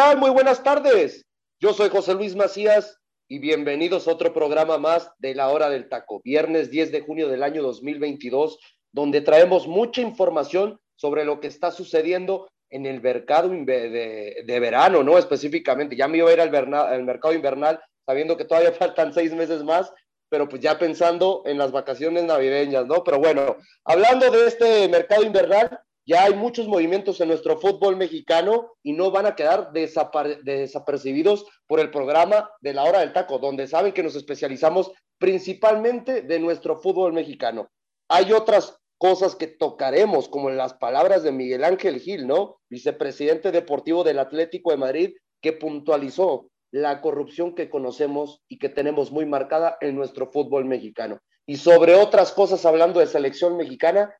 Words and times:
Tal? 0.00 0.16
Muy 0.16 0.30
buenas 0.30 0.62
tardes. 0.62 1.26
Yo 1.60 1.74
soy 1.74 1.90
José 1.90 2.14
Luis 2.14 2.34
Macías 2.34 2.98
y 3.28 3.38
bienvenidos 3.38 4.08
a 4.08 4.12
otro 4.12 4.32
programa 4.32 4.78
más 4.78 5.12
de 5.18 5.34
la 5.34 5.50
hora 5.50 5.68
del 5.68 5.90
taco, 5.90 6.22
viernes 6.24 6.70
10 6.70 6.90
de 6.90 7.02
junio 7.02 7.28
del 7.28 7.42
año 7.42 7.62
2022, 7.62 8.58
donde 8.92 9.20
traemos 9.20 9.68
mucha 9.68 10.00
información 10.00 10.80
sobre 10.96 11.26
lo 11.26 11.38
que 11.38 11.48
está 11.48 11.70
sucediendo 11.70 12.48
en 12.70 12.86
el 12.86 13.02
mercado 13.02 13.50
de, 13.50 14.58
verano, 14.58 15.02
¿no? 15.02 15.18
Específicamente, 15.18 15.96
ya 15.96 16.08
me 16.08 16.16
iba 16.16 16.30
a 16.30 16.32
ir 16.32 16.40
al, 16.40 17.04
mercado 17.04 17.34
invernal, 17.34 17.78
sabiendo 18.06 18.38
que 18.38 18.46
todavía 18.46 18.72
faltan 18.78 19.12
seis 19.12 19.34
meses 19.34 19.62
más, 19.62 19.92
pero 20.30 20.48
pues 20.48 20.62
ya 20.62 20.78
pensando 20.78 21.42
en 21.44 21.58
las 21.58 21.72
vacaciones 21.72 22.24
navideñas, 22.24 22.86
¿no? 22.86 23.04
Pero 23.04 23.18
bueno, 23.18 23.58
hablando 23.84 24.30
de 24.30 24.46
este 24.46 24.88
mercado 24.88 25.24
invernal, 25.24 25.78
ya 26.10 26.24
hay 26.24 26.34
muchos 26.34 26.66
movimientos 26.66 27.20
en 27.20 27.28
nuestro 27.28 27.56
fútbol 27.60 27.96
mexicano 27.96 28.72
y 28.82 28.94
no 28.94 29.12
van 29.12 29.26
a 29.26 29.36
quedar 29.36 29.70
desapercibidos 29.70 31.46
por 31.68 31.78
el 31.78 31.92
programa 31.92 32.50
de 32.60 32.74
la 32.74 32.82
hora 32.82 32.98
del 32.98 33.12
taco, 33.12 33.38
donde 33.38 33.68
saben 33.68 33.92
que 33.92 34.02
nos 34.02 34.16
especializamos 34.16 34.90
principalmente 35.18 36.22
de 36.22 36.40
nuestro 36.40 36.80
fútbol 36.80 37.12
mexicano. 37.12 37.68
Hay 38.08 38.32
otras 38.32 38.76
cosas 38.98 39.36
que 39.36 39.46
tocaremos, 39.46 40.28
como 40.28 40.50
las 40.50 40.74
palabras 40.74 41.22
de 41.22 41.30
Miguel 41.30 41.62
Ángel 41.62 42.00
Gil, 42.00 42.26
¿no? 42.26 42.56
Vicepresidente 42.68 43.52
deportivo 43.52 44.02
del 44.02 44.18
Atlético 44.18 44.72
de 44.72 44.78
Madrid, 44.78 45.16
que 45.40 45.52
puntualizó 45.52 46.50
la 46.72 47.02
corrupción 47.02 47.54
que 47.54 47.70
conocemos 47.70 48.42
y 48.48 48.58
que 48.58 48.68
tenemos 48.68 49.12
muy 49.12 49.26
marcada 49.26 49.78
en 49.80 49.94
nuestro 49.94 50.32
fútbol 50.32 50.64
mexicano. 50.64 51.20
Y 51.46 51.58
sobre 51.58 51.94
otras 51.94 52.32
cosas, 52.32 52.66
hablando 52.66 52.98
de 52.98 53.06
selección 53.06 53.56
mexicana, 53.56 54.12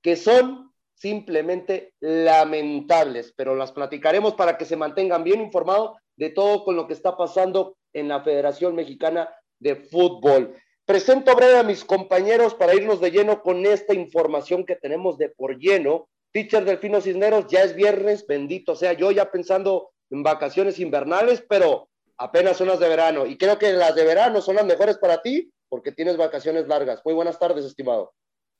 que 0.00 0.16
son 0.16 0.72
simplemente 0.94 1.92
lamentables, 2.00 3.32
pero 3.36 3.54
las 3.54 3.72
platicaremos 3.72 4.34
para 4.34 4.56
que 4.56 4.64
se 4.64 4.76
mantengan 4.76 5.24
bien 5.24 5.40
informados 5.40 5.96
de 6.16 6.30
todo 6.30 6.64
con 6.64 6.76
lo 6.76 6.86
que 6.86 6.94
está 6.94 7.16
pasando 7.16 7.76
en 7.92 8.08
la 8.08 8.22
Federación 8.22 8.74
Mexicana 8.74 9.28
de 9.58 9.76
Fútbol. 9.76 10.54
Presento 10.84 11.34
breve 11.34 11.58
a 11.58 11.62
mis 11.62 11.84
compañeros 11.84 12.54
para 12.54 12.74
irnos 12.74 13.00
de 13.00 13.10
lleno 13.10 13.42
con 13.42 13.64
esta 13.64 13.94
información 13.94 14.64
que 14.66 14.76
tenemos 14.76 15.16
de 15.18 15.30
por 15.30 15.58
lleno. 15.58 16.08
Teacher 16.32 16.64
Delfino 16.64 17.00
Cisneros, 17.00 17.46
ya 17.48 17.62
es 17.62 17.74
viernes, 17.74 18.26
bendito 18.26 18.76
sea 18.76 18.92
yo 18.92 19.10
ya 19.10 19.30
pensando 19.30 19.90
en 20.10 20.22
vacaciones 20.22 20.78
invernales, 20.78 21.44
pero 21.48 21.88
apenas 22.18 22.56
son 22.56 22.68
las 22.68 22.80
de 22.80 22.88
verano. 22.88 23.24
Y 23.26 23.38
creo 23.38 23.58
que 23.58 23.72
las 23.72 23.94
de 23.94 24.04
verano 24.04 24.40
son 24.40 24.56
las 24.56 24.66
mejores 24.66 24.98
para 24.98 25.22
ti 25.22 25.50
porque 25.68 25.92
tienes 25.92 26.16
vacaciones 26.16 26.68
largas. 26.68 27.00
Muy 27.04 27.14
buenas 27.14 27.38
tardes, 27.38 27.64
estimado. 27.64 28.12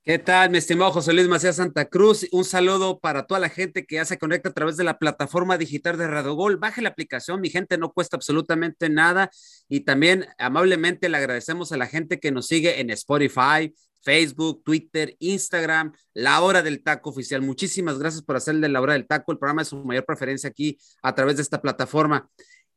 ¿Qué 0.07 0.19
tal, 0.19 0.51
mi 0.51 0.59
estimado 0.59 0.93
José 0.93 1.15
Luis 1.15 1.29
Macías 1.29 1.57
Santa 1.57 1.87
Cruz? 1.87 2.29
Un 2.31 2.45
saludo 2.45 3.01
para 3.01 3.27
toda 3.27 3.41
la 3.41 3.49
gente 3.49 3.87
que 3.87 3.95
ya 3.95 4.05
se 4.05 4.19
conecta 4.19 4.51
a 4.51 4.53
través 4.53 4.77
de 4.77 4.85
la 4.85 4.99
plataforma 4.99 5.57
digital 5.57 5.97
de 5.97 6.07
Radio 6.07 6.35
Gol. 6.35 6.59
Baje 6.59 6.83
la 6.83 6.91
aplicación, 6.91 7.41
mi 7.41 7.49
gente, 7.49 7.79
no 7.79 7.91
cuesta 7.91 8.19
absolutamente 8.19 8.91
nada. 8.91 9.31
Y 9.67 9.81
también 9.81 10.27
amablemente 10.37 11.09
le 11.09 11.17
agradecemos 11.17 11.73
a 11.73 11.79
la 11.79 11.87
gente 11.87 12.21
que 12.21 12.33
nos 12.33 12.49
sigue 12.49 12.83
en 12.83 12.91
Spotify, 12.91 13.75
Facebook, 14.03 14.63
Twitter, 14.63 15.17
Instagram, 15.21 15.95
La 16.13 16.43
Hora 16.43 16.63
del 16.63 16.83
Taco 16.83 17.09
Oficial. 17.09 17.41
Muchísimas 17.41 17.99
gracias 17.99 18.23
por 18.23 18.37
hacerle 18.37 18.69
La 18.69 18.83
Hora 18.83 18.93
del 18.93 19.07
Taco. 19.07 19.33
El 19.33 19.39
programa 19.39 19.63
es 19.63 19.69
su 19.69 19.83
mayor 19.87 20.05
preferencia 20.05 20.51
aquí 20.51 20.77
a 21.03 21.15
través 21.15 21.37
de 21.37 21.43
esta 21.43 21.63
plataforma. 21.63 22.29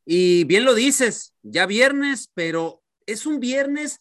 Y 0.06 0.46
bien 0.46 0.64
lo 0.64 0.74
dices, 0.74 1.34
ya 1.44 1.66
viernes, 1.66 2.32
pero 2.34 2.82
es 3.06 3.26
un 3.26 3.42
viernes 3.42 4.00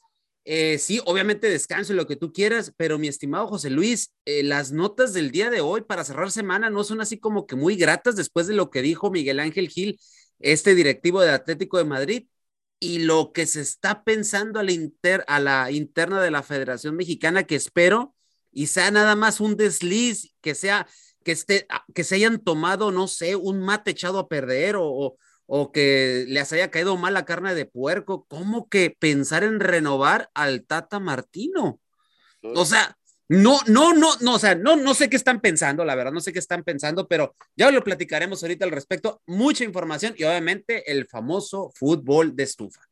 eh, 0.48 0.78
sí, 0.78 1.00
obviamente 1.06 1.50
descanso 1.50 1.92
y 1.92 1.96
lo 1.96 2.06
que 2.06 2.14
tú 2.14 2.32
quieras, 2.32 2.72
pero 2.76 3.00
mi 3.00 3.08
estimado 3.08 3.48
José 3.48 3.68
Luis, 3.68 4.14
eh, 4.24 4.44
las 4.44 4.70
notas 4.70 5.12
del 5.12 5.32
día 5.32 5.50
de 5.50 5.60
hoy 5.60 5.80
para 5.80 6.04
cerrar 6.04 6.30
semana 6.30 6.70
no 6.70 6.84
son 6.84 7.00
así 7.00 7.18
como 7.18 7.46
que 7.48 7.56
muy 7.56 7.74
gratas 7.74 8.14
después 8.14 8.46
de 8.46 8.54
lo 8.54 8.70
que 8.70 8.80
dijo 8.80 9.10
Miguel 9.10 9.40
Ángel 9.40 9.68
Gil, 9.68 9.98
este 10.38 10.76
directivo 10.76 11.20
del 11.20 11.34
Atlético 11.34 11.78
de 11.78 11.84
Madrid, 11.84 12.28
y 12.78 13.00
lo 13.00 13.32
que 13.32 13.46
se 13.46 13.60
está 13.60 14.04
pensando 14.04 14.60
a 14.60 14.62
la, 14.62 14.72
a 15.26 15.40
la 15.40 15.70
interna 15.72 16.22
de 16.22 16.30
la 16.30 16.44
Federación 16.44 16.94
Mexicana, 16.94 17.42
que 17.42 17.56
espero 17.56 18.14
y 18.52 18.68
sea 18.68 18.92
nada 18.92 19.16
más 19.16 19.40
un 19.40 19.56
desliz, 19.56 20.32
que 20.40 20.54
sea 20.54 20.86
que, 21.24 21.32
esté, 21.32 21.66
que 21.92 22.04
se 22.04 22.14
hayan 22.14 22.38
tomado, 22.38 22.92
no 22.92 23.08
sé, 23.08 23.34
un 23.34 23.60
mate 23.60 23.90
echado 23.90 24.20
a 24.20 24.28
perder 24.28 24.76
o 24.78 25.16
que 25.72 26.24
les 26.28 26.52
haya 26.52 26.70
caído 26.70 26.96
mal 26.96 27.14
la 27.14 27.24
carne 27.24 27.54
de 27.54 27.66
puerco, 27.66 28.26
¿cómo 28.28 28.68
que 28.68 28.90
pensar 28.90 29.44
en 29.44 29.60
renovar 29.60 30.30
al 30.34 30.64
Tata 30.64 30.98
Martino? 30.98 31.80
O 32.42 32.64
sea, 32.64 32.96
no, 33.28 33.58
no, 33.66 33.92
no, 33.92 34.10
no, 34.20 34.34
o 34.34 34.38
sea, 34.38 34.54
no, 34.54 34.76
no 34.76 34.94
sé 34.94 35.10
qué 35.10 35.16
están 35.16 35.40
pensando, 35.40 35.84
la 35.84 35.96
verdad, 35.96 36.12
no 36.12 36.20
sé 36.20 36.32
qué 36.32 36.38
están 36.38 36.62
pensando, 36.62 37.08
pero 37.08 37.34
ya 37.56 37.70
lo 37.70 37.82
platicaremos 37.82 38.42
ahorita 38.42 38.64
al 38.64 38.70
respecto. 38.70 39.20
Mucha 39.26 39.64
información 39.64 40.14
y 40.16 40.24
obviamente 40.24 40.90
el 40.90 41.06
famoso 41.06 41.70
fútbol 41.74 42.36
de 42.36 42.44
estufa. 42.44 42.82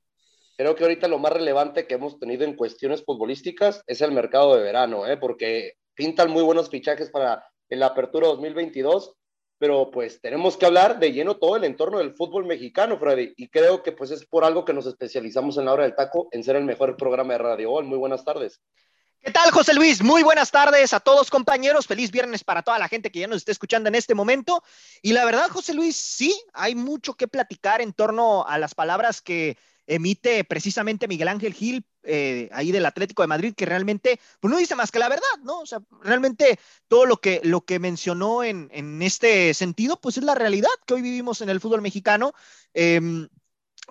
Creo 0.56 0.74
que 0.76 0.84
ahorita 0.84 1.08
lo 1.08 1.18
más 1.18 1.32
relevante 1.32 1.86
que 1.86 1.94
hemos 1.94 2.18
tenido 2.18 2.44
en 2.44 2.54
cuestiones 2.54 3.04
futbolísticas 3.04 3.82
es 3.86 4.00
el 4.00 4.12
mercado 4.12 4.56
de 4.56 4.62
verano, 4.62 5.06
¿eh? 5.06 5.16
porque 5.16 5.74
pintan 5.94 6.30
muy 6.30 6.42
buenos 6.42 6.70
fichajes 6.70 7.10
para 7.10 7.44
la 7.68 7.86
apertura 7.86 8.28
2022 8.28 9.14
pero 9.64 9.90
pues 9.90 10.20
tenemos 10.20 10.58
que 10.58 10.66
hablar 10.66 10.98
de 10.98 11.10
lleno 11.10 11.38
todo 11.38 11.56
el 11.56 11.64
entorno 11.64 11.96
del 11.96 12.12
fútbol 12.12 12.44
mexicano, 12.44 12.98
Freddy, 12.98 13.32
y 13.38 13.48
creo 13.48 13.82
que 13.82 13.92
pues 13.92 14.10
es 14.10 14.26
por 14.26 14.44
algo 14.44 14.62
que 14.66 14.74
nos 14.74 14.84
especializamos 14.84 15.56
en 15.56 15.64
la 15.64 15.72
hora 15.72 15.84
del 15.84 15.94
taco, 15.94 16.28
en 16.32 16.44
ser 16.44 16.56
el 16.56 16.64
mejor 16.64 16.98
programa 16.98 17.32
de 17.32 17.38
Radio 17.38 17.70
Gol. 17.70 17.86
Muy 17.86 17.96
buenas 17.96 18.26
tardes. 18.26 18.60
¿Qué 19.22 19.30
tal, 19.30 19.50
José 19.52 19.72
Luis? 19.72 20.02
Muy 20.02 20.22
buenas 20.22 20.50
tardes 20.50 20.92
a 20.92 21.00
todos, 21.00 21.30
compañeros. 21.30 21.86
Feliz 21.86 22.10
viernes 22.10 22.44
para 22.44 22.60
toda 22.60 22.78
la 22.78 22.88
gente 22.88 23.10
que 23.10 23.20
ya 23.20 23.26
nos 23.26 23.38
está 23.38 23.52
escuchando 23.52 23.88
en 23.88 23.94
este 23.94 24.14
momento. 24.14 24.62
Y 25.00 25.14
la 25.14 25.24
verdad, 25.24 25.48
José 25.48 25.72
Luis, 25.72 25.96
sí, 25.96 26.38
hay 26.52 26.74
mucho 26.74 27.14
que 27.14 27.26
platicar 27.26 27.80
en 27.80 27.94
torno 27.94 28.46
a 28.46 28.58
las 28.58 28.74
palabras 28.74 29.22
que 29.22 29.56
emite 29.86 30.44
precisamente 30.44 31.08
Miguel 31.08 31.28
Ángel 31.28 31.54
Gil, 31.54 31.86
eh, 32.02 32.48
ahí 32.52 32.72
del 32.72 32.86
Atlético 32.86 33.22
de 33.22 33.28
Madrid, 33.28 33.54
que 33.56 33.66
realmente, 33.66 34.20
pues 34.40 34.50
no 34.50 34.58
dice 34.58 34.74
más 34.74 34.90
que 34.90 34.98
la 34.98 35.08
verdad, 35.08 35.38
¿no? 35.42 35.60
O 35.60 35.66
sea, 35.66 35.80
realmente 36.02 36.58
todo 36.88 37.06
lo 37.06 37.18
que, 37.18 37.40
lo 37.44 37.62
que 37.64 37.78
mencionó 37.78 38.44
en, 38.44 38.68
en 38.72 39.02
este 39.02 39.54
sentido, 39.54 40.00
pues 40.00 40.18
es 40.18 40.24
la 40.24 40.34
realidad 40.34 40.70
que 40.86 40.94
hoy 40.94 41.02
vivimos 41.02 41.40
en 41.40 41.48
el 41.48 41.60
fútbol 41.60 41.82
mexicano. 41.82 42.32
Em, 42.72 43.28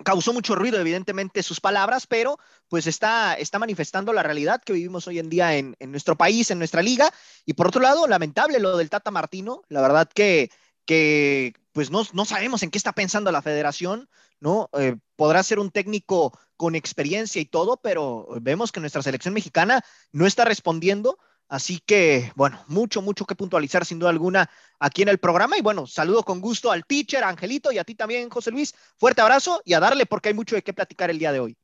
causó 0.02 0.32
mucho 0.32 0.56
ruido, 0.56 0.80
evidentemente, 0.80 1.42
sus 1.42 1.60
palabras, 1.60 2.06
pero 2.06 2.38
pues 2.68 2.86
está, 2.86 3.34
está 3.34 3.58
manifestando 3.58 4.12
la 4.12 4.24
realidad 4.24 4.62
que 4.64 4.72
vivimos 4.72 5.06
hoy 5.06 5.20
en 5.20 5.28
día 5.28 5.56
en, 5.56 5.76
en, 5.78 5.90
nuestro 5.92 6.16
país, 6.16 6.50
en 6.50 6.58
nuestra 6.58 6.82
liga. 6.82 7.12
Y 7.46 7.54
por 7.54 7.68
otro 7.68 7.80
lado, 7.80 8.06
lamentable 8.08 8.58
lo 8.58 8.76
del 8.76 8.90
Tata 8.90 9.10
Martino, 9.12 9.62
la 9.68 9.82
verdad 9.82 10.08
que, 10.12 10.50
que 10.84 11.54
pues 11.74 11.90
no, 11.90 12.04
no 12.12 12.24
sabemos 12.24 12.62
en 12.62 12.70
qué 12.70 12.78
está 12.78 12.92
pensando 12.92 13.32
la 13.32 13.42
federación, 13.42 14.08
¿no? 14.38 14.70
Eh, 14.78 14.96
podrá 15.16 15.42
ser 15.42 15.58
un 15.58 15.72
técnico 15.72 16.38
con 16.56 16.76
experiencia 16.76 17.42
y 17.42 17.46
todo, 17.46 17.78
pero 17.82 18.28
vemos 18.40 18.70
que 18.70 18.78
nuestra 18.78 19.02
selección 19.02 19.34
mexicana 19.34 19.84
no 20.12 20.24
está 20.24 20.44
respondiendo. 20.44 21.18
Así 21.48 21.80
que, 21.84 22.30
bueno, 22.36 22.64
mucho, 22.68 23.02
mucho 23.02 23.26
que 23.26 23.34
puntualizar 23.34 23.84
sin 23.84 23.98
duda 23.98 24.10
alguna 24.10 24.48
aquí 24.78 25.02
en 25.02 25.08
el 25.08 25.18
programa. 25.18 25.58
Y 25.58 25.62
bueno, 25.62 25.88
saludo 25.88 26.22
con 26.22 26.40
gusto 26.40 26.70
al 26.70 26.86
teacher, 26.86 27.24
Angelito, 27.24 27.72
y 27.72 27.78
a 27.78 27.84
ti 27.84 27.96
también, 27.96 28.30
José 28.30 28.52
Luis. 28.52 28.72
Fuerte 28.96 29.20
abrazo 29.20 29.60
y 29.64 29.74
a 29.74 29.80
darle 29.80 30.06
porque 30.06 30.28
hay 30.28 30.34
mucho 30.34 30.54
de 30.54 30.62
qué 30.62 30.72
platicar 30.72 31.10
el 31.10 31.18
día 31.18 31.32
de 31.32 31.40
hoy. 31.40 31.56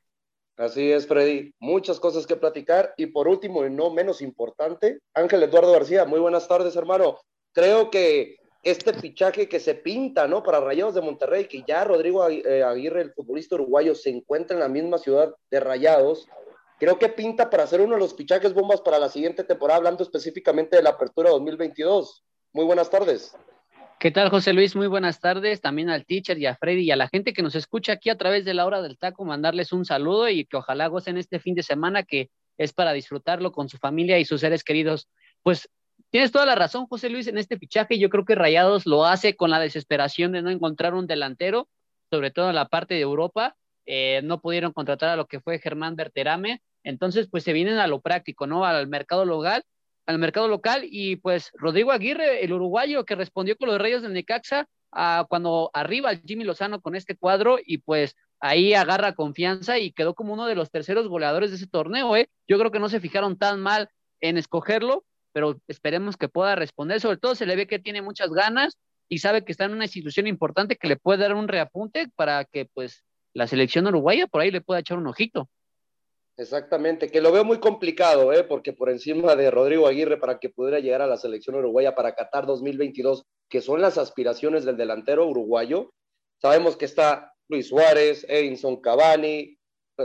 Así 0.57 0.91
es, 0.91 1.07
Freddy. 1.07 1.55
Muchas 1.61 2.01
cosas 2.01 2.27
que 2.27 2.35
platicar. 2.35 2.95
Y 2.97 3.07
por 3.07 3.29
último, 3.29 3.65
y 3.65 3.71
no 3.71 3.91
menos 3.91 4.21
importante, 4.23 4.99
Ángel 5.15 5.45
Eduardo 5.45 5.71
García. 5.71 6.05
Muy 6.05 6.19
buenas 6.19 6.49
tardes, 6.49 6.75
hermano. 6.75 7.17
Creo 7.53 7.91
que 7.91 8.40
este 8.63 8.93
fichaje 8.93 9.49
que 9.49 9.61
se 9.61 9.75
pinta, 9.75 10.29
¿no? 10.29 10.43
Para 10.43 10.61
Rayados 10.61 10.95
de 10.95 11.01
Monterrey, 11.01 11.47
que 11.47 11.65
ya 11.67 11.85
Rodrigo 11.85 12.29
eh, 12.29 12.63
Aguirre, 12.63 13.03
el 13.03 13.13
futbolista 13.13 13.55
uruguayo, 13.55 13.95
se 13.95 14.11
encuentra 14.11 14.55
en 14.55 14.61
la 14.61 14.69
misma 14.69 14.99
ciudad 14.99 15.35
de 15.51 15.61
Rayados. 15.61 16.29
Creo 16.79 16.99
que 16.99 17.09
pinta 17.09 17.49
para 17.49 17.67
ser 17.67 17.81
uno 17.81 17.95
de 17.95 18.01
los 18.01 18.15
fichajes 18.15 18.55
bombas 18.55 18.81
para 18.81 18.99
la 18.99 19.09
siguiente 19.09 19.45
temporada, 19.45 19.79
hablando 19.79 20.03
específicamente 20.03 20.77
de 20.77 20.83
la 20.83 20.91
apertura 20.91 21.31
2022. 21.31 22.25
Muy 22.53 22.65
buenas 22.65 22.91
tardes. 22.91 23.35
¿Qué 23.99 24.11
tal, 24.11 24.31
José 24.31 24.55
Luis? 24.55 24.75
Muy 24.75 24.87
buenas 24.87 25.21
tardes. 25.21 25.61
También 25.61 25.91
al 25.91 26.07
teacher 26.07 26.39
y 26.39 26.47
a 26.47 26.57
Freddy 26.57 26.85
y 26.85 26.91
a 26.91 26.97
la 26.97 27.09
gente 27.09 27.35
que 27.35 27.43
nos 27.43 27.55
escucha 27.55 27.93
aquí 27.93 28.09
a 28.09 28.17
través 28.17 28.47
de 28.47 28.55
la 28.55 28.65
hora 28.65 28.81
del 28.81 28.97
taco, 28.97 29.27
mandarles 29.27 29.73
un 29.73 29.85
saludo 29.85 30.29
y 30.31 30.47
que 30.47 30.57
ojalá 30.57 30.87
gocen 30.87 31.19
este 31.19 31.39
fin 31.39 31.55
de 31.55 31.63
semana 31.63 32.03
que 32.03 32.31
es 32.57 32.73
para 32.73 32.93
disfrutarlo 32.93 33.53
con 33.53 33.69
su 33.69 33.77
familia 33.77 34.19
y 34.19 34.25
sus 34.25 34.41
seres 34.41 34.65
queridos. 34.65 35.09
Pues 35.43 35.69
tienes 36.11 36.33
toda 36.33 36.47
la 36.47 36.55
razón, 36.55 36.87
José 36.87 37.09
Luis, 37.11 37.27
en 37.27 37.39
este 37.39 37.59
fichaje. 37.59 37.99
Yo 37.99 38.11
creo 38.11 38.25
que 38.25 38.35
Rayados 38.35 38.87
lo 38.87 39.05
hace 39.05 39.37
con 39.37 39.51
la 39.51 39.61
desesperación 39.61 40.33
de 40.33 40.43
no 40.43 40.51
encontrar 40.51 40.95
un 40.95 41.07
delantero, 41.07 41.69
sobre 42.11 42.31
todo 42.31 42.51
en 42.51 42.57
la 42.57 42.69
parte 42.69 42.95
de 42.95 43.01
Europa. 43.01 43.57
Eh, 43.87 44.21
no 44.25 44.41
pudieron 44.41 44.73
contratar 44.73 45.11
a 45.11 45.17
lo 45.17 45.27
que 45.27 45.41
fue 45.41 45.59
Germán 45.59 45.97
Berterame. 45.97 46.63
Entonces, 46.85 47.29
pues 47.31 47.45
se 47.45 47.53
vienen 47.53 47.79
a 47.79 47.87
lo 47.87 48.01
práctico, 48.01 48.47
¿no? 48.47 48.65
Al 48.65 48.87
mercado 48.89 49.25
local, 49.25 49.65
al 50.07 50.19
mercado 50.19 50.49
local. 50.49 50.83
Y 50.85 51.17
pues 51.17 51.51
Rodrigo 51.55 51.93
Aguirre, 51.93 52.45
el 52.45 52.53
uruguayo 52.53 53.05
que 53.05 53.15
respondió 53.15 53.57
con 53.57 53.69
los 53.69 53.79
Reyes 53.81 54.03
del 54.03 54.13
Necaxa, 54.13 54.69
a 54.93 55.27
cuando 55.29 55.71
arriba 55.73 56.17
Jimmy 56.27 56.45
Lozano 56.45 56.81
con 56.81 56.97
este 56.97 57.17
cuadro 57.17 57.59
y 57.65 57.79
pues 57.79 58.17
ahí 58.41 58.75
agarra 58.75 59.15
confianza 59.15 59.79
y 59.79 59.93
quedó 59.93 60.15
como 60.15 60.33
uno 60.33 60.47
de 60.47 60.55
los 60.55 60.71
terceros 60.71 61.07
goleadores 61.09 61.51
de 61.51 61.57
ese 61.57 61.67
torneo, 61.67 62.17
¿eh? 62.17 62.29
Yo 62.49 62.59
creo 62.59 62.71
que 62.71 62.81
no 62.81 62.89
se 62.89 63.01
fijaron 63.01 63.39
tan 63.39 63.61
mal 63.61 63.89
en 64.21 64.39
escogerlo 64.39 65.05
pero 65.33 65.61
esperemos 65.69 66.17
que 66.17 66.29
pueda 66.29 66.55
responder. 66.55 67.01
Sobre 67.01 67.19
todo 67.19 67.35
se 67.35 67.47
le 67.47 67.57
ve 67.57 67.67
que 67.67 67.79
tiene 67.79 68.03
muchas 68.03 68.31
ganas 68.31 68.79
y 69.09 69.19
sabe 69.19 69.45
que 69.45 69.53
está 69.53 69.65
en 69.65 69.73
una 69.73 69.85
institución 69.85 70.27
importante 70.27 70.77
que 70.77 70.89
le 70.89 70.97
puede 70.97 71.19
dar 71.19 71.35
un 71.35 71.49
reapunte 71.49 72.09
para 72.15 72.45
que 72.45 72.67
pues 72.67 73.05
la 73.35 73.47
selección 73.47 73.87
uruguaya 73.87 74.27
por 74.27 74.41
ahí 74.41 74.51
le 74.51 74.61
pueda 74.61 74.81
echar 74.81 74.99
un 74.99 75.07
ojito. 75.07 75.49
Exactamente, 76.37 77.11
que 77.11 77.21
lo 77.21 77.33
veo 77.33 77.45
muy 77.45 77.61
complicado, 77.61 78.33
¿eh? 78.33 78.45
porque 78.45 78.73
por 78.73 78.89
encima 78.89 79.37
de 79.37 79.51
Rodrigo 79.51 79.87
Aguirre 79.87 80.17
para 80.17 80.39
que 80.39 80.49
pudiera 80.49 80.81
llegar 80.81 81.03
a 81.03 81.07
la 81.07 81.19
selección 81.19 81.57
uruguaya 81.57 81.95
para 81.95 82.15
Qatar 82.15 82.47
2022, 82.47 83.27
que 83.49 83.61
son 83.61 83.83
las 83.83 83.99
aspiraciones 83.99 84.65
del 84.65 84.79
delantero 84.79 85.27
uruguayo, 85.27 85.93
sabemos 86.41 86.79
que 86.79 86.87
está 86.87 87.35
Luis 87.49 87.69
Suárez, 87.69 88.25
Edinson 88.27 88.81
Cavani, 88.81 89.59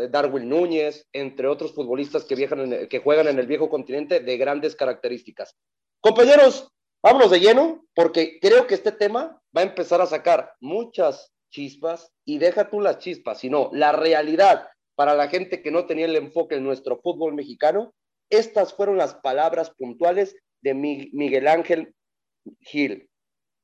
Darwin 0.09 0.50
Núñez, 0.50 1.07
entre 1.13 1.47
otros 1.47 1.74
futbolistas 1.74 2.25
que, 2.25 2.36
viajan 2.36 2.88
que 2.88 3.00
juegan 3.00 3.27
en 3.27 3.39
el 3.39 3.47
viejo 3.47 3.69
continente 3.69 4.19
de 4.19 4.38
grandes 4.38 4.75
características. 4.75 5.56
Compañeros, 6.01 6.71
vámonos 7.01 7.31
de 7.31 7.39
lleno, 7.39 7.86
porque 7.95 8.39
creo 8.39 8.68
que 8.68 8.75
este 8.75 8.92
tema 8.92 9.42
va 9.56 9.62
a 9.62 9.65
empezar 9.65 10.01
a 10.01 10.06
sacar 10.06 10.53
muchas 10.59 11.31
chispas, 11.56 12.12
y 12.25 12.38
deja 12.38 12.69
tú 12.69 12.81
las 12.81 13.00
chispas, 13.00 13.39
sino 13.39 13.69
la 13.71 13.92
realidad 13.92 14.68
para 14.95 15.13
la 15.13 15.30
gente 15.30 15.62
que 15.62 15.71
no 15.71 15.86
tenía 15.86 16.06
el 16.06 16.15
enfoque 16.15 16.56
en 16.56 16.63
nuestro 16.63 17.00
fútbol 17.01 17.33
mexicano. 17.33 17.94
Estas 18.30 18.74
fueron 18.74 18.97
las 18.97 19.15
palabras 19.15 19.69
puntuales 19.71 20.36
de 20.62 20.74
Miguel 20.74 21.47
Ángel 21.47 21.94
Gil. 22.62 23.09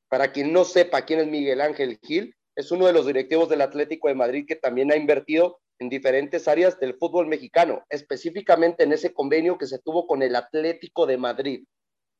Para 0.08 0.32
quien 0.32 0.52
no 0.52 0.64
sepa 0.64 1.04
quién 1.04 1.20
es 1.20 1.26
Miguel 1.26 1.60
Ángel 1.60 1.98
Gil, 2.02 2.34
es 2.54 2.70
uno 2.70 2.86
de 2.86 2.92
los 2.92 3.06
directivos 3.06 3.48
del 3.48 3.62
Atlético 3.62 4.08
de 4.08 4.14
Madrid 4.14 4.44
que 4.46 4.56
también 4.56 4.92
ha 4.92 4.96
invertido 4.96 5.60
en 5.82 5.88
diferentes 5.88 6.46
áreas 6.46 6.78
del 6.78 6.94
fútbol 6.94 7.26
mexicano, 7.26 7.84
específicamente 7.90 8.84
en 8.84 8.92
ese 8.92 9.12
convenio 9.12 9.58
que 9.58 9.66
se 9.66 9.80
tuvo 9.80 10.06
con 10.06 10.22
el 10.22 10.36
Atlético 10.36 11.06
de 11.06 11.18
Madrid. 11.18 11.64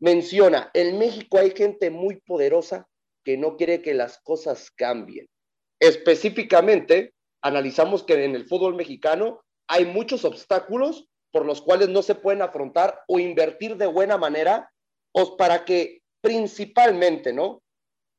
Menciona, 0.00 0.70
en 0.74 0.98
México 0.98 1.38
hay 1.38 1.52
gente 1.52 1.90
muy 1.90 2.20
poderosa 2.20 2.88
que 3.24 3.36
no 3.36 3.56
quiere 3.56 3.80
que 3.80 3.94
las 3.94 4.18
cosas 4.18 4.70
cambien. 4.72 5.28
Específicamente, 5.80 7.14
analizamos 7.40 8.02
que 8.02 8.24
en 8.24 8.34
el 8.34 8.46
fútbol 8.46 8.74
mexicano 8.74 9.42
hay 9.68 9.86
muchos 9.86 10.24
obstáculos 10.24 11.06
por 11.30 11.46
los 11.46 11.62
cuales 11.62 11.88
no 11.88 12.02
se 12.02 12.16
pueden 12.16 12.42
afrontar 12.42 13.00
o 13.06 13.20
invertir 13.20 13.76
de 13.76 13.86
buena 13.86 14.18
manera, 14.18 14.70
pues 15.12 15.30
para 15.38 15.64
que 15.64 16.02
principalmente, 16.20 17.32
¿no? 17.32 17.62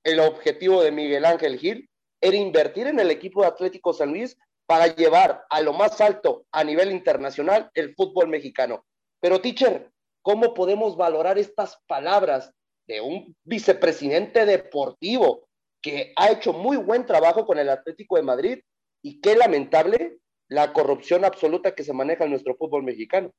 El 0.06 0.22
objetivo 0.22 0.82
de 0.82 0.92
Miguel 0.92 1.26
Ángel 1.26 1.60
Gil 1.60 1.90
era 2.22 2.38
invertir 2.38 2.88
en 2.88 3.00
el 3.00 3.12
equipo 3.12 3.42
de 3.42 3.48
Atlético 3.48 3.94
San 3.94 4.12
Luis 4.12 4.38
para 4.66 4.88
llevar 4.88 5.46
a 5.50 5.62
lo 5.62 5.74
más 5.74 6.00
alto 6.02 6.46
a 6.52 6.64
nivel 6.64 6.92
internacional 6.92 7.70
el 7.74 7.94
fútbol 7.96 8.28
mexicano. 8.28 8.86
Pero, 9.20 9.42
teacher, 9.42 9.92
¿cómo 10.22 10.54
podemos 10.54 10.96
valorar 10.98 11.38
estas 11.38 11.78
palabras 11.88 12.54
de 12.88 13.02
un 13.02 13.36
vicepresidente 13.44 14.46
deportivo 14.46 15.48
que 15.82 16.14
ha 16.16 16.32
hecho 16.32 16.54
muy 16.54 16.78
buen 16.78 17.06
trabajo 17.06 17.46
con 17.46 17.58
el 17.58 17.70
Atlético 17.70 18.16
de 18.16 18.24
Madrid 18.24 18.60
y 19.02 19.20
qué 19.20 19.36
lamentable 19.36 20.18
la 20.48 20.72
corrupción 20.72 21.26
absoluta 21.26 21.76
que 21.76 21.84
se 21.84 21.94
maneja 21.94 22.24
en 22.24 22.32
nuestro 22.32 22.56
fútbol 22.56 22.84
mexicano? 22.84 23.32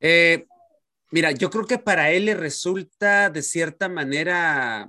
Eh, 0.00 0.46
mira, 1.10 1.32
yo 1.32 1.50
creo 1.50 1.66
que 1.66 1.78
para 1.78 2.10
él 2.10 2.26
le 2.26 2.34
resulta 2.34 3.30
de 3.30 3.42
cierta 3.42 3.88
manera 3.88 4.88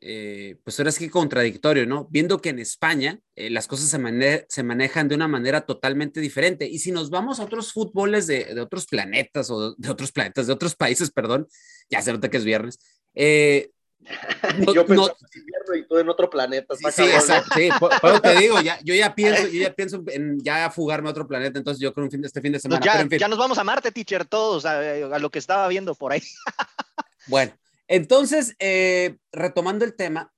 eh, 0.00 0.56
pues 0.64 0.78
ahora 0.78 0.90
es 0.90 0.98
que 0.98 1.10
contradictorio, 1.10 1.86
¿no? 1.86 2.06
Viendo 2.10 2.38
que 2.38 2.50
en 2.50 2.58
España 2.58 3.20
eh, 3.34 3.50
las 3.50 3.66
cosas 3.66 3.88
se, 3.88 4.62
manejan 4.62 5.08
de 5.08 5.14
una 5.14 5.28
manera 5.28 5.62
totalmente 5.62 6.20
diferente. 6.20 6.66
Y 6.66 6.78
si 6.78 6.92
nos 6.92 7.10
vamos 7.10 7.40
a 7.40 7.44
otros 7.44 7.72
fútboles 7.72 8.26
de, 8.26 8.60
otros 8.60 8.86
planetas 8.86 9.50
o 9.50 9.74
de, 9.74 9.90
otros 9.90 10.12
planetas, 10.12 10.46
de 10.46 10.52
otros 10.52 10.76
países, 10.76 11.10
perdón, 11.10 11.48
ya 11.90 12.02
se 12.02 12.12
nota 12.12 12.28
que 12.28 12.36
es 12.36 12.44
viernes. 12.44 12.78
Eh, 13.14 13.70
yo 14.74 14.86
pienso 14.86 15.16
en 15.34 15.40
invierno 15.40 15.74
y 15.76 15.88
tú 15.88 15.98
en 15.98 16.08
otro 16.08 16.30
planeta. 16.30 16.74
Sí, 16.76 17.02
exacto. 17.02 17.54
Sí, 17.54 17.68
por, 17.78 18.20
te 18.20 18.36
digo, 18.36 18.60
ya, 18.60 18.78
yo 18.84 18.94
ya 18.94 19.14
pienso, 19.14 19.48
yo 19.48 19.60
ya 19.60 19.72
pienso 19.76 20.02
en 20.06 20.38
ya 20.40 20.70
fugarme 20.70 21.08
a 21.08 21.10
otro 21.10 21.26
planeta, 21.26 21.58
entonces 21.58 21.80
yo 21.80 21.92
creo 21.92 22.04
un 22.04 22.10
fin 22.10 22.20
de 22.20 22.28
este 22.28 22.40
fin 22.40 22.52
de 22.52 22.60
semana. 22.60 22.84
ya, 22.84 23.06
ya, 23.16 23.28
nos 23.28 23.38
vamos 23.38 23.58
a 23.58 23.64
Marte, 23.64 23.90
teacher, 23.90 24.24
todos, 24.24 24.64
a 24.64 25.18
lo 25.18 25.30
que 25.30 25.38
estaba 25.38 25.66
viendo 25.68 25.94
por 25.94 26.12
ahí. 26.12 26.22
bueno, 27.26 27.52
entonces, 27.88 28.54
eh, 28.58 29.16
retomando 29.32 29.84
el 29.84 29.96
tema, 29.96 30.32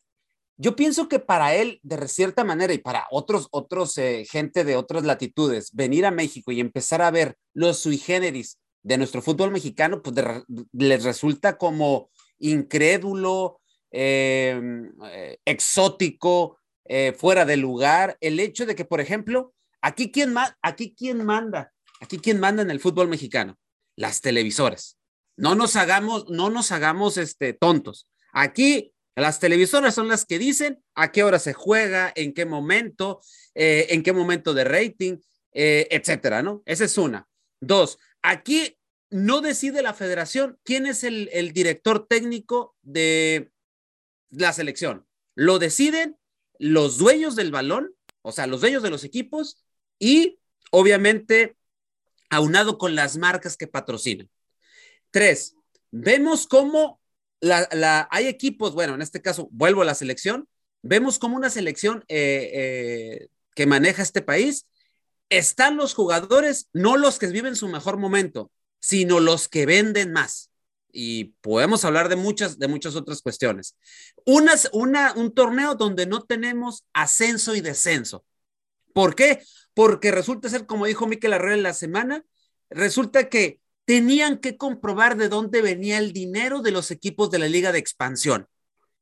yo 0.56 0.76
pienso 0.76 1.08
que 1.08 1.18
para 1.18 1.54
él, 1.54 1.80
de 1.82 2.06
cierta 2.06 2.44
manera, 2.44 2.72
y 2.72 2.78
para 2.78 3.06
otros, 3.10 3.48
otros 3.50 3.98
eh, 3.98 4.24
gente 4.30 4.62
de 4.62 4.76
otras 4.76 5.04
latitudes, 5.04 5.74
venir 5.74 6.06
a 6.06 6.10
México 6.10 6.52
y 6.52 6.60
empezar 6.60 7.02
a 7.02 7.10
ver 7.10 7.36
los 7.52 7.78
sui 7.78 7.98
generis 7.98 8.58
de 8.82 8.98
nuestro 8.98 9.20
fútbol 9.20 9.50
mexicano, 9.50 10.00
pues 10.00 10.16
les 10.72 11.02
resulta 11.02 11.58
como 11.58 12.10
incrédulo, 12.38 13.60
em, 13.90 14.92
eh, 15.06 15.38
exótico, 15.44 16.56
fuera 17.16 17.44
de 17.44 17.56
lugar. 17.56 18.16
El 18.20 18.40
hecho 18.40 18.66
de 18.66 18.74
que, 18.74 18.84
por 18.84 19.00
ejemplo, 19.00 19.54
aquí 19.80 20.10
quién, 20.10 20.34
aquí 20.60 20.92
quién 20.96 21.24
manda, 21.24 21.72
aquí 22.00 22.18
quién 22.18 22.40
manda 22.40 22.62
en 22.62 22.70
el 22.72 22.80
fútbol 22.80 23.06
mexicano, 23.06 23.56
las 23.94 24.20
televisoras. 24.20 24.99
No 25.40 25.54
nos 25.54 25.74
hagamos, 25.76 26.28
no 26.28 26.50
nos 26.50 26.70
hagamos 26.70 27.16
este, 27.16 27.54
tontos. 27.54 28.06
Aquí 28.32 28.92
las 29.16 29.40
televisoras 29.40 29.94
son 29.94 30.06
las 30.06 30.26
que 30.26 30.38
dicen 30.38 30.82
a 30.94 31.12
qué 31.12 31.24
hora 31.24 31.38
se 31.38 31.54
juega, 31.54 32.12
en 32.14 32.34
qué 32.34 32.44
momento, 32.44 33.22
eh, 33.54 33.86
en 33.88 34.02
qué 34.02 34.12
momento 34.12 34.52
de 34.52 34.64
rating, 34.64 35.16
eh, 35.52 35.88
etcétera, 35.90 36.42
¿no? 36.42 36.62
Esa 36.66 36.84
es 36.84 36.98
una. 36.98 37.26
Dos, 37.58 37.98
aquí 38.20 38.76
no 39.08 39.40
decide 39.40 39.82
la 39.82 39.94
federación 39.94 40.58
quién 40.62 40.84
es 40.84 41.04
el, 41.04 41.30
el 41.32 41.54
director 41.54 42.06
técnico 42.06 42.76
de 42.82 43.50
la 44.28 44.52
selección. 44.52 45.06
Lo 45.34 45.58
deciden 45.58 46.18
los 46.58 46.98
dueños 46.98 47.34
del 47.34 47.50
balón, 47.50 47.94
o 48.20 48.30
sea, 48.30 48.46
los 48.46 48.60
dueños 48.60 48.82
de 48.82 48.90
los 48.90 49.04
equipos 49.04 49.64
y 49.98 50.38
obviamente 50.70 51.56
aunado 52.28 52.76
con 52.76 52.94
las 52.94 53.16
marcas 53.16 53.56
que 53.56 53.66
patrocinan. 53.66 54.28
Tres, 55.10 55.54
vemos 55.90 56.46
cómo 56.46 57.00
la, 57.40 58.08
hay 58.10 58.26
equipos, 58.26 58.74
bueno, 58.74 58.94
en 58.94 59.02
este 59.02 59.22
caso 59.22 59.48
vuelvo 59.50 59.82
a 59.82 59.86
la 59.86 59.94
selección, 59.94 60.48
vemos 60.82 61.18
como 61.18 61.36
una 61.36 61.50
selección 61.50 62.04
eh, 62.08 62.50
eh, 62.52 63.28
que 63.54 63.66
maneja 63.66 64.02
este 64.02 64.22
país, 64.22 64.66
están 65.28 65.76
los 65.76 65.94
jugadores, 65.94 66.68
no 66.72 66.96
los 66.96 67.18
que 67.18 67.28
viven 67.28 67.56
su 67.56 67.68
mejor 67.68 67.96
momento, 67.96 68.50
sino 68.80 69.20
los 69.20 69.48
que 69.48 69.66
venden 69.66 70.12
más. 70.12 70.50
Y 70.92 71.36
podemos 71.40 71.84
hablar 71.84 72.08
de 72.08 72.16
muchas, 72.16 72.58
de 72.58 72.66
muchas 72.66 72.96
otras 72.96 73.22
cuestiones. 73.22 73.76
una, 74.24 75.12
un 75.14 75.32
torneo 75.32 75.76
donde 75.76 76.06
no 76.06 76.22
tenemos 76.24 76.84
ascenso 76.92 77.54
y 77.54 77.60
descenso. 77.60 78.24
¿Por 78.92 79.14
qué? 79.14 79.40
Porque 79.72 80.10
resulta 80.10 80.48
ser, 80.48 80.66
como 80.66 80.86
dijo 80.86 81.06
Miquel 81.06 81.32
Arreo 81.32 81.54
en 81.54 81.62
la 81.62 81.74
semana, 81.74 82.24
resulta 82.70 83.28
que 83.28 83.60
tenían 83.90 84.38
que 84.38 84.56
comprobar 84.56 85.16
de 85.16 85.28
dónde 85.28 85.62
venía 85.62 85.98
el 85.98 86.12
dinero 86.12 86.62
de 86.62 86.70
los 86.70 86.92
equipos 86.92 87.28
de 87.28 87.40
la 87.40 87.48
liga 87.48 87.72
de 87.72 87.80
expansión. 87.80 88.46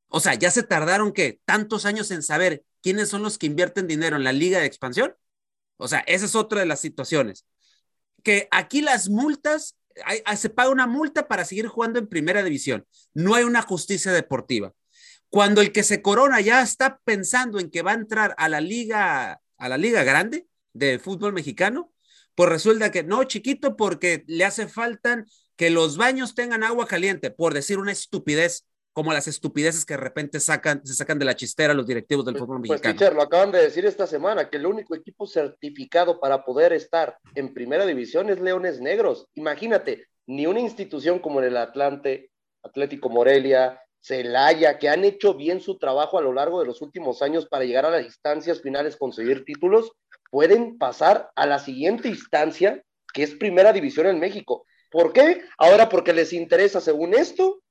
O 0.07 0.19
sea, 0.19 0.33
ya 0.33 0.51
se 0.51 0.63
tardaron 0.63 1.13
que 1.13 1.43
tantos 1.45 1.85
años 1.85 2.11
en 2.11 2.23
saber 2.23 2.65
quiénes 2.81 3.11
son 3.11 3.23
los 3.23 3.37
que 3.37 3.45
invierten 3.45 3.87
dinero 3.87 4.17
en 4.17 4.25
la 4.25 4.33
liga 4.33 4.61
de 4.61 4.65
expansión. 4.65 5.15
O 5.77 5.89
sea, 5.89 5.99
esa 6.07 6.25
es 6.25 6.35
otra 6.35 6.61
de 6.61 6.67
las 6.67 6.81
situaciones. 6.81 7.45
Que 8.23 8.49
aquí 8.51 8.81
las 8.81 9.11
multas, 9.11 9.77
se 10.35 10.49
paga 10.49 10.71
una 10.71 10.87
multa 10.87 11.29
para 11.29 11.45
seguir 11.45 11.67
jugando 11.67 11.99
en 11.99 12.07
primera 12.07 12.43
división. 12.43 12.87
No 13.13 13.35
hay 13.35 13.45
una 13.45 13.61
justicia 13.61 14.11
deportiva. 14.13 14.73
Cuando 15.29 15.61
el 15.61 15.71
que 15.71 15.83
se 15.83 16.01
corona 16.01 16.41
ya 16.41 16.63
está 16.63 16.99
pensando 17.05 17.61
en 17.61 17.71
que 17.71 17.83
va 17.83 17.91
a 17.91 17.97
entrar 17.97 18.35
a 18.39 18.49
la 18.49 18.63
liga, 18.63 19.43
a 19.59 19.69
la 19.69 19.77
liga 19.77 20.03
grande 20.03 20.47
de 20.73 20.99
fútbol 20.99 21.35
mexicano, 21.35 21.93
pues 22.39 22.51
resulta 22.51 22.93
que 22.93 23.03
no, 23.03 23.25
chiquito, 23.25 23.77
porque 23.77 24.23
le 24.29 24.45
hace 24.45 24.69
falta 24.69 25.25
que 25.57 25.71
los 25.71 25.97
baños 25.97 26.37
tengan 26.37 26.63
agua 26.63 26.87
caliente, 26.87 27.33
por 27.33 27.53
decir 27.53 27.81
una 27.81 27.91
estupidez, 27.91 28.65
como 28.93 29.13
las 29.13 29.27
estupideces 29.27 29.85
que 29.85 29.95
de 29.95 30.01
repente 30.01 30.39
sacan, 30.39 30.87
se 30.87 30.95
sacan 30.95 31.19
de 31.19 31.25
la 31.25 31.35
chistera 31.35 31.75
los 31.75 31.89
directivos 31.89 32.25
del 32.25 32.35
pues, 32.35 32.45
fútbol 32.45 32.61
pues, 32.61 32.71
mexicano. 32.71 32.97
Pues, 32.97 33.13
lo 33.13 33.23
acaban 33.23 33.51
de 33.51 33.59
decir 33.59 33.85
esta 33.87 34.07
semana, 34.07 34.49
que 34.49 34.59
el 34.59 34.67
único 34.67 34.95
equipo 34.95 35.27
certificado 35.27 36.21
para 36.21 36.45
poder 36.45 36.73
estar 36.73 37.19
en 37.35 37.53
primera 37.53 37.85
división 37.85 38.31
es 38.31 38.39
Leones 38.39 38.81
Negros. 38.81 39.27
Imagínate, 39.35 40.07
ni 40.29 40.47
una 40.47 40.61
institución 40.61 41.19
como 41.19 41.41
el 41.41 41.57
Atlante, 41.57 42.31
Atlético 42.63 43.09
Morelia, 43.09 43.83
Celaya, 44.01 44.79
que 44.79 44.89
han 44.89 45.05
hecho 45.05 45.35
bien 45.35 45.61
su 45.61 45.77
trabajo 45.77 46.19
a 46.19 46.23
lo 46.23 46.33
largo 46.33 46.61
de 46.61 46.67
los 46.67 46.83
últimos 46.83 47.21
años 47.21 47.49
para 47.49 47.65
llegar 47.65 47.85
a 47.85 47.91
las 47.91 48.05
instancias 48.05 48.63
finales, 48.63 48.97
conseguir 48.97 49.45
títulos, 49.45 49.91
pueden 50.31 50.79
pasar 50.79 51.31
a 51.37 51.47
la 51.47 51.59
siguiente 51.59 52.09
instancia, 52.09 52.83
que 53.13 53.23
es 53.23 53.35
Primera 53.35 53.73
División 53.73 54.07
en 54.07 54.21
México. 54.21 54.67
¿Por 54.91 55.13
qué? 55.13 55.43
Ahora 55.59 55.89
porque 55.89 56.13
les 56.13 56.33
interesa, 56.33 56.81
según 56.81 57.15
esto, 57.15 57.63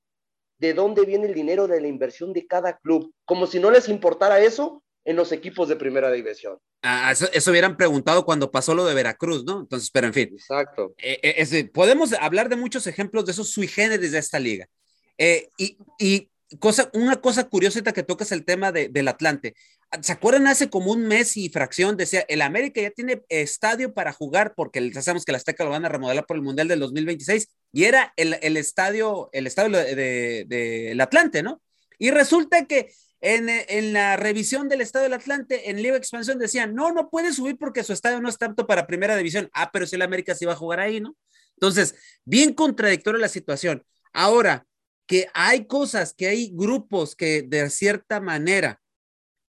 de 0.58 0.74
dónde 0.74 1.04
viene 1.04 1.26
el 1.26 1.34
dinero 1.34 1.66
de 1.66 1.80
la 1.80 1.88
inversión 1.88 2.32
de 2.32 2.46
cada 2.46 2.78
club, 2.78 3.12
como 3.24 3.46
si 3.46 3.60
no 3.60 3.70
les 3.70 3.88
importara 3.88 4.40
eso 4.40 4.82
en 5.04 5.16
los 5.16 5.32
equipos 5.32 5.68
de 5.68 5.76
Primera 5.76 6.10
División. 6.10 6.58
Ah, 6.82 7.12
eso, 7.12 7.50
hubieran 7.50 7.76
preguntado 7.76 8.24
cuando 8.24 8.50
pasó 8.50 8.74
lo 8.74 8.84
de 8.84 8.94
Veracruz, 8.94 9.44
¿no? 9.44 9.60
Entonces, 9.60 9.90
pero 9.90 10.06
en 10.06 10.12
fin. 10.12 10.28
Exacto. 10.32 10.94
Eh, 10.98 11.18
eh, 11.22 11.64
podemos 11.72 12.12
hablar 12.12 12.48
de 12.48 12.56
muchos 12.56 12.86
ejemplos 12.86 13.24
de 13.24 13.32
esos 13.32 13.50
sui 13.50 13.66
generis 13.66 14.12
de 14.12 14.18
esta 14.18 14.38
liga. 14.38 14.68
Eh, 15.16 15.48
y, 15.56 16.30
cosa, 16.58 16.90
una 16.92 17.20
cosa 17.20 17.48
curiosa 17.48 17.82
que 17.82 18.02
tocas 18.02 18.32
el 18.32 18.44
tema 18.44 18.70
del 18.70 19.08
Atlante. 19.08 19.54
¿Se 20.02 20.12
acuerdan 20.12 20.46
hace 20.46 20.68
como 20.68 20.92
un 20.92 21.06
mes 21.06 21.36
y 21.38 21.48
fracción? 21.48 21.96
Decía, 21.96 22.24
el 22.28 22.42
América 22.42 22.80
ya 22.80 22.90
tiene 22.90 23.22
estadio 23.30 23.94
para 23.94 24.12
jugar 24.12 24.52
porque 24.54 24.90
ya 24.90 25.00
sabemos 25.00 25.24
que 25.24 25.32
la 25.32 25.38
Azteca 25.38 25.64
lo 25.64 25.70
van 25.70 25.86
a 25.86 25.88
remodelar 25.88 26.26
por 26.26 26.36
el 26.36 26.42
Mundial 26.42 26.68
del 26.68 26.80
2026 26.80 27.48
y 27.72 27.84
era 27.84 28.12
el, 28.16 28.56
estadio, 28.58 29.30
el 29.32 29.46
estadio 29.46 29.78
del 29.78 30.46
de, 30.46 30.98
Atlante, 31.00 31.42
¿no? 31.42 31.62
Y 31.98 32.10
resulta 32.10 32.66
que 32.66 32.92
en, 33.22 33.48
en, 33.48 33.94
la 33.94 34.16
revisión 34.16 34.68
del 34.68 34.82
estadio 34.82 35.04
del 35.04 35.14
Atlante, 35.14 35.70
en 35.70 35.82
Liga 35.82 35.96
Expansión, 35.96 36.38
decían, 36.38 36.74
no, 36.74 36.92
no 36.92 37.08
puede 37.08 37.32
subir 37.32 37.56
porque 37.56 37.82
su 37.82 37.94
estadio 37.94 38.20
no 38.20 38.28
está 38.28 38.46
apto 38.46 38.66
para 38.66 38.86
primera 38.86 39.16
división. 39.16 39.48
Ah, 39.54 39.70
pero 39.72 39.86
si 39.86 39.96
el 39.96 40.02
América 40.02 40.34
se 40.34 40.44
iba 40.44 40.52
a 40.52 40.56
jugar 40.56 40.80
ahí, 40.80 41.00
¿no? 41.00 41.16
Entonces, 41.54 41.94
bien 42.24 42.52
contradictoria 42.52 43.20
la 43.20 43.28
situación. 43.28 43.84
Ahora, 44.12 44.66
que 45.06 45.28
hay 45.32 45.66
cosas, 45.66 46.12
que 46.12 46.28
hay 46.28 46.50
grupos 46.52 47.16
que 47.16 47.42
de 47.42 47.70
cierta 47.70 48.20
manera 48.20 48.80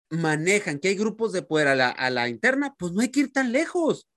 manejan, 0.09 0.79
que 0.79 0.89
hay 0.89 0.95
grupos 0.95 1.33
de 1.33 1.41
poder 1.41 1.67
a 1.67 2.09
la, 2.09 2.29
interna, 2.29 2.75
pues 2.77 2.93
no 2.93 3.01
hay 3.01 3.09
que 3.09 3.21
ir 3.21 3.31
tan 3.31 3.51
lejos. 3.51 4.07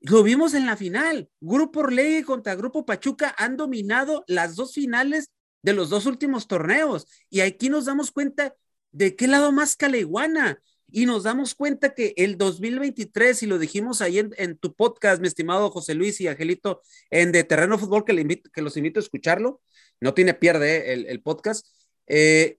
Lo 0.00 0.22
vimos 0.22 0.54
en 0.54 0.66
la 0.66 0.76
final. 0.76 1.28
Grupo 1.40 1.80
Orlegui 1.80 2.24
contra 2.24 2.56
Grupo 2.56 2.84
Pachuca 2.84 3.34
han 3.38 3.56
dominado 3.56 4.24
las 4.26 4.56
dos 4.56 4.74
finales 4.74 5.30
de 5.62 5.74
los 5.74 5.90
dos 5.90 6.06
últimos 6.06 6.48
torneos. 6.48 7.06
Y 7.30 7.40
aquí 7.40 7.68
nos 7.68 7.84
damos 7.84 8.10
cuenta 8.10 8.54
de 8.90 9.14
qué 9.14 9.28
lado 9.28 9.52
más 9.52 9.76
caleguana. 9.76 10.60
Y 10.90 11.06
nos 11.06 11.22
damos 11.22 11.54
cuenta 11.54 11.94
que 11.94 12.12
el 12.16 12.36
2023, 12.36 13.42
y 13.44 13.46
lo 13.46 13.58
dijimos 13.58 14.02
ahí 14.02 14.18
en, 14.18 14.58
tu 14.58 14.74
podcast, 14.74 15.22
mi 15.22 15.28
estimado 15.28 15.70
José 15.70 15.94
Luis 15.94 16.20
y 16.20 16.28
Angelito, 16.28 16.82
en 17.08 17.32
De 17.32 17.44
Terreno 17.44 17.78
Fútbol, 17.78 18.04
que, 18.04 18.60
los 18.60 18.76
invito 18.76 19.00
a 19.00 19.02
escucharlo, 19.02 19.62
no 20.00 20.12
tiene 20.12 20.34
pierde 20.34 20.92
el, 20.92 21.06
el 21.06 21.22
podcast. 21.22 21.66
Eh, 22.08 22.58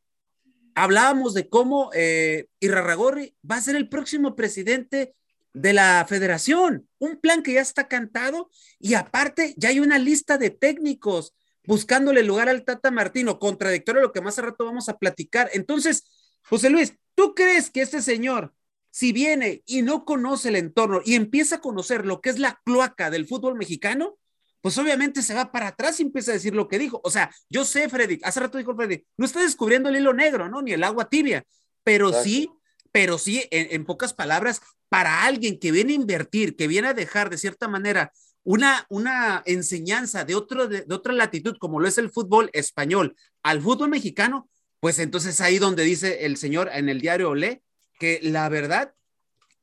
hablábamos 0.76 1.34
de 1.34 1.50
cómo 1.50 1.90
eh, 1.94 2.48
Irarragorri 2.60 3.36
va 3.50 3.58
a 3.58 3.62
ser 3.62 3.76
el 3.76 3.90
próximo 3.90 4.36
presidente 4.36 5.14
de 5.54 5.74
la 5.74 6.06
federación, 6.08 6.88
un 6.98 7.18
plan 7.18 7.44
que 7.44 7.54
ya 7.54 7.62
está 7.62 7.88
cantado 7.88 8.50
y 8.80 8.96
aparte 8.96 9.54
ya 9.58 9.70
hay 9.70 9.80
una 9.80 10.00
lista 10.00 10.38
de 10.38 10.50
técnicos 10.50 11.34
buscándole 11.66 12.24
lugar 12.24 12.50
al 12.50 12.66
Tata 12.66 12.92
Martino, 12.92 13.40
contradictorio 13.40 14.02
a 14.02 14.04
lo 14.04 14.12
que 14.12 14.22
más 14.22 14.38
a 14.40 14.42
rato 14.42 14.66
vamos 14.66 14.90
a 14.90 14.98
platicar. 14.98 15.50
Entonces, 15.54 16.04
José 16.44 16.70
Luis, 16.70 16.94
¿tú 17.16 17.36
crees 17.36 17.70
que 17.70 17.82
este 17.82 18.02
señor, 18.02 18.54
si 18.90 19.14
viene 19.14 19.64
y 19.66 19.82
no 19.82 20.06
conoce 20.06 20.50
el 20.50 20.56
entorno 20.56 21.02
y 21.06 21.16
empieza 21.16 21.56
a 21.56 21.62
conocer 21.62 22.06
lo 22.06 22.20
que 22.22 22.30
es 22.30 22.40
la 22.40 22.60
cloaca 22.66 23.10
del 23.10 23.28
fútbol 23.28 23.56
mexicano, 23.56 24.18
pues 24.64 24.78
obviamente 24.78 25.22
se 25.22 25.34
va 25.34 25.52
para 25.52 25.68
atrás 25.68 26.00
y 26.00 26.04
empieza 26.04 26.32
a 26.32 26.36
decir 26.36 26.56
lo 26.56 26.70
que 26.70 26.80
dijo. 26.80 27.02
O 27.04 27.12
sea, 27.12 27.30
yo 27.50 27.66
sé, 27.66 27.90
Freddy, 27.90 28.22
hace 28.24 28.40
rato 28.40 28.58
dijo 28.58 28.74
Freddy, 28.74 29.04
no 29.18 29.26
está 29.26 29.42
descubriendo 29.42 29.90
el 29.90 29.98
hilo 29.98 30.14
negro, 30.14 30.48
¿no? 30.48 30.62
Ni 30.62 30.72
el 30.72 30.86
agua 30.86 31.10
tibia, 31.10 31.44
pero 31.84 32.14
sí, 32.24 32.50
pero 32.94 33.18
sí, 33.18 33.44
en, 33.52 33.84
pocas 33.84 34.14
palabras, 34.14 34.62
para 34.88 35.26
alguien 35.26 35.60
que 35.60 35.74
viene 35.74 35.92
a 35.92 35.98
invertir, 35.98 36.56
que 36.56 36.68
viene 36.68 36.88
a 36.88 36.94
dejar 36.94 37.30
de 37.30 37.38
cierta 37.38 37.68
manera 37.68 38.14
una, 38.44 38.86
una 38.88 39.44
enseñanza 39.46 40.24
de, 40.24 40.34
otro, 40.34 40.70
de, 40.70 40.86
otra 40.90 41.12
latitud, 41.12 41.58
como 41.60 41.82
lo 41.82 41.90
es 41.90 41.98
el 41.98 42.10
fútbol 42.10 42.50
español, 42.54 43.18
al 43.44 43.62
fútbol 43.62 43.90
mexicano, 43.90 44.50
pues 44.80 44.98
entonces 44.98 45.42
ahí 45.42 45.60
donde 45.60 45.84
dice 45.84 46.26
el 46.26 46.38
señor 46.38 46.70
en 46.72 46.88
el 46.88 47.02
diario 47.02 47.32
Olé, 47.32 47.64
que 48.00 48.22
la 48.24 48.48
verdad 48.48 48.94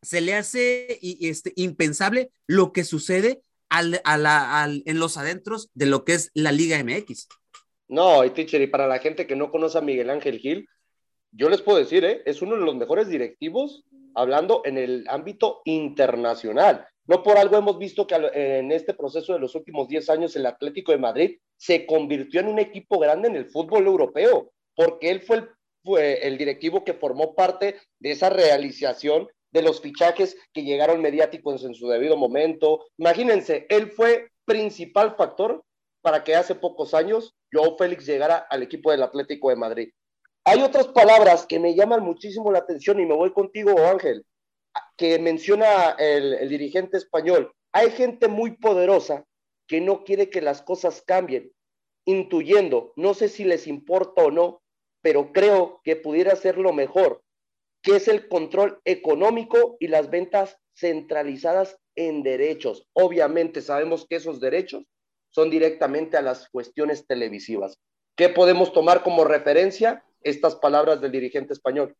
se 0.02 0.20
le 0.20 0.34
hace 0.34 0.98
este, 1.00 1.54
impensable 1.56 2.32
lo 2.46 2.72
que 2.72 2.84
sucede 2.84 3.40
en 3.70 4.98
los 4.98 5.16
adentros 5.16 5.70
de 5.74 5.86
lo 5.86 6.04
que 6.04 6.14
es 6.14 6.30
la 6.34 6.52
Liga 6.52 6.82
MX. 6.82 7.28
No, 7.88 8.24
y 8.24 8.30
teacher, 8.30 8.60
y 8.60 8.68
para 8.68 8.86
la 8.86 8.98
gente 8.98 9.26
que 9.26 9.36
no 9.36 9.50
conoce 9.50 9.78
a 9.78 9.80
Miguel 9.80 10.10
Ángel 10.10 10.38
Gil, 10.38 10.68
yo 11.32 11.48
les 11.48 11.62
puedo 11.62 11.78
decir, 11.78 12.04
¿eh? 12.04 12.22
es 12.26 12.42
uno 12.42 12.56
de 12.56 12.64
los 12.64 12.74
mejores 12.74 13.08
directivos 13.08 13.84
hablando 14.14 14.62
en 14.64 14.78
el 14.78 15.04
ámbito 15.08 15.62
internacional. 15.64 16.86
No 17.06 17.22
por 17.22 17.38
algo 17.38 17.56
hemos 17.56 17.78
visto 17.78 18.06
que 18.06 18.14
en 18.14 18.70
este 18.72 18.94
proceso 18.94 19.32
de 19.32 19.40
los 19.40 19.54
últimos 19.54 19.88
10 19.88 20.10
años 20.10 20.36
el 20.36 20.46
Atlético 20.46 20.92
de 20.92 20.98
Madrid 20.98 21.38
se 21.56 21.86
convirtió 21.86 22.40
en 22.40 22.48
un 22.48 22.58
equipo 22.58 22.98
grande 22.98 23.28
en 23.28 23.36
el 23.36 23.46
fútbol 23.46 23.86
europeo, 23.86 24.52
porque 24.74 25.10
él 25.10 25.20
fue 25.20 25.36
el, 25.38 25.48
fue 25.82 26.26
el 26.26 26.38
directivo 26.38 26.84
que 26.84 26.94
formó 26.94 27.34
parte 27.34 27.76
de 27.98 28.12
esa 28.12 28.30
realización 28.30 29.28
de 29.52 29.62
los 29.62 29.80
fichajes 29.80 30.36
que 30.52 30.62
llegaron 30.62 31.00
mediáticos 31.00 31.64
en 31.64 31.74
su 31.74 31.88
debido 31.88 32.16
momento. 32.16 32.86
Imagínense, 32.98 33.66
él 33.68 33.90
fue 33.90 34.30
principal 34.44 35.16
factor 35.16 35.64
para 36.02 36.24
que 36.24 36.34
hace 36.34 36.54
pocos 36.54 36.94
años 36.94 37.34
Joao 37.52 37.76
Félix 37.76 38.06
llegara 38.06 38.46
al 38.50 38.62
equipo 38.62 38.90
del 38.90 39.02
Atlético 39.02 39.50
de 39.50 39.56
Madrid. 39.56 39.90
Hay 40.44 40.62
otras 40.62 40.88
palabras 40.88 41.46
que 41.46 41.58
me 41.58 41.74
llaman 41.74 42.02
muchísimo 42.02 42.50
la 42.50 42.60
atención 42.60 42.98
y 43.00 43.06
me 43.06 43.14
voy 43.14 43.32
contigo, 43.32 43.78
Ángel, 43.78 44.24
que 44.96 45.18
menciona 45.18 45.90
el, 45.98 46.34
el 46.34 46.48
dirigente 46.48 46.96
español. 46.96 47.52
Hay 47.72 47.90
gente 47.90 48.28
muy 48.28 48.56
poderosa 48.56 49.24
que 49.66 49.80
no 49.80 50.04
quiere 50.04 50.30
que 50.30 50.40
las 50.40 50.62
cosas 50.62 51.02
cambien, 51.02 51.52
intuyendo, 52.06 52.92
no 52.96 53.14
sé 53.14 53.28
si 53.28 53.44
les 53.44 53.66
importa 53.66 54.22
o 54.24 54.30
no, 54.30 54.62
pero 55.02 55.32
creo 55.32 55.80
que 55.84 55.96
pudiera 55.96 56.34
ser 56.36 56.58
lo 56.58 56.72
mejor 56.72 57.22
que 57.82 57.96
es 57.96 58.08
el 58.08 58.28
control 58.28 58.80
económico 58.84 59.76
y 59.80 59.88
las 59.88 60.10
ventas 60.10 60.58
centralizadas 60.74 61.78
en 61.94 62.22
derechos. 62.22 62.86
Obviamente 62.92 63.60
sabemos 63.62 64.06
que 64.08 64.16
esos 64.16 64.40
derechos 64.40 64.84
son 65.30 65.50
directamente 65.50 66.16
a 66.16 66.22
las 66.22 66.48
cuestiones 66.48 67.06
televisivas. 67.06 67.78
¿Qué 68.16 68.28
podemos 68.28 68.72
tomar 68.72 69.02
como 69.02 69.24
referencia 69.24 70.04
estas 70.22 70.56
palabras 70.56 71.00
del 71.00 71.12
dirigente 71.12 71.52
español? 71.52 71.96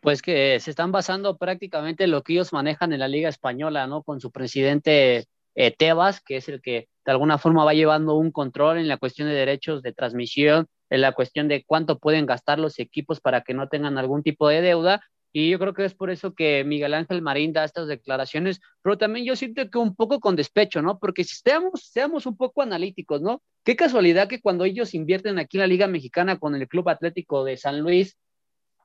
Pues 0.00 0.22
que 0.22 0.60
se 0.60 0.70
están 0.70 0.92
basando 0.92 1.36
prácticamente 1.38 2.04
en 2.04 2.12
lo 2.12 2.22
que 2.22 2.34
ellos 2.34 2.52
manejan 2.52 2.92
en 2.92 3.00
la 3.00 3.08
Liga 3.08 3.28
Española, 3.28 3.86
¿no? 3.86 4.02
Con 4.02 4.20
su 4.20 4.30
presidente 4.30 5.24
eh, 5.54 5.74
Tebas, 5.76 6.20
que 6.20 6.36
es 6.36 6.48
el 6.48 6.62
que 6.62 6.88
de 7.04 7.12
alguna 7.12 7.38
forma 7.38 7.64
va 7.64 7.74
llevando 7.74 8.14
un 8.14 8.30
control 8.30 8.78
en 8.78 8.86
la 8.86 8.98
cuestión 8.98 9.28
de 9.28 9.34
derechos 9.34 9.82
de 9.82 9.92
transmisión, 9.92 10.68
en 10.90 11.00
la 11.00 11.12
cuestión 11.12 11.48
de 11.48 11.64
cuánto 11.64 11.98
pueden 11.98 12.26
gastar 12.26 12.58
los 12.58 12.78
equipos 12.78 13.20
para 13.20 13.42
que 13.42 13.54
no 13.54 13.68
tengan 13.68 13.98
algún 13.98 14.22
tipo 14.22 14.48
de 14.48 14.60
deuda. 14.60 15.02
Y 15.32 15.50
yo 15.50 15.58
creo 15.58 15.74
que 15.74 15.84
es 15.84 15.94
por 15.94 16.10
eso 16.10 16.34
que 16.34 16.64
Miguel 16.64 16.94
Ángel 16.94 17.20
Marín 17.20 17.52
da 17.52 17.64
estas 17.64 17.86
declaraciones, 17.86 18.60
pero 18.82 18.96
también 18.96 19.26
yo 19.26 19.36
siento 19.36 19.68
que 19.70 19.78
un 19.78 19.94
poco 19.94 20.20
con 20.20 20.36
despecho, 20.36 20.80
¿no? 20.80 20.98
Porque 20.98 21.22
si 21.22 21.36
seamos, 21.36 21.82
seamos 21.92 22.24
un 22.24 22.36
poco 22.36 22.62
analíticos, 22.62 23.20
¿no? 23.20 23.42
Qué 23.62 23.76
casualidad 23.76 24.28
que 24.28 24.40
cuando 24.40 24.64
ellos 24.64 24.94
invierten 24.94 25.38
aquí 25.38 25.58
en 25.58 25.62
la 25.62 25.66
Liga 25.66 25.86
Mexicana 25.86 26.38
con 26.38 26.54
el 26.54 26.66
Club 26.66 26.88
Atlético 26.88 27.44
de 27.44 27.58
San 27.58 27.80
Luis, 27.80 28.16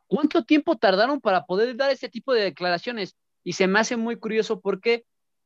¿cuánto 0.08 0.44
tiempo 0.44 0.76
tardaron 0.76 1.22
para 1.22 1.46
poder 1.46 1.78
dar 1.78 1.92
ese 1.92 2.10
tipo 2.10 2.34
de 2.34 2.44
declaraciones? 2.44 3.16
Y 3.46 3.54
se 3.54 3.68
me 3.68 3.80
hace 3.80 3.96
muy 3.96 4.18
curioso 4.18 4.60
porque 4.60 5.06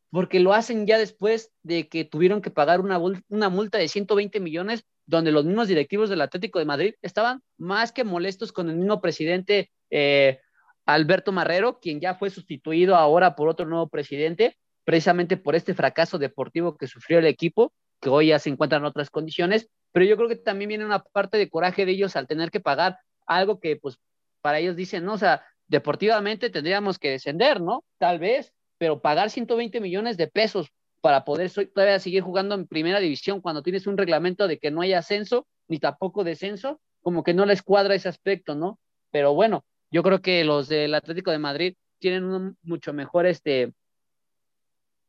porque 0.09 0.39
lo 0.39 0.53
hacen 0.53 0.87
ya 0.87 0.97
después 0.97 1.51
de 1.63 1.89
que 1.89 2.05
tuvieron 2.05 2.41
que 2.41 2.49
pagar 2.49 2.79
una, 2.79 2.97
una 3.27 3.49
multa 3.49 3.77
de 3.77 3.87
120 3.87 4.39
millones 4.39 4.85
donde 5.07 5.31
los 5.31 5.45
mismos 5.45 5.67
directivos 5.67 6.09
del 6.09 6.21
Atlético 6.21 6.59
de 6.59 6.65
Madrid 6.65 6.93
estaban 7.01 7.41
más 7.57 7.91
que 7.91 8.03
molestos 8.03 8.51
con 8.51 8.69
el 8.69 8.75
mismo 8.75 9.01
presidente 9.01 9.71
eh, 9.89 10.39
Alberto 10.85 11.31
Marrero, 11.31 11.79
quien 11.79 11.99
ya 11.99 12.15
fue 12.15 12.29
sustituido 12.29 12.95
ahora 12.95 13.35
por 13.35 13.49
otro 13.49 13.65
nuevo 13.65 13.87
presidente, 13.87 14.57
precisamente 14.83 15.37
por 15.37 15.55
este 15.55 15.73
fracaso 15.73 16.17
deportivo 16.17 16.77
que 16.77 16.87
sufrió 16.87 17.19
el 17.19 17.25
equipo, 17.25 17.73
que 18.01 18.09
hoy 18.09 18.27
ya 18.27 18.39
se 18.39 18.49
encuentra 18.49 18.77
en 18.77 18.85
otras 18.85 19.09
condiciones, 19.09 19.69
pero 19.91 20.05
yo 20.05 20.17
creo 20.17 20.29
que 20.29 20.35
también 20.35 20.69
viene 20.69 20.85
una 20.85 20.99
parte 20.99 21.37
de 21.37 21.49
coraje 21.49 21.85
de 21.85 21.93
ellos 21.93 22.15
al 22.15 22.27
tener 22.27 22.51
que 22.51 22.59
pagar 22.59 22.99
algo 23.25 23.59
que 23.59 23.77
pues 23.77 23.97
para 24.41 24.59
ellos 24.59 24.75
dicen, 24.75 25.03
no, 25.03 25.13
o 25.13 25.17
sea, 25.17 25.43
deportivamente 25.67 26.49
tendríamos 26.49 26.99
que 26.99 27.11
descender, 27.11 27.59
¿no? 27.61 27.83
Tal 27.97 28.19
vez, 28.19 28.53
pero 28.77 29.01
pagar 29.01 29.29
120 29.29 29.79
millones 29.81 30.17
de 30.17 30.27
pesos 30.27 30.67
para 31.01 31.25
poder 31.25 31.51
todavía 31.51 31.99
seguir 31.99 32.21
jugando 32.23 32.55
en 32.55 32.67
primera 32.67 32.99
división 32.99 33.41
cuando 33.41 33.63
tienes 33.63 33.87
un 33.87 33.97
reglamento 33.97 34.47
de 34.47 34.57
que 34.57 34.71
no 34.71 34.81
hay 34.81 34.93
ascenso 34.93 35.47
ni 35.67 35.79
tampoco 35.79 36.23
descenso, 36.23 36.79
como 37.01 37.23
que 37.23 37.33
no 37.33 37.45
les 37.45 37.61
cuadra 37.61 37.95
ese 37.95 38.09
aspecto, 38.09 38.55
¿no? 38.55 38.79
Pero 39.11 39.33
bueno, 39.33 39.65
yo 39.91 40.03
creo 40.03 40.21
que 40.21 40.43
los 40.43 40.67
del 40.67 40.93
Atlético 40.93 41.31
de 41.31 41.39
Madrid 41.39 41.75
tienen 41.99 42.25
un 42.25 42.57
mucho 42.63 42.93
mejor 42.93 43.25
este 43.25 43.73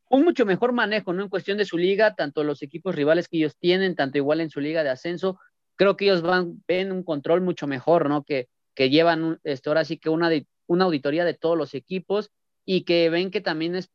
un 0.09 0.23
mucho 0.23 0.45
mejor 0.45 0.71
manejo, 0.71 1.13
¿no? 1.13 1.23
En 1.23 1.29
cuestión 1.29 1.57
de 1.57 1.65
su 1.65 1.77
liga, 1.77 2.15
tanto 2.15 2.43
los 2.43 2.63
equipos 2.63 2.95
rivales 2.95 3.27
que 3.27 3.37
ellos 3.37 3.55
tienen, 3.57 3.95
tanto 3.95 4.17
igual 4.17 4.41
en 4.41 4.49
su 4.49 4.59
liga 4.59 4.83
de 4.83 4.89
ascenso, 4.89 5.39
creo 5.75 5.95
que 5.95 6.05
ellos 6.05 6.23
van, 6.23 6.63
ven 6.67 6.91
un 6.91 7.03
control 7.03 7.41
mucho 7.41 7.67
mejor, 7.67 8.09
¿no? 8.09 8.23
Que, 8.23 8.49
que 8.73 8.89
llevan 8.89 9.39
esto, 9.43 9.69
ahora 9.69 9.85
sí 9.85 9.97
que 9.97 10.09
una, 10.09 10.31
una 10.65 10.85
auditoría 10.85 11.25
de 11.25 11.35
todos 11.35 11.57
los 11.57 11.75
equipos 11.75 12.31
y 12.65 12.85
que 12.85 13.09
ven 13.09 13.29
que 13.29 13.41
también 13.41 13.75
es, 13.75 13.91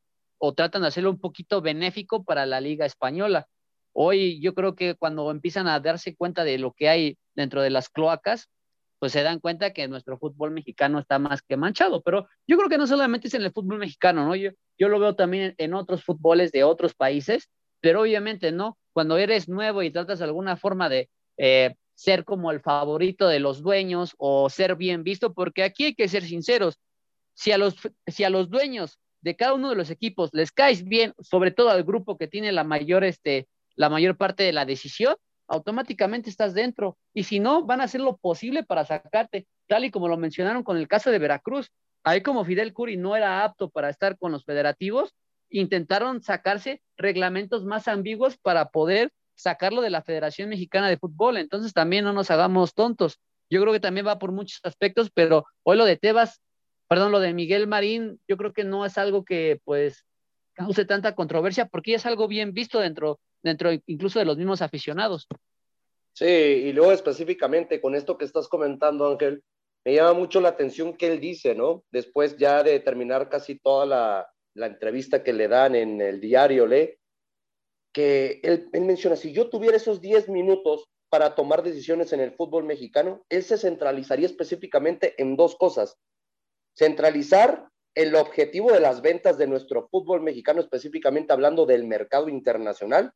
o 0.46 0.52
tratan 0.52 0.82
de 0.82 0.88
hacerlo 0.88 1.10
un 1.10 1.18
poquito 1.18 1.62
benéfico 1.62 2.22
para 2.22 2.44
la 2.44 2.60
liga 2.60 2.84
española. 2.84 3.48
Hoy 3.94 4.40
yo 4.42 4.54
creo 4.54 4.74
que 4.74 4.94
cuando 4.94 5.30
empiezan 5.30 5.68
a 5.68 5.80
darse 5.80 6.14
cuenta 6.14 6.44
de 6.44 6.58
lo 6.58 6.72
que 6.72 6.90
hay 6.90 7.16
dentro 7.34 7.62
de 7.62 7.70
las 7.70 7.88
cloacas, 7.88 8.50
pues 8.98 9.12
se 9.12 9.22
dan 9.22 9.40
cuenta 9.40 9.72
que 9.72 9.88
nuestro 9.88 10.18
fútbol 10.18 10.50
mexicano 10.50 10.98
está 10.98 11.18
más 11.18 11.40
que 11.40 11.56
manchado. 11.56 12.02
Pero 12.02 12.28
yo 12.46 12.58
creo 12.58 12.68
que 12.68 12.76
no 12.76 12.86
solamente 12.86 13.28
es 13.28 13.34
en 13.34 13.42
el 13.42 13.52
fútbol 13.52 13.78
mexicano, 13.78 14.26
¿no? 14.26 14.36
Yo, 14.36 14.50
yo 14.76 14.88
lo 14.88 14.98
veo 14.98 15.14
también 15.14 15.54
en 15.56 15.72
otros 15.72 16.04
fútboles 16.04 16.52
de 16.52 16.62
otros 16.64 16.94
países, 16.94 17.48
pero 17.80 18.02
obviamente 18.02 18.52
no. 18.52 18.76
Cuando 18.92 19.16
eres 19.16 19.48
nuevo 19.48 19.82
y 19.82 19.90
tratas 19.90 20.18
de 20.18 20.26
alguna 20.26 20.56
forma 20.56 20.90
de 20.90 21.08
eh, 21.38 21.74
ser 21.94 22.26
como 22.26 22.50
el 22.50 22.60
favorito 22.60 23.28
de 23.28 23.40
los 23.40 23.62
dueños 23.62 24.14
o 24.18 24.50
ser 24.50 24.76
bien 24.76 25.04
visto, 25.04 25.32
porque 25.32 25.62
aquí 25.62 25.84
hay 25.84 25.94
que 25.94 26.08
ser 26.08 26.22
sinceros. 26.22 26.78
Si 27.32 27.50
a 27.50 27.56
los, 27.56 27.76
si 28.06 28.24
a 28.24 28.30
los 28.30 28.50
dueños 28.50 28.98
de 29.24 29.36
cada 29.36 29.54
uno 29.54 29.70
de 29.70 29.76
los 29.76 29.90
equipos 29.90 30.28
les 30.34 30.52
caes 30.52 30.84
bien, 30.84 31.14
sobre 31.18 31.50
todo 31.50 31.70
al 31.70 31.82
grupo 31.82 32.18
que 32.18 32.28
tiene 32.28 32.52
la 32.52 32.62
mayor, 32.62 33.04
este, 33.04 33.48
la 33.74 33.88
mayor 33.88 34.18
parte 34.18 34.42
de 34.42 34.52
la 34.52 34.66
decisión, 34.66 35.16
automáticamente 35.48 36.28
estás 36.28 36.52
dentro. 36.52 36.98
Y 37.14 37.24
si 37.24 37.40
no, 37.40 37.64
van 37.64 37.80
a 37.80 37.84
hacer 37.84 38.02
lo 38.02 38.18
posible 38.18 38.64
para 38.64 38.84
sacarte, 38.84 39.46
tal 39.66 39.86
y 39.86 39.90
como 39.90 40.08
lo 40.08 40.18
mencionaron 40.18 40.62
con 40.62 40.76
el 40.76 40.88
caso 40.88 41.10
de 41.10 41.18
Veracruz. 41.18 41.70
Ahí 42.02 42.20
como 42.20 42.44
Fidel 42.44 42.74
Curi 42.74 42.98
no 42.98 43.16
era 43.16 43.44
apto 43.44 43.70
para 43.70 43.88
estar 43.88 44.18
con 44.18 44.30
los 44.30 44.44
federativos, 44.44 45.14
intentaron 45.48 46.22
sacarse 46.22 46.82
reglamentos 46.98 47.64
más 47.64 47.88
ambiguos 47.88 48.36
para 48.36 48.68
poder 48.68 49.10
sacarlo 49.36 49.80
de 49.80 49.88
la 49.88 50.02
Federación 50.02 50.50
Mexicana 50.50 50.90
de 50.90 50.98
Fútbol. 50.98 51.38
Entonces 51.38 51.72
también 51.72 52.04
no 52.04 52.12
nos 52.12 52.30
hagamos 52.30 52.74
tontos. 52.74 53.20
Yo 53.48 53.62
creo 53.62 53.72
que 53.72 53.80
también 53.80 54.06
va 54.06 54.18
por 54.18 54.32
muchos 54.32 54.60
aspectos, 54.64 55.10
pero 55.14 55.46
hoy 55.62 55.78
lo 55.78 55.86
de 55.86 55.96
Tebas, 55.96 56.42
perdón, 56.88 57.12
lo 57.12 57.20
de 57.20 57.32
Miguel 57.32 57.66
Marín, 57.66 58.20
yo 58.28 58.36
creo 58.36 58.52
que 58.52 58.64
no 58.64 58.84
es 58.84 58.98
algo 58.98 59.24
que 59.24 59.60
pues 59.64 60.04
cause 60.54 60.84
tanta 60.84 61.14
controversia 61.14 61.66
porque 61.66 61.94
es 61.94 62.06
algo 62.06 62.28
bien 62.28 62.52
visto 62.52 62.78
dentro 62.78 63.18
dentro 63.42 63.70
incluso 63.86 64.18
de 64.18 64.24
los 64.24 64.36
mismos 64.36 64.62
aficionados. 64.62 65.28
Sí, 66.12 66.24
y 66.24 66.72
luego 66.72 66.92
específicamente 66.92 67.80
con 67.80 67.94
esto 67.94 68.16
que 68.16 68.24
estás 68.24 68.48
comentando, 68.48 69.06
Ángel, 69.06 69.42
me 69.84 69.94
llama 69.94 70.14
mucho 70.14 70.40
la 70.40 70.50
atención 70.50 70.96
que 70.96 71.08
él 71.08 71.20
dice, 71.20 71.54
¿no? 71.54 71.84
Después 71.90 72.36
ya 72.38 72.62
de 72.62 72.80
terminar 72.80 73.28
casi 73.28 73.58
toda 73.58 73.84
la, 73.84 74.28
la 74.54 74.66
entrevista 74.66 75.22
que 75.22 75.32
le 75.32 75.48
dan 75.48 75.74
en 75.74 76.00
el 76.00 76.20
diario, 76.20 76.66
Le, 76.66 76.98
que 77.92 78.40
él, 78.42 78.68
él 78.72 78.84
menciona, 78.84 79.16
si 79.16 79.32
yo 79.32 79.50
tuviera 79.50 79.76
esos 79.76 80.00
10 80.00 80.28
minutos 80.28 80.88
para 81.10 81.34
tomar 81.34 81.62
decisiones 81.62 82.12
en 82.12 82.20
el 82.20 82.32
fútbol 82.32 82.64
mexicano, 82.64 83.24
él 83.28 83.42
se 83.42 83.58
centralizaría 83.58 84.26
específicamente 84.26 85.14
en 85.20 85.36
dos 85.36 85.54
cosas. 85.56 85.96
Centralizar 86.76 87.68
el 87.94 88.14
objetivo 88.16 88.72
de 88.72 88.80
las 88.80 89.00
ventas 89.00 89.38
de 89.38 89.46
nuestro 89.46 89.88
fútbol 89.88 90.20
mexicano, 90.20 90.60
específicamente 90.60 91.32
hablando 91.32 91.66
del 91.66 91.84
mercado 91.84 92.28
internacional, 92.28 93.12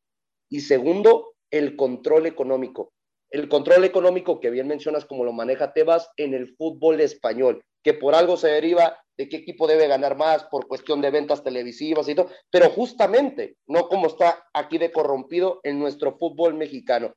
y 0.49 0.61
segundo, 0.61 1.33
el 1.51 1.75
control 1.75 2.25
económico. 2.25 2.93
El 3.29 3.47
control 3.49 3.83
económico 3.83 4.39
que 4.39 4.49
bien 4.49 4.67
mencionas 4.67 5.05
como 5.05 5.23
lo 5.23 5.33
maneja 5.33 5.73
Tebas 5.73 6.09
en 6.17 6.33
el 6.33 6.55
fútbol 6.55 6.99
español, 7.01 7.61
que 7.83 7.93
por 7.93 8.15
algo 8.15 8.37
se 8.37 8.47
deriva 8.47 8.97
de 9.17 9.27
qué 9.27 9.37
equipo 9.37 9.67
debe 9.67 9.87
ganar 9.87 10.15
más 10.15 10.45
por 10.45 10.67
cuestión 10.67 11.01
de 11.01 11.11
ventas 11.11 11.43
televisivas 11.43 12.07
y 12.07 12.15
todo, 12.15 12.29
pero 12.49 12.69
justamente 12.69 13.57
no 13.67 13.87
como 13.87 14.07
está 14.07 14.47
aquí 14.53 14.77
de 14.77 14.91
corrompido 14.91 15.59
en 15.63 15.77
nuestro 15.77 16.17
fútbol 16.17 16.53
mexicano. 16.53 17.13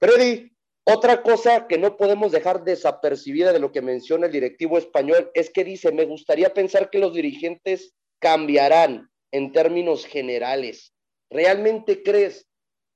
Freddy, 0.00 0.53
otra 0.84 1.22
cosa 1.22 1.66
que 1.66 1.78
no 1.78 1.96
podemos 1.96 2.32
dejar 2.32 2.64
desapercibida 2.64 3.52
de 3.52 3.58
lo 3.58 3.72
que 3.72 3.82
menciona 3.82 4.26
el 4.26 4.32
directivo 4.32 4.76
español 4.78 5.30
es 5.34 5.50
que 5.50 5.64
dice, 5.64 5.92
me 5.92 6.04
gustaría 6.04 6.52
pensar 6.52 6.90
que 6.90 6.98
los 6.98 7.14
dirigentes 7.14 7.94
cambiarán 8.20 9.08
en 9.32 9.52
términos 9.52 10.04
generales. 10.04 10.92
¿Realmente 11.30 12.02
crees 12.02 12.46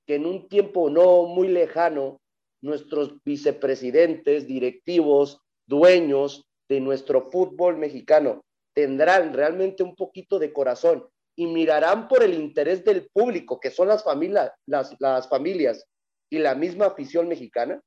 que 0.05 0.15
en 0.15 0.25
un 0.25 0.47
tiempo 0.47 0.89
no 0.89 1.23
muy 1.23 1.47
lejano 1.47 2.21
nuestros 2.61 3.15
vicepresidentes, 3.23 4.47
directivos, 4.47 5.39
dueños 5.67 6.45
de 6.67 6.79
nuestro 6.81 7.29
fútbol 7.31 7.77
mexicano 7.77 8.43
tendrán 8.73 9.33
realmente 9.33 9.83
un 9.83 9.95
poquito 9.95 10.39
de 10.39 10.53
corazón 10.53 11.07
y 11.35 11.47
mirarán 11.47 12.07
por 12.07 12.23
el 12.23 12.33
interés 12.33 12.83
del 12.83 13.07
público, 13.11 13.59
que 13.59 13.71
son 13.71 13.87
las 13.87 14.03
familias, 14.03 14.51
las, 14.65 15.29
familias 15.29 15.85
y 16.29 16.39
la 16.39 16.55
misma 16.55 16.87
afición 16.87 17.27
mexicana? 17.27 17.81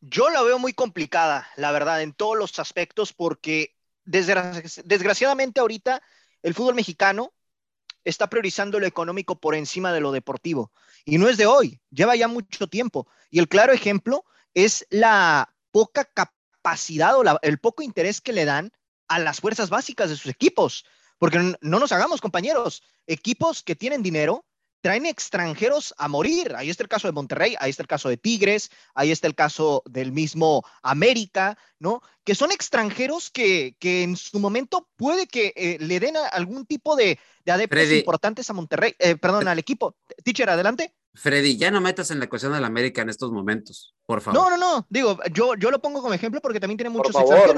Yo 0.00 0.28
la 0.30 0.42
veo 0.42 0.58
muy 0.58 0.72
complicada, 0.72 1.48
la 1.56 1.72
verdad, 1.72 2.02
en 2.02 2.12
todos 2.12 2.36
los 2.36 2.58
aspectos, 2.58 3.12
porque 3.12 3.74
desgraciadamente 4.04 5.60
ahorita 5.60 6.02
el 6.42 6.54
fútbol 6.54 6.74
mexicano 6.74 7.32
está 8.04 8.28
priorizando 8.28 8.78
lo 8.78 8.86
económico 8.86 9.40
por 9.40 9.54
encima 9.54 9.92
de 9.92 10.00
lo 10.00 10.12
deportivo. 10.12 10.72
Y 11.06 11.16
no 11.18 11.28
es 11.28 11.38
de 11.38 11.46
hoy, 11.46 11.80
lleva 11.90 12.16
ya 12.16 12.28
mucho 12.28 12.66
tiempo. 12.66 13.08
Y 13.30 13.38
el 13.38 13.48
claro 13.48 13.72
ejemplo 13.72 14.24
es 14.52 14.86
la 14.90 15.54
poca 15.70 16.04
capacidad 16.04 17.16
o 17.16 17.24
el 17.40 17.58
poco 17.58 17.82
interés 17.82 18.20
que 18.20 18.34
le 18.34 18.44
dan 18.44 18.72
a 19.08 19.18
las 19.18 19.40
fuerzas 19.40 19.70
básicas 19.70 20.10
de 20.10 20.16
sus 20.16 20.30
equipos. 20.30 20.84
Porque 21.18 21.38
no 21.38 21.78
nos 21.78 21.92
hagamos, 21.92 22.20
compañeros, 22.20 22.82
equipos 23.06 23.62
que 23.62 23.74
tienen 23.74 24.02
dinero 24.02 24.44
traen 24.84 25.06
extranjeros 25.06 25.94
a 25.96 26.08
morir. 26.08 26.54
Ahí 26.54 26.68
está 26.68 26.82
el 26.82 26.90
caso 26.90 27.08
de 27.08 27.12
Monterrey, 27.12 27.56
ahí 27.58 27.70
está 27.70 27.82
el 27.82 27.88
caso 27.88 28.10
de 28.10 28.18
Tigres, 28.18 28.70
ahí 28.94 29.10
está 29.10 29.26
el 29.26 29.34
caso 29.34 29.82
del 29.86 30.12
mismo 30.12 30.62
América, 30.82 31.56
¿no? 31.78 32.02
Que 32.22 32.34
son 32.34 32.52
extranjeros 32.52 33.30
que, 33.30 33.76
que 33.78 34.02
en 34.02 34.14
su 34.14 34.38
momento 34.40 34.86
puede 34.96 35.26
que 35.26 35.54
eh, 35.56 35.78
le 35.80 36.00
den 36.00 36.18
algún 36.32 36.66
tipo 36.66 36.96
de, 36.96 37.18
de 37.46 37.52
adeptos 37.52 37.90
importantes 37.92 38.50
a 38.50 38.52
Monterrey, 38.52 38.94
eh, 38.98 39.16
perdón, 39.16 39.48
al 39.48 39.58
equipo. 39.58 39.96
Teacher, 40.22 40.50
adelante. 40.50 40.94
Freddy, 41.16 41.56
ya 41.56 41.70
no 41.70 41.80
metas 41.80 42.10
en 42.10 42.18
la 42.18 42.24
ecuación 42.24 42.52
de 42.52 42.60
la 42.60 42.66
América 42.66 43.02
en 43.02 43.08
estos 43.08 43.30
momentos, 43.30 43.94
por 44.04 44.20
favor. 44.20 44.40
No, 44.40 44.50
no, 44.50 44.56
no, 44.56 44.86
digo, 44.90 45.16
yo, 45.32 45.54
yo 45.54 45.70
lo 45.70 45.80
pongo 45.80 46.02
como 46.02 46.12
ejemplo 46.12 46.40
porque 46.40 46.58
también 46.58 46.76
tiene 46.76 46.90
muchos 46.90 47.12
por 47.12 47.28
favor, 47.28 47.54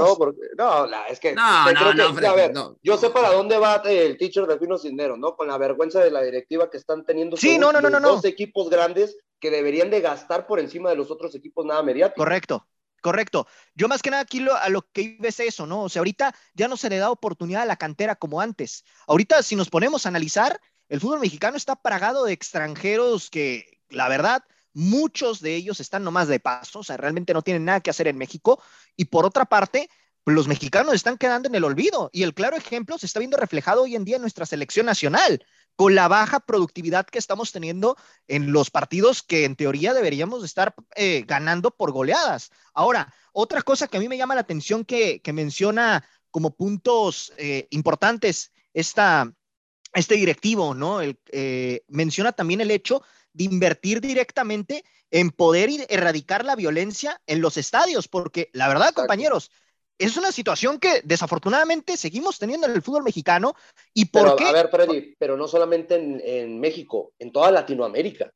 No, 0.58 0.86
no, 0.86 1.06
es 1.08 1.18
que, 1.18 1.34
no, 1.34 1.72
no, 1.72 1.94
no, 1.94 2.28
a 2.28 2.34
ver, 2.34 2.52
yo 2.82 2.98
sé 2.98 3.08
para 3.08 3.32
dónde 3.32 3.56
va 3.56 3.76
el 3.86 4.18
teacher 4.18 4.46
de 4.46 4.58
Fino 4.58 4.76
Cisneros, 4.76 5.18
¿no? 5.18 5.36
Con 5.36 5.48
la 5.48 5.56
vergüenza 5.56 6.00
de 6.00 6.10
la 6.10 6.20
directiva 6.22 6.68
que 6.68 6.76
están 6.76 7.06
teniendo 7.06 7.38
sí, 7.38 7.56
no, 7.56 7.72
no, 7.72 7.80
no, 7.80 7.98
dos 7.98 8.26
equipos 8.26 8.68
grandes 8.68 9.16
que 9.40 9.50
deberían 9.50 9.90
de 9.90 10.02
gastar 10.02 10.46
por 10.46 10.60
encima 10.60 10.90
de 10.90 10.96
los 10.96 11.10
otros 11.10 11.34
equipos 11.34 11.64
nada 11.64 11.82
mediáticos. 11.82 12.22
Correcto, 12.22 12.66
correcto. 13.00 13.46
Yo 13.74 13.88
más 13.88 14.02
que 14.02 14.10
nada 14.10 14.22
aquí 14.22 14.46
a 14.50 14.68
lo 14.68 14.82
que 14.92 15.00
iba 15.00 15.28
es 15.28 15.40
eso, 15.40 15.66
¿no? 15.66 15.84
O 15.84 15.88
sea, 15.88 16.00
ahorita 16.00 16.34
ya 16.52 16.68
no 16.68 16.76
se 16.76 16.90
le 16.90 16.98
da 16.98 17.10
oportunidad 17.10 17.62
a 17.62 17.66
la 17.66 17.76
cantera 17.76 18.16
como 18.16 18.42
antes. 18.42 18.84
Ahorita, 19.06 19.42
si 19.42 19.56
nos 19.56 19.70
ponemos 19.70 20.04
a 20.04 20.10
analizar, 20.10 20.60
el 20.88 21.01
fútbol 21.01 21.20
mexicano 21.20 21.57
está 21.57 21.77
plagado 21.77 22.25
de 22.25 22.33
extranjeros 22.33 23.31
que, 23.31 23.81
la 23.88 24.09
verdad, 24.09 24.44
muchos 24.72 25.40
de 25.40 25.55
ellos 25.55 25.81
están 25.81 26.05
nomás 26.05 26.29
de 26.29 26.40
paso, 26.40 26.81
o 26.81 26.85
sea, 26.85 26.96
realmente 26.96 27.33
no 27.33 27.42
tienen 27.42 27.64
nada 27.64 27.81
que 27.81 27.90
hacer 27.90 28.09
en 28.09 28.18
México. 28.18 28.62
Y 28.94 29.07
por 29.07 29.25
otra 29.25 29.46
parte, 29.46 29.88
los 30.27 30.49
mexicanos 30.49 30.94
están 30.94 31.18
quedando 31.18 31.49
en 31.49 31.55
el 31.55 31.64
olvido. 31.64 32.11
Y 32.12 32.25
el 32.25 32.35
claro 32.35 32.57
ejemplo 32.57 32.99
se 32.99 33.07
está 33.07 33.20
viendo 33.20 33.37
reflejado 33.37 33.83
hoy 33.83 33.94
en 33.94 34.05
día 34.05 34.16
en 34.16 34.22
nuestra 34.22 34.44
selección 34.44 34.87
nacional, 34.87 35.44
con 35.77 35.94
la 35.94 36.09
baja 36.09 36.40
productividad 36.40 37.07
que 37.07 37.18
estamos 37.18 37.53
teniendo 37.53 37.96
en 38.27 38.53
los 38.53 38.70
partidos 38.70 39.22
que 39.22 39.44
en 39.44 39.57
teoría 39.57 39.94
deberíamos 39.94 40.44
estar 40.44 40.75
eh, 40.94 41.25
ganando 41.27 41.70
por 41.70 41.92
goleadas. 41.92 42.51
Ahora, 42.75 43.14
otra 43.33 43.62
cosa 43.62 43.87
que 43.87 43.96
a 43.96 44.01
mí 44.01 44.09
me 44.09 44.18
llama 44.18 44.35
la 44.35 44.40
atención 44.40 44.85
que, 44.85 45.20
menciona 45.33 46.05
como 46.31 46.57
puntos 46.57 47.33
eh, 47.38 47.68
importantes 47.70 48.53
esta, 48.75 49.33
este 49.96 50.16
directivo, 50.16 50.74
¿no? 50.74 51.00
Eh, 51.02 51.82
menciona 51.88 52.32
también 52.32 52.61
el 52.61 52.70
hecho 52.70 53.02
de 53.32 53.44
invertir 53.44 54.00
directamente 54.00 54.85
en 55.11 55.30
poder 55.30 55.70
erradicar 55.88 56.44
la 56.44 56.56
violencia 56.56 57.20
en 57.26 57.40
los 57.40 57.56
estadios, 57.56 58.09
porque 58.09 58.50
la 58.52 58.68
verdad, 58.68 58.92
compañeros, 58.92 59.50
es 59.98 60.16
una 60.16 60.32
situación 60.32 60.78
que 60.78 61.00
desafortunadamente 61.04 61.96
seguimos 61.96 62.38
teniendo 62.38 62.66
en 62.66 62.74
el 62.74 62.82
fútbol 62.82 63.02
mexicano. 63.02 63.54
¿Y 63.94 64.06
por 64.06 64.22
pero, 64.22 64.37
qué? 64.37 64.44
A 64.44 64.52
ver, 64.52 64.68
Freddy, 64.68 65.14
pero 65.18 65.37
no 65.37 65.48
solamente 65.48 65.94
en, 65.96 66.61
México, 66.61 67.12
en 67.18 67.32
toda 67.32 67.50
Latinoamérica. 67.50 68.30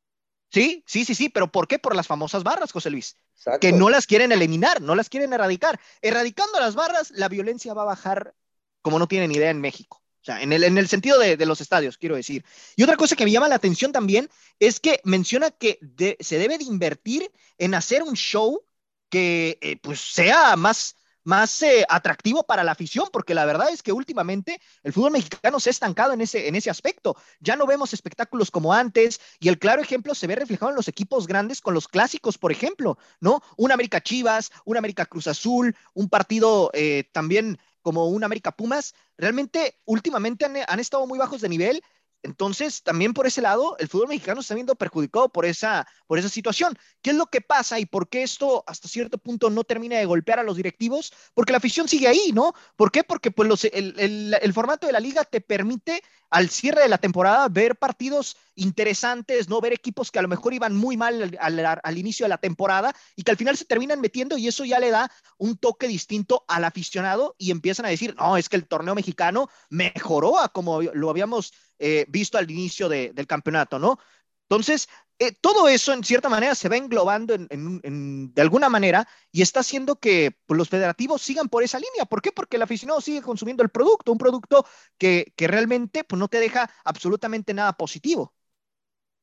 Sí, 0.53 0.83
sí, 0.87 1.05
sí, 1.05 1.15
sí, 1.15 1.29
pero 1.29 1.53
¿por 1.53 1.69
qué? 1.69 1.79
Por 1.79 1.95
las 1.95 2.07
famosas 2.07 2.43
barras, 2.43 2.73
José 2.73 2.91
Luis, 2.91 3.17
que 3.61 3.73
no 3.73 3.89
las 3.89 4.07
quieren 4.07 4.33
eliminar, 4.33 4.81
no 4.81 4.95
las 4.95 5.09
quieren 5.09 5.33
erradicar. 5.33 5.79
Erradicando 6.03 6.59
las 6.59 6.75
barras, 6.75 7.13
la 7.13 7.29
violencia 7.29 7.73
va 7.73 7.83
a 7.83 7.87
bajar 7.87 8.35
como 8.83 8.99
no 8.99 9.07
tienen 9.07 9.31
idea 9.31 9.51
en 9.51 9.61
México. 9.61 10.00
O 10.23 10.25
sea, 10.25 10.43
en 10.43 10.53
el, 10.53 10.65
en 10.65 10.77
el 10.77 10.87
sentido 10.89 11.19
de, 11.19 11.37
de, 11.37 11.47
los 11.47 11.61
estadios, 11.61 11.97
quiero 11.97 12.17
decir. 12.17 12.45
Y 12.77 12.83
otra 12.83 12.97
cosa 12.97 13.17
que 13.17 13.25
me 13.25 13.31
llama 13.31 13.49
la 13.49 13.55
atención 13.55 13.91
también 13.91 14.29
es 14.59 14.79
que 14.79 15.01
menciona 15.05 15.51
que 15.51 15.79
se 16.21 16.39
debe 16.39 16.59
de 16.59 16.65
invertir 16.65 17.31
en 17.57 17.75
hacer 17.75 18.03
un 18.03 18.17
show 18.17 18.63
que 19.11 19.59
eh, 19.61 19.77
pues 19.83 20.01
sea 20.01 20.57
más, 20.57 20.97
más 21.25 21.61
eh, 21.63 21.85
atractivo 21.89 22.45
para 22.45 22.65
la 22.65 22.73
afición, 22.73 23.09
porque 23.13 23.35
la 23.35 23.45
verdad 23.45 23.69
es 23.71 23.83
que 23.83 23.93
últimamente 23.93 24.61
el 24.83 24.93
fútbol 24.93 25.13
mexicano 25.13 25.61
se 25.61 25.69
ha 25.69 25.73
estancado 25.73 26.13
en 26.13 26.23
ese, 26.23 26.49
en 26.49 26.55
ese 26.55 26.71
aspecto. 26.71 27.17
Ya 27.41 27.57
no 27.57 27.67
vemos 27.67 27.93
espectáculos 27.93 28.51
como 28.51 28.73
antes 28.73 29.21
y 29.39 29.49
el 29.49 29.59
claro 29.59 29.83
ejemplo 29.83 30.15
se 30.15 30.27
ve 30.27 30.37
reflejado 30.37 30.71
en 30.71 30.77
los 30.77 30.89
equipos 30.89 31.27
grandes 31.27 31.61
con 31.61 31.75
los 31.75 31.89
clásicos, 31.89 32.39
por 32.39 32.53
ejemplo, 32.53 32.97
¿no? 33.21 33.43
Un 33.57 33.73
América 33.73 34.01
Chivas, 34.01 34.51
un 34.65 34.77
América 34.77 35.05
Cruz 35.05 35.27
Azul, 35.27 35.77
un 35.93 36.09
partido 36.09 36.71
eh, 36.73 37.05
también 37.13 37.59
como 37.83 38.09
un 38.09 38.25
América 38.25 38.53
Pumas, 38.53 38.95
realmente 39.17 39.79
últimamente 39.85 40.45
han, 40.45 40.81
estado 40.81 41.07
muy 41.07 41.19
bajos 41.19 41.41
de 41.41 41.49
nivel 41.49 41.83
entonces, 42.23 42.83
también 42.83 43.15
por 43.15 43.27
ese 43.27 43.41
lado, 43.41 43.77
el 43.79 43.89
fútbol 43.89 44.09
mexicano 44.09 44.41
está 44.41 44.55
viendo 44.55 44.75
perjudicado 44.75 45.31
por 45.31 45.47
esa, 45.47 45.87
por 46.07 46.19
esa 46.19 46.29
situación. 46.29 46.77
¿Qué 47.01 47.11
es 47.11 47.17
lo 47.17 47.27
que 47.27 47.41
pasa 47.41 47.79
y 47.79 47.87
por 47.87 48.09
qué 48.09 48.23
esto 48.23 48.63
hasta 48.67 48.89
cierto 48.89 49.17
punto 49.17 49.49
no 49.49 49.65
termina 49.65 49.97
de 49.97 50.05
golpear 50.05 50.39
a 50.39 50.43
los 50.43 50.57
directivos? 50.57 51.13
Porque 51.35 51.53
la 51.53 51.59
afición 51.59 51.89
sigue 51.89 52.09
ahí, 52.09 52.33
¿no? 52.35 52.55
¿Por 52.77 52.93
qué? 52.93 53.05
Porque 53.05 53.31
pues, 53.31 53.65
el, 53.73 54.53
formato 54.53 54.87
de 54.87 54.93
la 54.93 55.01
liga 55.01 55.25
te 55.25 55.41
permite 55.41 56.03
al 56.29 56.51
cierre 56.51 56.83
de 56.83 56.89
la 56.89 56.99
temporada 56.99 57.49
ver 57.49 57.77
partidos 57.77 58.37
interesantes, 58.61 59.49
no 59.49 59.61
ver 59.61 59.73
equipos 59.73 60.11
que 60.11 60.19
a 60.19 60.23
lo 60.23 60.29
mejor 60.29 60.53
iban 60.55 60.77
muy 60.77 60.97
mal 60.97 61.39
al, 61.41 61.99
inicio 61.99 62.25
de 62.25 62.29
la 62.29 62.39
temporada 62.39 62.95
y 63.17 63.23
que 63.23 63.31
al 63.31 63.37
final 63.37 63.57
se 63.57 63.65
terminan 63.65 64.01
metiendo 64.01 64.37
y 64.37 64.49
eso 64.49 64.65
ya 64.65 64.79
le 64.79 64.91
da 64.91 65.11
un 65.39 65.57
toque 65.57 65.89
distinto 65.89 66.45
al 66.47 66.65
aficionado 66.65 67.35
y 67.39 67.51
empiezan 67.51 67.87
a 67.87 67.89
decir, 67.89 68.15
no, 68.17 68.37
es 68.37 68.49
que 68.49 68.57
el 68.57 68.69
torneo 68.69 68.95
mexicano 68.95 69.49
mejoró 69.71 70.39
a 70.39 70.51
como 70.51 70.83
lo 70.83 71.11
habíamos 71.11 71.53
eh, 71.79 72.05
visto 72.09 72.39
al 72.39 72.51
inicio 72.51 72.89
de, 72.89 73.13
del 73.15 73.27
campeonato, 73.27 73.79
¿no? 73.79 73.99
Entonces, 74.43 74.89
eh, 75.19 75.33
todo 75.41 75.69
eso 75.69 75.93
en 75.93 76.03
cierta 76.03 76.29
manera 76.29 76.55
se 76.55 76.69
va 76.69 76.77
englobando 76.77 77.35
en, 77.35 77.47
en, 77.51 77.81
en, 77.83 78.35
de 78.35 78.43
alguna 78.43 78.69
manera 78.69 79.07
y 79.31 79.43
está 79.43 79.61
haciendo 79.61 79.97
que 79.97 80.37
pues, 80.47 80.57
los 80.59 80.69
federativos 80.69 81.23
sigan 81.23 81.49
por 81.49 81.63
esa 81.63 81.79
línea. 81.79 82.07
¿Por 82.07 82.23
qué? 82.23 82.33
Porque 82.33 82.57
el 82.57 82.63
aficionado 82.63 83.01
sigue 83.01 83.23
consumiendo 83.23 83.63
el 83.63 83.69
producto, 83.69 84.13
un 84.13 84.19
producto 84.19 84.67
que, 84.99 85.33
que 85.37 85.47
realmente 85.47 86.05
pues, 86.05 86.19
no 86.19 86.29
te 86.29 86.41
deja 86.41 86.71
absolutamente 86.85 87.55
nada 87.55 87.75
positivo. 87.75 88.35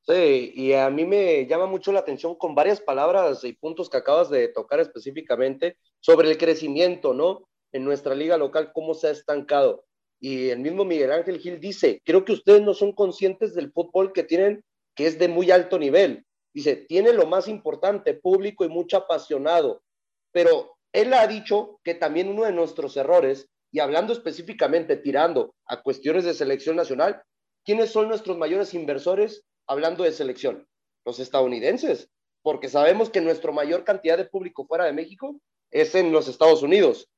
Sí, 0.08 0.54
y 0.56 0.72
a 0.72 0.90
mí 0.90 1.04
me 1.04 1.46
llama 1.48 1.66
mucho 1.66 1.92
la 1.92 2.00
atención 2.00 2.36
con 2.36 2.56
varias 2.56 2.80
palabras 2.80 3.44
y 3.44 3.52
puntos 3.52 3.90
que 3.90 3.98
acabas 3.98 4.30
de 4.30 4.48
tocar 4.48 4.80
específicamente 4.80 5.78
sobre 6.00 6.32
el 6.32 6.38
crecimiento, 6.38 7.14
¿no? 7.14 7.50
En 7.74 7.84
nuestra 7.84 8.16
liga 8.16 8.38
local, 8.38 8.72
cómo 8.74 8.94
se 8.94 9.08
ha 9.08 9.12
estancado. 9.12 9.84
Y 10.22 10.48
el 10.48 10.60
mismo 10.60 10.86
Miguel 10.86 11.12
Ángel 11.12 11.40
Gil 11.40 11.60
dice, 11.60 12.02
creo 12.06 12.24
que 12.24 12.32
ustedes 12.32 12.62
no 12.62 12.74
son 12.74 12.94
conscientes 12.94 13.54
del 13.54 13.70
fútbol 13.74 14.14
que 14.14 14.24
tienen, 14.24 14.64
que 14.96 15.08
es 15.08 15.20
de 15.20 15.28
muy 15.28 15.52
alto 15.52 15.78
nivel. 15.78 16.26
Dice, 16.54 16.78
tiene 16.88 17.12
lo 17.12 17.28
más 17.28 17.50
importante, 17.50 18.14
público 18.14 18.64
y 18.64 18.70
mucho 18.70 18.96
apasionado. 18.96 19.84
Pero 20.32 20.78
él 20.94 21.14
ha 21.14 21.28
dicho 21.28 21.82
que 21.84 21.96
también 21.96 22.30
uno 22.30 22.46
de 22.46 22.54
nuestros 22.54 22.96
errores, 22.96 23.50
y 23.74 23.80
hablando 23.80 24.14
específicamente, 24.14 24.96
tirando 24.96 25.54
a 25.66 25.82
cuestiones 25.82 26.24
de 26.24 26.34
selección 26.34 26.78
nacional, 26.78 27.22
¿quiénes 27.66 27.90
son 27.92 28.08
nuestros 28.08 28.38
mayores 28.38 28.74
inversores 28.74 29.44
hablando 29.68 30.04
de 30.04 30.12
selección? 30.12 30.68
Los 31.06 31.20
estadounidenses, 31.20 32.10
porque 32.42 32.70
sabemos 32.70 33.10
que 33.10 33.22
nuestra 33.22 33.52
mayor 33.52 33.84
cantidad 33.84 34.18
de 34.18 34.26
público 34.26 34.66
fuera 34.66 34.86
de 34.86 34.94
México 34.94 35.40
es 35.72 35.96
en 35.96 36.12
los 36.12 36.28
Estados 36.28 36.64
Unidos. 36.64 37.10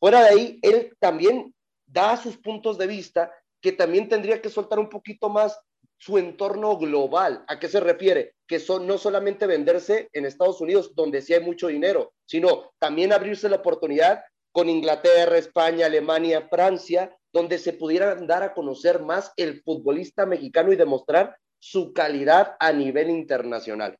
Fuera 0.00 0.22
de 0.22 0.28
ahí, 0.28 0.58
él 0.62 0.94
también 0.98 1.54
da 1.86 2.16
sus 2.16 2.36
puntos 2.36 2.78
de 2.78 2.86
vista 2.86 3.32
que 3.60 3.72
también 3.72 4.08
tendría 4.08 4.40
que 4.40 4.50
soltar 4.50 4.78
un 4.78 4.88
poquito 4.88 5.28
más 5.28 5.58
su 5.98 6.16
entorno 6.16 6.76
global. 6.76 7.44
¿A 7.48 7.58
qué 7.58 7.68
se 7.68 7.80
refiere? 7.80 8.34
Que 8.46 8.60
son 8.60 8.86
no 8.86 8.98
solamente 8.98 9.46
venderse 9.46 10.08
en 10.12 10.26
Estados 10.26 10.60
Unidos, 10.60 10.94
donde 10.94 11.22
sí 11.22 11.34
hay 11.34 11.40
mucho 11.40 11.66
dinero, 11.66 12.12
sino 12.24 12.72
también 12.78 13.12
abrirse 13.12 13.48
la 13.48 13.56
oportunidad 13.56 14.22
con 14.52 14.68
Inglaterra, 14.68 15.36
España, 15.36 15.86
Alemania, 15.86 16.48
Francia, 16.48 17.16
donde 17.32 17.58
se 17.58 17.72
pudieran 17.72 18.26
dar 18.26 18.42
a 18.42 18.54
conocer 18.54 19.02
más 19.02 19.32
el 19.36 19.62
futbolista 19.62 20.24
mexicano 20.24 20.72
y 20.72 20.76
demostrar 20.76 21.36
su 21.58 21.92
calidad 21.92 22.56
a 22.60 22.72
nivel 22.72 23.10
internacional. 23.10 23.96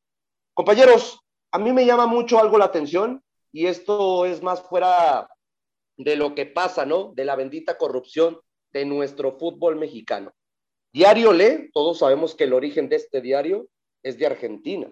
Compañeros, 0.54 1.20
a 1.52 1.58
mí 1.58 1.72
me 1.72 1.86
llama 1.86 2.06
mucho 2.06 2.38
algo 2.38 2.58
la 2.58 2.66
atención 2.66 3.22
y 3.52 3.66
esto 3.66 4.26
es 4.26 4.42
más 4.42 4.62
fuera 4.62 5.28
de 5.96 6.16
lo 6.16 6.34
que 6.34 6.46
pasa, 6.46 6.86
¿no? 6.86 7.12
De 7.14 7.24
la 7.24 7.36
bendita 7.36 7.76
corrupción 7.76 8.40
de 8.72 8.84
nuestro 8.84 9.38
fútbol 9.38 9.76
mexicano. 9.76 10.32
Diario 10.92 11.32
Le, 11.32 11.70
todos 11.72 11.98
sabemos 11.98 12.34
que 12.34 12.44
el 12.44 12.52
origen 12.52 12.88
de 12.88 12.96
este 12.96 13.20
diario 13.20 13.68
es 14.02 14.18
de 14.18 14.26
Argentina, 14.26 14.90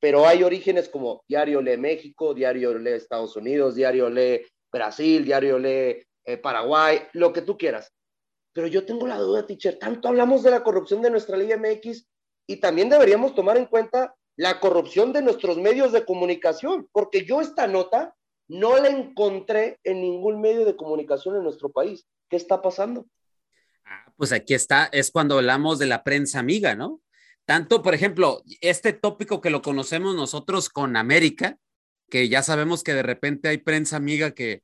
pero 0.00 0.26
hay 0.26 0.42
orígenes 0.42 0.88
como 0.88 1.22
Diario 1.28 1.60
Le 1.60 1.76
México, 1.76 2.34
Diario 2.34 2.76
Le 2.78 2.96
Estados 2.96 3.36
Unidos, 3.36 3.74
Diario 3.74 4.08
Le 4.08 4.46
Brasil, 4.70 5.24
Diario 5.24 5.58
Le 5.58 6.06
eh, 6.24 6.36
Paraguay, 6.38 7.02
lo 7.12 7.32
que 7.32 7.42
tú 7.42 7.56
quieras. 7.56 7.92
Pero 8.52 8.66
yo 8.66 8.84
tengo 8.84 9.06
la 9.06 9.18
duda, 9.18 9.46
teacher, 9.46 9.78
tanto 9.78 10.08
hablamos 10.08 10.42
de 10.42 10.50
la 10.50 10.62
corrupción 10.62 11.00
de 11.02 11.10
nuestra 11.10 11.36
Liga 11.36 11.56
MX 11.56 12.06
y 12.46 12.56
también 12.56 12.88
deberíamos 12.88 13.34
tomar 13.34 13.56
en 13.56 13.66
cuenta 13.66 14.14
la 14.36 14.60
corrupción 14.60 15.12
de 15.12 15.22
nuestros 15.22 15.58
medios 15.58 15.92
de 15.92 16.04
comunicación, 16.04 16.88
porque 16.92 17.24
yo 17.24 17.40
esta 17.40 17.66
nota 17.66 18.14
no 18.48 18.76
la 18.78 18.88
encontré 18.88 19.78
en 19.84 20.00
ningún 20.00 20.40
medio 20.40 20.64
de 20.64 20.76
comunicación 20.76 21.36
en 21.36 21.44
nuestro 21.44 21.70
país. 21.70 22.06
¿Qué 22.28 22.36
está 22.36 22.60
pasando? 22.60 23.06
Ah, 23.84 24.12
pues 24.16 24.32
aquí 24.32 24.54
está, 24.54 24.86
es 24.92 25.10
cuando 25.10 25.36
hablamos 25.38 25.78
de 25.78 25.86
la 25.86 26.02
prensa 26.02 26.38
amiga, 26.38 26.74
¿no? 26.74 27.00
Tanto, 27.44 27.82
por 27.82 27.94
ejemplo, 27.94 28.42
este 28.60 28.92
tópico 28.92 29.40
que 29.40 29.50
lo 29.50 29.62
conocemos 29.62 30.14
nosotros 30.14 30.68
con 30.68 30.96
América, 30.96 31.58
que 32.08 32.28
ya 32.28 32.42
sabemos 32.42 32.82
que 32.82 32.94
de 32.94 33.02
repente 33.02 33.48
hay 33.48 33.58
prensa 33.58 33.96
amiga 33.96 34.32
que 34.32 34.62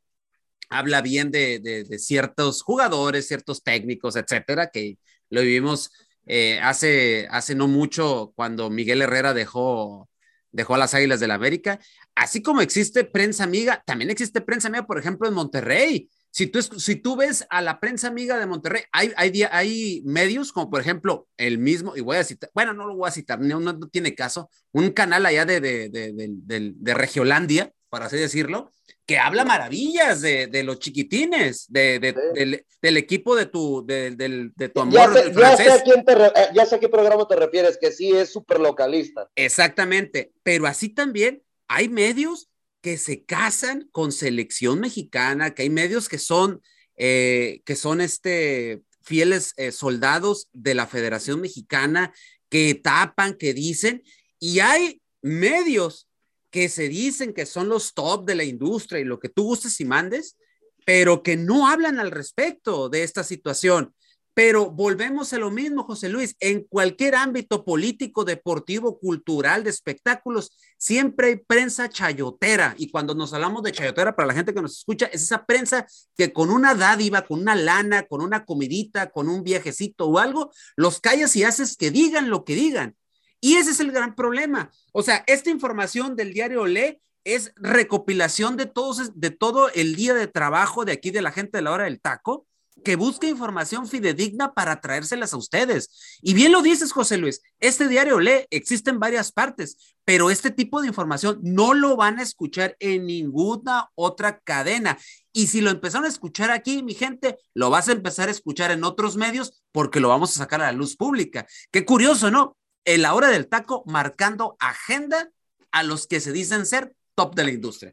habla 0.69 1.01
bien 1.03 1.31
de, 1.31 1.59
de, 1.61 1.85
de 1.85 1.99
ciertos 1.99 2.63
jugadores, 2.63 3.29
ciertos 3.29 3.63
técnicos, 3.63 4.17
etcétera, 4.17 4.71
que 4.71 4.99
lo 5.31 5.43
vivimos 5.43 5.91
eh, 6.27 6.61
hace, 6.63 7.27
hace 7.31 7.55
no 7.55 7.69
mucho 7.69 8.33
cuando 8.37 8.71
Miguel 8.71 9.03
Herrera 9.03 9.35
dejó 9.35 10.09
dejó 10.51 10.75
a 10.75 10.79
las 10.79 10.95
Águilas 10.95 11.21
del 11.21 11.29
la 11.29 11.35
América. 11.35 11.79
Así 12.15 12.43
como 12.43 12.61
existe 12.61 13.05
prensa 13.05 13.45
amiga, 13.45 13.83
también 13.87 14.11
existe 14.11 14.41
prensa 14.41 14.69
amiga, 14.69 14.87
por 14.87 14.99
ejemplo, 14.99 15.29
en 15.29 15.35
Monterrey. 15.35 16.11
Si 16.31 16.47
tú, 16.47 16.63
si 16.63 16.97
tú 16.97 17.17
ves 17.17 17.47
a 17.51 17.63
la 17.63 17.81
prensa 17.81 18.09
amiga 18.09 18.39
de 18.39 18.47
Monterrey, 18.47 18.83
hay, 18.93 19.13
hay, 19.17 19.43
hay 19.51 20.03
medios 20.05 20.53
como, 20.53 20.71
por 20.71 20.81
ejemplo, 20.81 21.27
el 21.37 21.59
mismo, 21.59 21.97
y 21.97 22.01
voy 22.01 22.17
a 22.17 22.25
citar, 22.25 22.51
bueno, 22.55 22.75
no 22.75 22.87
lo 22.87 22.97
voy 22.97 23.09
a 23.09 23.13
citar, 23.13 23.41
no, 23.41 23.61
no, 23.61 23.79
tiene 23.89 24.15
caso, 24.15 24.51
un 24.73 24.91
canal 24.91 25.25
allá 25.27 25.45
de, 25.45 25.61
de, 25.61 25.89
de, 25.89 26.13
de, 26.13 26.73
de 26.75 26.95
Regiolandia, 26.95 27.73
para 27.89 28.07
así 28.07 28.17
decirlo, 28.17 28.71
que 29.09 29.17
habla 29.17 29.43
maravillas 29.43 30.21
de, 30.21 30.49
de 30.49 30.63
los 30.63 30.81
chiquitines, 30.81 31.65
de, 31.73 31.99
de, 31.99 32.13
sí. 32.13 32.19
del, 32.35 32.67
del, 32.83 32.97
equipo 32.99 33.35
de 33.35 33.47
tu, 33.47 33.83
de, 33.87 34.53
tu 34.75 34.81
amor. 34.83 34.95
Ya 34.95 35.11
sé, 35.11 35.33
ya, 35.33 35.57
sé 35.57 35.71
a 35.71 35.83
quién 35.83 36.05
te, 36.05 36.13
eh, 36.13 36.49
ya 36.55 36.67
sé 36.67 36.75
a 36.75 36.79
qué 36.79 36.91
programa 36.91 37.27
te 37.27 37.35
refieres, 37.35 37.79
que 37.81 37.91
sí 37.91 38.11
es 38.11 38.31
súper 38.31 38.61
localista. 38.61 39.27
Exactamente, 39.35 40.33
pero 40.43 40.67
así 40.67 40.91
también 40.91 41.43
hay 41.69 41.89
medios 41.89 42.51
que 42.83 42.99
se 42.99 43.25
casan 43.25 43.89
con 43.93 44.13
selección 44.13 44.79
mexicana, 44.79 45.55
que 45.55 45.63
hay 45.63 45.71
medios 45.71 46.11
que 46.11 46.19
son, 46.19 46.61
eh, 46.99 47.63
que 47.65 47.77
son 47.77 48.03
este, 48.03 48.83
fieles 49.01 49.55
eh, 49.57 49.73
soldados 49.73 50.49
de 50.53 50.75
la 50.75 50.87
Federación 50.87 51.41
Mexicana, 51.41 52.13
que 52.51 52.75
tapan, 52.75 53.39
que 53.39 53.55
dicen, 53.55 54.03
y 54.39 54.61
hay 54.61 55.01
medios 55.23 56.08
que 56.51 56.69
se 56.69 56.89
dicen 56.89 57.33
que 57.33 57.47
son 57.47 57.69
los 57.69 57.95
top 57.95 58.25
de 58.25 58.35
la 58.35 58.45
industria 58.45 59.01
y 59.01 59.05
lo 59.05 59.19
que 59.19 59.29
tú 59.29 59.45
gustes 59.45 59.81
y 59.81 59.85
mandes, 59.85 60.37
pero 60.85 61.23
que 61.23 61.37
no 61.37 61.69
hablan 61.69 61.99
al 61.99 62.11
respecto 62.11 62.89
de 62.89 63.03
esta 63.03 63.23
situación. 63.23 63.95
Pero 64.39 64.71
volvemos 64.71 65.33
a 65.33 65.39
lo 65.39 65.51
mismo, 65.51 65.83
José 65.83 66.09
Luis, 66.09 66.37
en 66.39 66.63
cualquier 66.63 67.17
ámbito 67.17 67.65
político, 67.65 68.25
deportivo, 68.25 69.01
cultural, 69.01 69.65
de 69.65 69.71
espectáculos, 69.71 70.53
siempre 70.79 71.27
hay 71.27 71.37
prensa 71.37 71.89
chayotera. 71.89 72.77
Y 72.79 72.89
cuando 72.93 73.17
nos 73.17 73.35
hablamos 73.35 73.65
de 73.65 73.73
chayotera, 73.73 74.15
para 74.15 74.29
la 74.29 74.35
gente 74.35 74.55
que 74.55 74.63
nos 74.63 74.79
escucha, 74.79 75.07
es 75.07 75.25
esa 75.25 75.45
prensa 75.45 75.89
que 76.17 76.33
con 76.33 76.51
una 76.51 76.77
dádiva, 76.77 77.27
con 77.27 77.41
una 77.41 77.57
lana, 77.57 78.05
con 78.05 78.21
una 78.21 78.45
comidita, 78.45 79.11
con 79.11 79.29
un 79.29 79.43
viajecito 79.43 80.07
o 80.07 80.21
algo, 80.21 80.53
los 80.77 81.01
callas 81.01 81.35
y 81.35 81.43
haces 81.43 81.77
que 81.77 81.91
digan 81.91 82.31
lo 82.31 82.45
que 82.45 82.55
digan. 82.55 82.95
Y 83.41 83.57
ese 83.57 83.71
es 83.71 83.81
el 83.81 83.93
gran 83.93 84.15
problema. 84.15 84.71
O 84.93 85.03
sea, 85.03 85.25
esta 85.27 85.51
información 85.51 86.17
del 86.17 86.33
diario 86.33 86.67
Le 86.67 87.01
es 87.25 87.53
recopilación 87.57 88.57
de, 88.57 88.67
todos, 88.67 89.21
de 89.21 89.31
todo 89.31 89.71
el 89.71 89.97
día 89.97 90.15
de 90.15 90.27
trabajo 90.27 90.85
de 90.85 90.93
aquí 90.93 91.11
de 91.11 91.23
la 91.23 91.33
gente 91.33 91.59
de 91.59 91.63
la 91.63 91.73
hora 91.73 91.85
del 91.85 92.01
taco, 92.01 92.47
que 92.85 92.97
busca 92.97 93.27
información 93.27 93.89
fidedigna 93.89 94.55
para 94.55 94.81
traérselas 94.81 95.33
a 95.33 95.37
ustedes. 95.37 96.19
Y 96.23 96.35
bien 96.35 96.53
lo 96.53 96.63
dices, 96.63 96.93
José 96.93 97.17
Luis, 97.17 97.43
este 97.61 97.89
diario 97.89 98.21
Le 98.21 98.47
existe 98.51 98.91
en 98.91 99.01
varias 99.01 99.33
partes, 99.33 99.97
pero 100.05 100.31
este 100.31 100.51
tipo 100.51 100.81
de 100.81 100.89
información 100.89 101.39
no 101.43 101.75
lo 101.75 101.97
van 101.97 102.19
a 102.19 102.23
escuchar 102.23 102.77
en 102.79 103.07
ninguna 103.07 103.91
otra 103.95 104.39
cadena. 104.39 104.99
Y 105.33 105.49
si 105.49 105.61
lo 105.61 105.71
empezaron 105.71 106.07
a 106.07 106.09
escuchar 106.09 106.51
aquí, 106.51 106.83
mi 106.83 106.95
gente, 106.95 107.37
lo 107.55 107.71
vas 107.71 107.89
a 107.89 107.93
empezar 107.93 108.29
a 108.29 108.33
escuchar 108.33 108.71
en 108.71 108.85
otros 108.85 109.17
medios 109.17 109.63
porque 109.73 110.01
lo 110.01 110.09
vamos 110.09 110.31
a 110.31 110.39
sacar 110.39 110.63
a 110.63 110.67
la 110.67 110.73
luz 110.73 110.97
pública. 110.97 111.47
Qué 111.71 111.85
curioso, 111.85 112.31
¿no? 112.31 112.57
En 112.89 113.03
la 113.03 113.15
del 113.29 113.49
taco 113.49 113.83
marcando 113.85 114.57
agenda 114.59 115.31
a 115.73 115.83
los 115.83 116.07
que 116.07 116.21
se 116.21 116.33
dicen 116.33 116.65
ser 116.65 116.95
top 117.15 117.35
de 117.35 117.45
la 117.45 117.51
industria. 117.51 117.93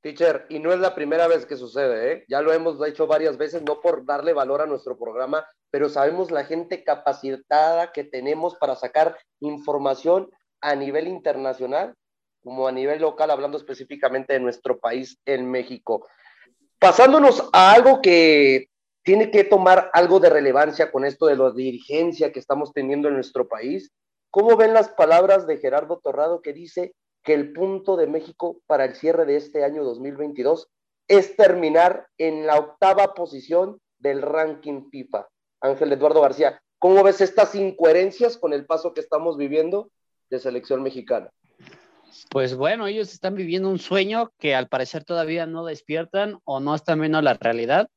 Teacher, 0.00 0.46
y 0.48 0.58
no 0.60 0.72
es 0.72 0.80
la 0.80 0.94
primera 0.94 1.28
vez 1.28 1.44
que 1.44 1.58
sucede, 1.58 2.12
¿eh? 2.12 2.24
ya 2.26 2.40
lo 2.40 2.50
hemos 2.54 2.82
hecho 2.88 3.06
varias 3.06 3.36
veces, 3.36 3.62
no 3.62 3.82
por 3.82 4.06
darle 4.06 4.32
valor 4.32 4.62
a 4.62 4.66
nuestro 4.66 4.98
programa, 4.98 5.44
pero 5.70 5.90
sabemos 5.90 6.30
la 6.30 6.46
gente 6.46 6.82
capacitada 6.84 7.92
que 7.92 8.02
tenemos 8.02 8.54
para 8.56 8.76
sacar 8.76 9.18
información 9.40 10.30
a 10.62 10.74
nivel 10.74 11.06
internacional 11.06 11.94
como 12.42 12.66
a 12.66 12.72
nivel 12.72 13.02
local, 13.02 13.30
hablando 13.30 13.58
específicamente 13.58 14.32
de 14.32 14.40
nuestro 14.40 14.80
país 14.80 15.18
en 15.26 15.50
México. 15.50 16.08
Pasándonos 16.78 17.46
a 17.52 17.72
algo 17.72 18.00
que 18.00 18.70
tiene 19.02 19.30
que 19.30 19.44
tomar 19.44 19.90
algo 19.92 20.18
de 20.18 20.30
relevancia 20.30 20.90
con 20.90 21.04
esto 21.04 21.26
de 21.26 21.36
la 21.36 21.50
dirigencia 21.50 22.32
que 22.32 22.38
estamos 22.38 22.72
teniendo 22.72 23.08
en 23.08 23.14
nuestro 23.14 23.46
país, 23.46 23.92
¿cómo 24.30 24.56
ven 24.56 24.74
las 24.74 24.88
palabras 24.90 25.46
de 25.46 25.58
Gerardo 25.58 26.00
Torrado 26.02 26.42
que 26.42 26.52
dice 26.52 26.94
que 27.22 27.34
el 27.34 27.52
punto 27.52 27.96
de 27.96 28.06
México 28.06 28.60
para 28.66 28.84
el 28.84 28.94
cierre 28.94 29.26
de 29.26 29.36
este 29.36 29.64
año 29.64 29.84
2022 29.84 30.68
es 31.08 31.36
terminar 31.36 32.06
en 32.18 32.46
la 32.46 32.56
octava 32.56 33.14
posición 33.14 33.80
del 33.98 34.22
ranking 34.22 34.88
FIFA. 34.90 35.28
Ángel 35.60 35.92
Eduardo 35.92 36.20
García, 36.20 36.62
¿cómo 36.78 37.02
ves 37.02 37.20
estas 37.20 37.54
incoherencias 37.54 38.38
con 38.38 38.52
el 38.52 38.64
paso 38.64 38.94
que 38.94 39.00
estamos 39.00 39.36
viviendo 39.36 39.90
de 40.30 40.38
selección 40.38 40.82
mexicana? 40.82 41.30
Pues 42.30 42.54
bueno, 42.54 42.86
ellos 42.86 43.12
están 43.12 43.34
viviendo 43.34 43.68
un 43.68 43.78
sueño 43.78 44.32
que 44.38 44.54
al 44.54 44.68
parecer 44.68 45.04
todavía 45.04 45.46
no 45.46 45.64
despiertan 45.64 46.38
o 46.44 46.60
no 46.60 46.74
están 46.74 47.00
viendo 47.00 47.20
la 47.22 47.34
realidad. 47.34 47.88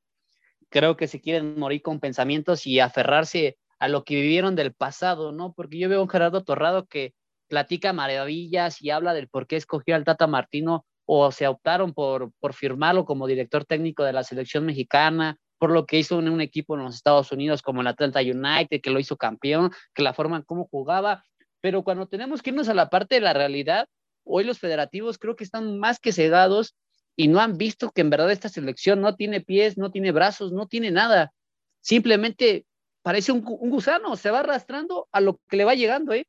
Creo 0.70 0.98
que 0.98 1.08
se 1.08 1.22
quieren 1.22 1.60
morir 1.60 1.82
con 1.82 2.00
pensamientos 2.00 2.66
y 2.66 2.80
aferrarse 2.80 3.58
a 3.84 3.90
lo 3.90 4.06
que 4.06 4.16
vivieron 4.16 4.56
del 4.56 4.74
pasado, 4.74 5.34
¿no? 5.34 5.52
Porque 5.52 5.78
yo 5.78 5.90
veo 5.90 6.00
a 6.00 6.04
un 6.04 6.10
Gerardo 6.10 6.42
Torrado 6.42 6.86
que 6.86 7.14
platica 7.50 7.92
maravillas 7.92 8.82
y 8.82 8.92
habla 8.92 9.14
del 9.14 9.28
por 9.28 9.46
qué 9.46 9.58
escogió 9.58 9.98
al 9.98 10.06
Tata 10.06 10.26
Martino 10.26 10.86
o 11.06 11.34
se 11.34 11.50
optaron 11.50 11.94
por, 11.94 12.32
por 12.40 12.54
firmarlo 12.54 13.04
como 13.04 13.28
director 13.28 13.66
técnico 13.66 14.06
de 14.06 14.14
la 14.14 14.24
selección 14.24 14.66
mexicana, 14.66 15.36
por 15.58 15.70
lo 15.70 15.86
que 15.86 16.00
hizo 16.00 16.18
en 16.20 16.30
un 16.30 16.40
equipo 16.40 16.76
en 16.76 16.84
los 16.86 16.96
Estados 16.96 17.34
Unidos 17.34 17.62
como 17.62 17.82
el 17.82 17.88
Atlanta 17.88 18.22
United, 18.22 18.80
que 18.82 18.90
lo 18.90 19.02
hizo 19.02 19.18
campeón, 19.18 19.70
que 19.94 20.02
la 20.02 20.14
forma 20.14 20.38
en 20.38 20.44
cómo 20.44 20.66
jugaba. 20.72 21.26
Pero 21.60 21.84
cuando 21.84 22.08
tenemos 22.08 22.42
que 22.42 22.52
irnos 22.52 22.70
a 22.70 22.74
la 22.74 22.90
parte 22.90 23.16
de 23.16 23.22
la 23.22 23.34
realidad, 23.34 23.90
hoy 24.24 24.46
los 24.46 24.60
federativos 24.60 25.18
creo 25.18 25.36
que 25.36 25.44
están 25.44 25.78
más 25.78 26.00
que 26.00 26.14
cegados 26.14 26.74
y 27.18 27.28
no 27.28 27.42
han 27.42 27.58
visto 27.58 27.92
que 27.92 28.00
en 28.00 28.12
verdad 28.12 28.32
esta 28.32 28.48
selección 28.48 29.02
no 29.02 29.18
tiene 29.18 29.42
pies, 29.42 29.78
no 29.78 29.92
tiene 29.92 30.14
brazos, 30.14 30.54
no 30.54 30.68
tiene 30.68 30.90
nada. 30.90 31.34
Simplemente 31.82 32.66
parece 33.04 33.32
un, 33.32 33.44
un 33.46 33.70
gusano, 33.70 34.16
se 34.16 34.32
va 34.32 34.40
arrastrando 34.40 35.08
a 35.12 35.22
lo 35.22 35.40
que 35.48 35.58
le 35.58 35.66
va 35.66 35.76
llegando, 35.76 36.14
¿eh? 36.14 36.26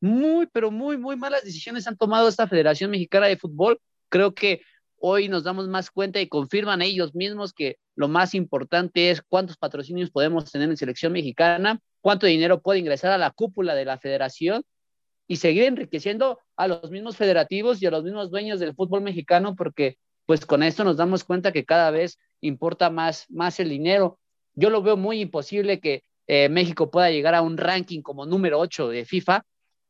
muy, 0.00 0.46
pero 0.46 0.70
muy, 0.70 0.96
muy 0.96 1.16
malas 1.16 1.44
decisiones 1.44 1.86
han 1.86 1.96
tomado 1.96 2.28
esta 2.28 2.48
Federación 2.48 2.90
Mexicana 2.90 3.26
de 3.26 3.36
Fútbol. 3.36 3.80
Creo 4.08 4.34
que 4.34 4.62
hoy 4.96 5.28
nos 5.28 5.44
damos 5.44 5.68
más 5.68 5.90
cuenta 5.90 6.20
y 6.20 6.28
confirman 6.28 6.82
ellos 6.82 7.14
mismos 7.14 7.52
que 7.52 7.76
lo 7.94 8.08
más 8.08 8.34
importante 8.34 9.10
es 9.10 9.22
cuántos 9.22 9.56
patrocinios 9.56 10.10
podemos 10.10 10.50
tener 10.50 10.68
en 10.68 10.76
selección 10.76 11.12
mexicana, 11.12 11.80
cuánto 12.00 12.26
dinero 12.26 12.60
puede 12.60 12.80
ingresar 12.80 13.12
a 13.12 13.18
la 13.18 13.30
cúpula 13.30 13.74
de 13.74 13.84
la 13.84 13.98
federación 13.98 14.62
y 15.26 15.36
seguir 15.36 15.64
enriqueciendo 15.64 16.40
a 16.56 16.66
los 16.66 16.90
mismos 16.90 17.16
federativos 17.16 17.80
y 17.80 17.86
a 17.86 17.90
los 17.90 18.02
mismos 18.02 18.30
dueños 18.30 18.58
del 18.58 18.74
fútbol 18.74 19.02
mexicano, 19.02 19.54
porque 19.54 19.96
pues 20.26 20.44
con 20.46 20.62
esto 20.62 20.82
nos 20.82 20.96
damos 20.96 21.24
cuenta 21.24 21.52
que 21.52 21.64
cada 21.64 21.90
vez 21.90 22.18
importa 22.40 22.90
más, 22.90 23.26
más 23.30 23.60
el 23.60 23.68
dinero. 23.68 24.18
Yo 24.54 24.70
lo 24.70 24.82
veo 24.82 24.96
muy 24.96 25.20
imposible 25.20 25.80
que 25.80 26.04
eh, 26.32 26.48
México 26.48 26.92
pueda 26.92 27.10
llegar 27.10 27.34
a 27.34 27.42
un 27.42 27.56
ranking 27.56 28.02
como 28.02 28.24
número 28.24 28.60
8 28.60 28.90
de 28.90 29.04
FIFA, 29.04 29.44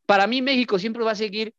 para 0.06 0.26
mí 0.26 0.40
México 0.40 0.78
siempre 0.78 1.04
va 1.04 1.10
a 1.10 1.14
seguir 1.14 1.52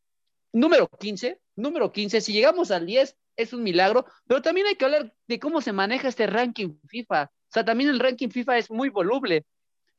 número 0.51 0.87
15, 0.87 1.39
número 1.55 1.91
15. 1.91 2.19
Si 2.19 2.33
llegamos 2.33 2.71
al 2.71 2.87
10 2.87 3.15
es 3.35 3.53
un 3.53 3.61
milagro, 3.61 4.07
pero 4.25 4.41
también 4.41 4.65
hay 4.65 4.73
que 4.73 4.85
hablar 4.85 5.13
de 5.27 5.39
cómo 5.39 5.61
se 5.61 5.71
maneja 5.71 6.07
este 6.07 6.25
ranking 6.25 6.79
FIFA. 6.87 7.25
O 7.25 7.51
sea, 7.53 7.63
también 7.63 7.91
el 7.91 7.99
ranking 7.99 8.29
FIFA 8.29 8.57
es 8.57 8.71
muy 8.71 8.89
voluble. 8.89 9.45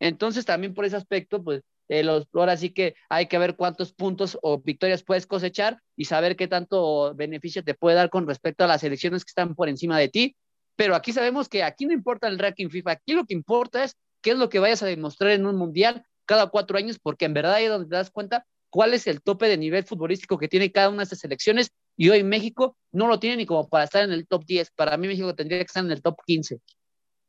Entonces, 0.01 0.45
también 0.45 0.75
por 0.75 0.85
ese 0.85 0.97
aspecto, 0.97 1.45
pues, 1.45 1.63
eh, 1.87 2.03
los, 2.03 2.27
ahora 2.35 2.57
sí 2.57 2.71
que 2.71 2.97
hay 3.09 3.29
que 3.29 3.39
ver 3.39 3.55
cuántos 3.55 3.93
puntos 3.93 4.37
o 4.43 4.59
victorias 4.59 5.05
puedes 5.05 5.29
cosechar 5.29 5.79
y 5.95 6.07
saber 6.07 6.35
qué 6.35 6.49
tanto 6.49 7.15
beneficio 7.15 7.63
te 7.63 7.75
puede 7.75 7.95
dar 7.95 8.11
con 8.11 8.27
respecto 8.27 8.65
a 8.65 8.67
las 8.67 8.83
elecciones 8.83 9.25
que 9.25 9.31
están 9.31 9.55
por 9.55 9.69
encima 9.69 9.97
de 9.97 10.09
ti. 10.09 10.37
Pero 10.75 10.97
aquí 10.97 11.13
sabemos 11.13 11.49
que 11.49 11.63
aquí 11.63 11.87
no 11.87 11.93
importa 11.93 12.27
el 12.27 12.41
ranking 12.41 12.69
FIFA, 12.69 12.91
aquí 12.91 13.13
lo 13.13 13.25
que 13.25 13.35
importa 13.35 13.85
es 13.85 13.97
qué 14.23 14.31
es 14.31 14.39
lo 14.39 14.49
que 14.49 14.59
vayas 14.59 14.83
a 14.83 14.87
demostrar 14.87 15.33
en 15.33 15.47
un 15.47 15.57
mundial 15.57 16.07
cada 16.25 16.47
cuatro 16.47 16.79
años, 16.79 16.99
porque 16.99 17.27
en 17.27 17.35
verdad 17.35 17.55
ahí 17.55 17.65
es 17.65 17.71
donde 17.71 17.89
te 17.89 17.97
das 17.97 18.11
cuenta 18.11 18.47
cuál 18.71 18.95
es 18.95 19.07
el 19.07 19.21
tope 19.21 19.49
de 19.49 19.59
nivel 19.59 19.85
futbolístico 19.85 20.39
que 20.39 20.49
tiene 20.49 20.73
cada 20.73 20.89
una 20.89 20.99
de 20.99 21.05
estas 21.05 21.19
selecciones, 21.19 21.71
y 21.97 22.09
hoy 22.09 22.23
México 22.23 22.77
no 22.91 23.07
lo 23.07 23.21
tiene 23.21 23.37
ni 23.37 23.47
como 23.47 23.69
para 23.69 23.85
estar 23.85 24.03
en 24.03 24.13
el 24.13 24.27
top 24.27 24.45
10. 24.45 24.71
Para 24.71 24.97
mí 24.97 25.09
México 25.09 25.35
tendría 25.35 25.59
que 25.59 25.67
estar 25.67 25.85
en 25.85 25.91
el 25.91 26.01
top 26.01 26.17
15. 26.25 26.59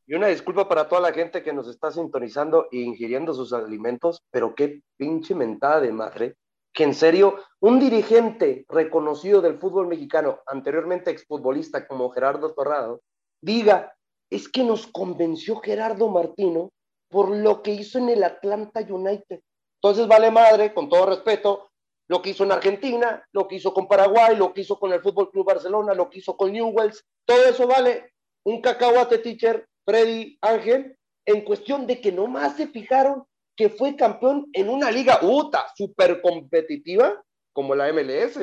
Y 0.05 0.15
una 0.15 0.27
disculpa 0.27 0.67
para 0.67 0.87
toda 0.87 1.01
la 1.01 1.13
gente 1.13 1.43
que 1.43 1.53
nos 1.53 1.67
está 1.67 1.91
sintonizando 1.91 2.67
e 2.71 2.77
ingiriendo 2.77 3.33
sus 3.33 3.53
alimentos, 3.53 4.21
pero 4.31 4.53
qué 4.53 4.81
pinche 4.97 5.33
mentada 5.33 5.79
de 5.79 5.91
madre, 5.91 6.35
que 6.73 6.83
en 6.83 6.93
serio, 6.93 7.39
un 7.59 7.79
dirigente 7.79 8.65
reconocido 8.67 9.41
del 9.41 9.59
fútbol 9.59 9.87
mexicano, 9.87 10.39
anteriormente 10.47 11.11
exfutbolista 11.11 11.87
como 11.87 12.09
Gerardo 12.09 12.53
Torrado, 12.53 13.01
diga, 13.41 13.93
es 14.29 14.49
que 14.49 14.63
nos 14.63 14.87
convenció 14.87 15.57
Gerardo 15.57 16.09
Martino 16.09 16.71
por 17.13 17.29
lo 17.29 17.61
que 17.61 17.71
hizo 17.71 17.99
en 17.99 18.09
el 18.09 18.23
Atlanta 18.23 18.79
United. 18.81 19.39
Entonces 19.79 20.07
vale 20.07 20.31
madre, 20.31 20.73
con 20.73 20.89
todo 20.89 21.05
respeto, 21.05 21.69
lo 22.07 22.23
que 22.23 22.31
hizo 22.31 22.43
en 22.43 22.51
Argentina, 22.51 23.23
lo 23.31 23.47
que 23.47 23.57
hizo 23.57 23.71
con 23.71 23.87
Paraguay, 23.87 24.35
lo 24.35 24.51
que 24.51 24.61
hizo 24.61 24.79
con 24.79 24.91
el 24.91 24.99
Fútbol 24.99 25.29
Club 25.29 25.45
Barcelona, 25.45 25.93
lo 25.93 26.09
que 26.09 26.17
hizo 26.17 26.35
con 26.35 26.51
Newells, 26.51 27.05
todo 27.23 27.45
eso 27.45 27.67
vale 27.67 28.13
un 28.43 28.61
cacahuate 28.61 29.19
teacher, 29.19 29.67
Freddy 29.85 30.39
Ángel, 30.41 30.97
en 31.23 31.41
cuestión 31.41 31.85
de 31.85 32.01
que 32.01 32.11
nomás 32.11 32.57
se 32.57 32.67
fijaron 32.67 33.25
que 33.55 33.69
fue 33.69 33.95
campeón 33.95 34.49
en 34.51 34.69
una 34.69 34.89
liga 34.89 35.19
UTA 35.21 35.67
súper 35.75 36.19
competitiva 36.19 37.23
como 37.53 37.75
la 37.75 37.93
MLS. 37.93 38.39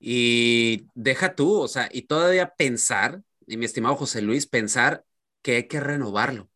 Y 0.00 0.86
deja 0.94 1.34
tú, 1.34 1.60
o 1.60 1.68
sea, 1.68 1.90
y 1.92 2.02
todavía 2.02 2.54
pensar, 2.54 3.20
y 3.46 3.58
mi 3.58 3.66
estimado 3.66 3.96
José 3.96 4.22
Luis, 4.22 4.46
pensar 4.46 5.04
que 5.46 5.54
hay 5.54 5.68
que 5.68 5.78
renovarlo. 5.78 6.50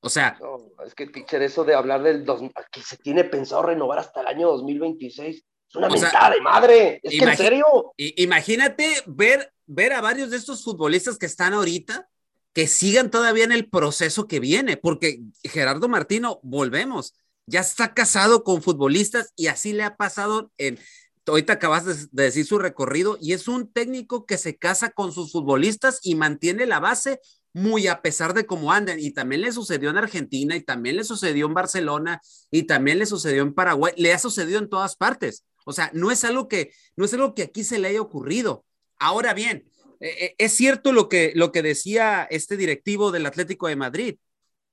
O 0.00 0.10
sea. 0.10 0.36
es 0.84 0.92
que, 0.96 1.06
teacher, 1.06 1.40
eso 1.40 1.62
de 1.62 1.76
hablar 1.76 2.02
del 2.02 2.24
dos, 2.24 2.42
que 2.72 2.80
se 2.80 2.96
tiene 2.96 3.22
pensado 3.22 3.62
renovar 3.62 4.00
hasta 4.00 4.22
el 4.22 4.26
año 4.26 4.48
2026, 4.48 5.36
es 5.36 5.76
una 5.76 5.88
mentada 5.88 6.30
de 6.30 6.40
madre. 6.40 7.00
Es 7.00 7.16
que 7.16 7.24
en 7.24 7.36
serio. 7.36 7.64
Imagínate 7.96 8.92
ver, 9.06 9.52
ver 9.66 9.92
a 9.92 10.00
varios 10.00 10.30
de 10.30 10.36
estos 10.36 10.64
futbolistas 10.64 11.16
que 11.16 11.26
están 11.26 11.52
ahorita 11.52 12.08
que 12.52 12.66
sigan 12.66 13.08
todavía 13.08 13.44
en 13.44 13.52
el 13.52 13.70
proceso 13.70 14.26
que 14.26 14.40
viene, 14.40 14.76
porque 14.76 15.20
Gerardo 15.44 15.88
Martino, 15.88 16.40
volvemos, 16.42 17.14
ya 17.46 17.60
está 17.60 17.94
casado 17.94 18.42
con 18.42 18.62
futbolistas 18.62 19.32
y 19.36 19.46
así 19.46 19.72
le 19.72 19.84
ha 19.84 19.96
pasado 19.96 20.50
en, 20.58 20.76
ahorita 21.24 21.52
acabas 21.52 21.86
de, 21.86 22.24
decir 22.24 22.46
su 22.46 22.58
recorrido 22.58 23.16
y 23.20 23.32
es 23.32 23.46
un 23.46 23.72
técnico 23.72 24.26
que 24.26 24.38
se 24.38 24.58
casa 24.58 24.90
con 24.90 25.12
sus 25.12 25.30
futbolistas 25.30 26.00
y 26.02 26.16
mantiene 26.16 26.66
la 26.66 26.80
base 26.80 27.20
muy 27.52 27.86
a 27.86 28.02
pesar 28.02 28.34
de 28.34 28.46
cómo 28.46 28.72
andan. 28.72 28.98
Y 28.98 29.10
también 29.10 29.42
le 29.42 29.52
sucedió 29.52 29.90
en 29.90 29.98
Argentina 29.98 30.56
y 30.56 30.62
también 30.62 30.96
le 30.96 31.04
sucedió 31.04 31.46
en 31.46 31.54
Barcelona 31.54 32.20
y 32.50 32.64
también 32.64 32.98
le 32.98 33.06
sucedió 33.06 33.42
en 33.42 33.54
Paraguay, 33.54 33.92
le 33.96 34.12
ha 34.12 34.18
sucedido 34.18 34.58
en 34.58 34.68
todas 34.68 34.96
partes. 34.96 35.44
O 35.64 35.72
sea, 35.72 35.90
no 35.94 36.10
es 36.10 36.24
algo 36.24 36.48
que, 36.48 36.72
no 36.96 37.04
es 37.04 37.14
algo 37.14 37.34
que 37.34 37.42
aquí 37.42 37.64
se 37.64 37.78
le 37.78 37.88
haya 37.88 38.00
ocurrido. 38.00 38.64
Ahora 38.98 39.34
bien, 39.34 39.64
eh, 40.00 40.16
eh, 40.20 40.34
es 40.38 40.52
cierto 40.52 40.92
lo 40.92 41.08
que, 41.08 41.32
lo 41.34 41.52
que 41.52 41.62
decía 41.62 42.26
este 42.30 42.56
directivo 42.56 43.12
del 43.12 43.26
Atlético 43.26 43.68
de 43.68 43.76
Madrid. 43.76 44.16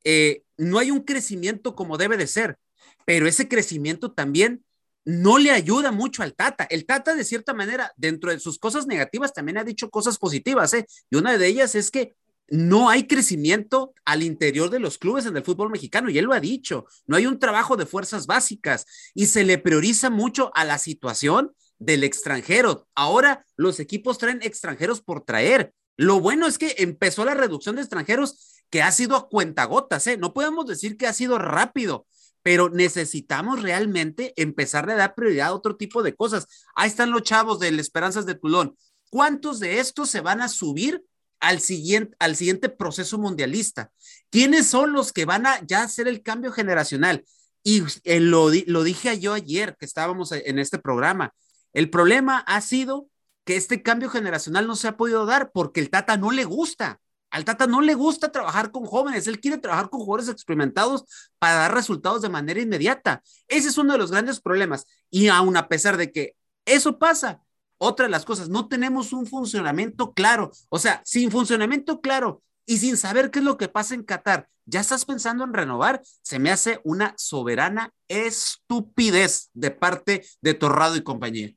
Eh, 0.04 0.44
no 0.58 0.80
hay 0.80 0.92
un 0.92 1.02
crecimiento 1.02 1.76
como 1.76 1.98
debe 1.98 2.18
de 2.18 2.28
ser, 2.28 2.58
pero 3.06 3.28
ese 3.28 3.48
crecimiento 3.48 4.12
también 4.12 4.64
no 5.06 5.38
le 5.38 5.52
ayuda 5.52 5.92
mucho 5.92 6.24
al 6.24 6.36
Tata. 6.36 6.66
El 6.70 6.86
Tata, 6.86 7.16
de 7.16 7.24
cierta 7.24 7.54
manera, 7.54 7.94
dentro 7.98 8.32
de 8.32 8.40
sus 8.40 8.60
cosas 8.60 8.88
negativas, 8.88 9.34
también 9.34 9.58
ha 9.58 9.64
dicho 9.64 9.90
cosas 9.90 10.18
positivas, 10.18 10.74
¿eh? 10.74 10.86
Y 11.10 11.16
una 11.16 11.38
de 11.38 11.48
ellas 11.48 11.76
es 11.76 11.90
que 11.90 12.16
no 12.52 12.90
hay 12.90 13.08
crecimiento 13.08 13.94
al 14.06 14.24
interior 14.24 14.70
de 14.70 14.80
los 14.80 14.98
clubes 14.98 15.26
en 15.26 15.36
el 15.38 15.44
fútbol 15.44 15.70
mexicano, 15.70 16.10
y 16.10 16.18
él 16.18 16.26
lo 16.26 16.34
ha 16.34 16.40
dicho, 16.40 16.86
no 17.08 17.18
hay 17.18 17.26
un 17.26 17.40
trabajo 17.40 17.78
de 17.78 17.86
fuerzas 17.86 18.28
básicas 18.28 18.86
y 19.14 19.28
se 19.28 19.44
le 19.44 19.58
prioriza 19.58 20.10
mucho 20.10 20.52
a 20.56 20.66
la 20.66 20.78
situación 20.78 21.52
del 21.80 22.04
extranjero. 22.04 22.88
Ahora 22.96 23.46
los 23.56 23.80
equipos 23.80 24.18
traen 24.18 24.42
extranjeros 24.42 25.02
por 25.02 25.24
traer. 25.24 25.74
Lo 25.98 26.20
bueno 26.20 26.48
es 26.48 26.58
que 26.58 26.76
empezó 26.78 27.26
la 27.26 27.34
reducción 27.34 27.76
de 27.76 27.82
extranjeros 27.82 28.64
que 28.70 28.82
ha 28.82 28.92
sido 28.92 29.16
a 29.16 29.28
cuentagotas, 29.28 30.06
¿eh? 30.08 30.18
No 30.18 30.34
podemos 30.34 30.66
decir 30.66 30.98
que 30.98 31.08
ha 31.08 31.14
sido 31.14 31.38
rápido, 31.40 32.06
pero 32.44 32.70
necesitamos 32.70 33.62
realmente 33.62 34.34
empezar 34.38 34.90
a 34.90 34.96
dar 34.96 35.16
prioridad 35.16 35.48
a 35.48 35.54
otro 35.54 35.76
tipo 35.76 36.04
de 36.04 36.16
cosas. 36.16 36.48
Ahí 36.76 36.88
están 36.88 37.12
los 37.12 37.24
chavos 37.24 37.60
de 37.60 37.70
Esperanzas 37.70 38.26
de 38.26 38.36
Tulón. 38.36 38.78
¿Cuántos 39.10 39.60
de 39.60 39.80
estos 39.80 40.10
se 40.10 40.22
van 40.22 40.42
a 40.42 40.50
subir 40.50 41.04
al 41.40 41.60
siguiente, 41.60 42.16
al 42.20 42.36
siguiente 42.36 42.70
proceso 42.70 43.18
mundialista. 43.18 43.92
¿Quiénes 44.30 44.68
son 44.68 44.94
los 44.94 45.14
que 45.14 45.26
van 45.26 45.46
a 45.48 45.66
ya 45.66 45.84
hacer 45.84 46.08
el 46.08 46.22
cambio 46.22 46.52
generacional? 46.52 47.26
Y 47.64 47.84
eh, 48.04 48.20
lo, 48.20 48.50
lo 48.68 48.84
dije 48.84 49.20
yo 49.20 49.34
ayer 49.34 49.76
que 49.78 49.86
estábamos 49.86 50.32
en 50.32 50.60
este 50.60 50.80
programa. 50.80 51.34
El 51.74 51.90
problema 51.90 52.40
ha 52.40 52.62
sido 52.62 53.10
que 53.46 53.56
este 53.56 53.82
cambio 53.82 54.10
generacional 54.10 54.68
no 54.68 54.76
se 54.76 54.88
ha 54.88 54.98
podido 54.98 55.26
dar 55.26 55.52
porque 55.52 55.80
el 55.80 55.90
Tata 55.90 56.18
no 56.18 56.32
le 56.32 56.46
gusta. 56.46 57.00
Al 57.32 57.46
Tata 57.46 57.68
no 57.68 57.82
le 57.82 57.94
gusta 57.94 58.32
trabajar 58.32 58.72
con 58.72 58.86
jóvenes, 58.86 59.28
él 59.28 59.40
quiere 59.40 59.58
trabajar 59.58 59.90
con 59.90 60.00
jugadores 60.02 60.30
experimentados 60.30 61.06
para 61.38 61.56
dar 61.56 61.74
resultados 61.74 62.22
de 62.22 62.30
manera 62.30 62.60
inmediata. 62.60 63.22
Ese 63.48 63.70
es 63.70 63.78
uno 63.78 63.94
de 63.94 64.00
los 64.00 64.12
grandes 64.12 64.40
problemas. 64.42 64.86
Y 65.10 65.28
aún 65.28 65.58
a 65.58 65.68
pesar 65.68 65.98
de 65.98 66.12
que 66.12 66.36
eso 66.66 66.98
pasa, 66.98 67.42
otra 67.80 68.06
de 68.06 68.12
las 68.12 68.26
cosas, 68.26 68.50
no 68.50 68.68
tenemos 68.68 69.14
un 69.14 69.26
funcionamiento 69.26 70.14
claro. 70.14 70.52
O 70.70 70.78
sea, 70.78 71.02
sin 71.06 71.32
funcionamiento 71.32 72.02
claro 72.02 72.42
y 72.66 72.78
sin 72.78 72.98
saber 72.98 73.32
qué 73.32 73.40
es 73.40 73.46
lo 73.46 73.58
que 73.58 73.70
pasa 73.70 73.96
en 73.96 74.04
Qatar, 74.04 74.48
¿ya 74.66 74.82
estás 74.82 75.06
pensando 75.06 75.44
en 75.44 75.54
renovar? 75.54 76.02
Se 76.22 76.38
me 76.38 76.52
hace 76.52 76.80
una 76.84 77.16
soberana 77.18 77.92
estupidez 78.08 79.50
de 79.54 79.72
parte 79.72 80.24
de 80.42 80.54
Torrado 80.54 80.96
y 80.96 81.04
compañía. 81.04 81.50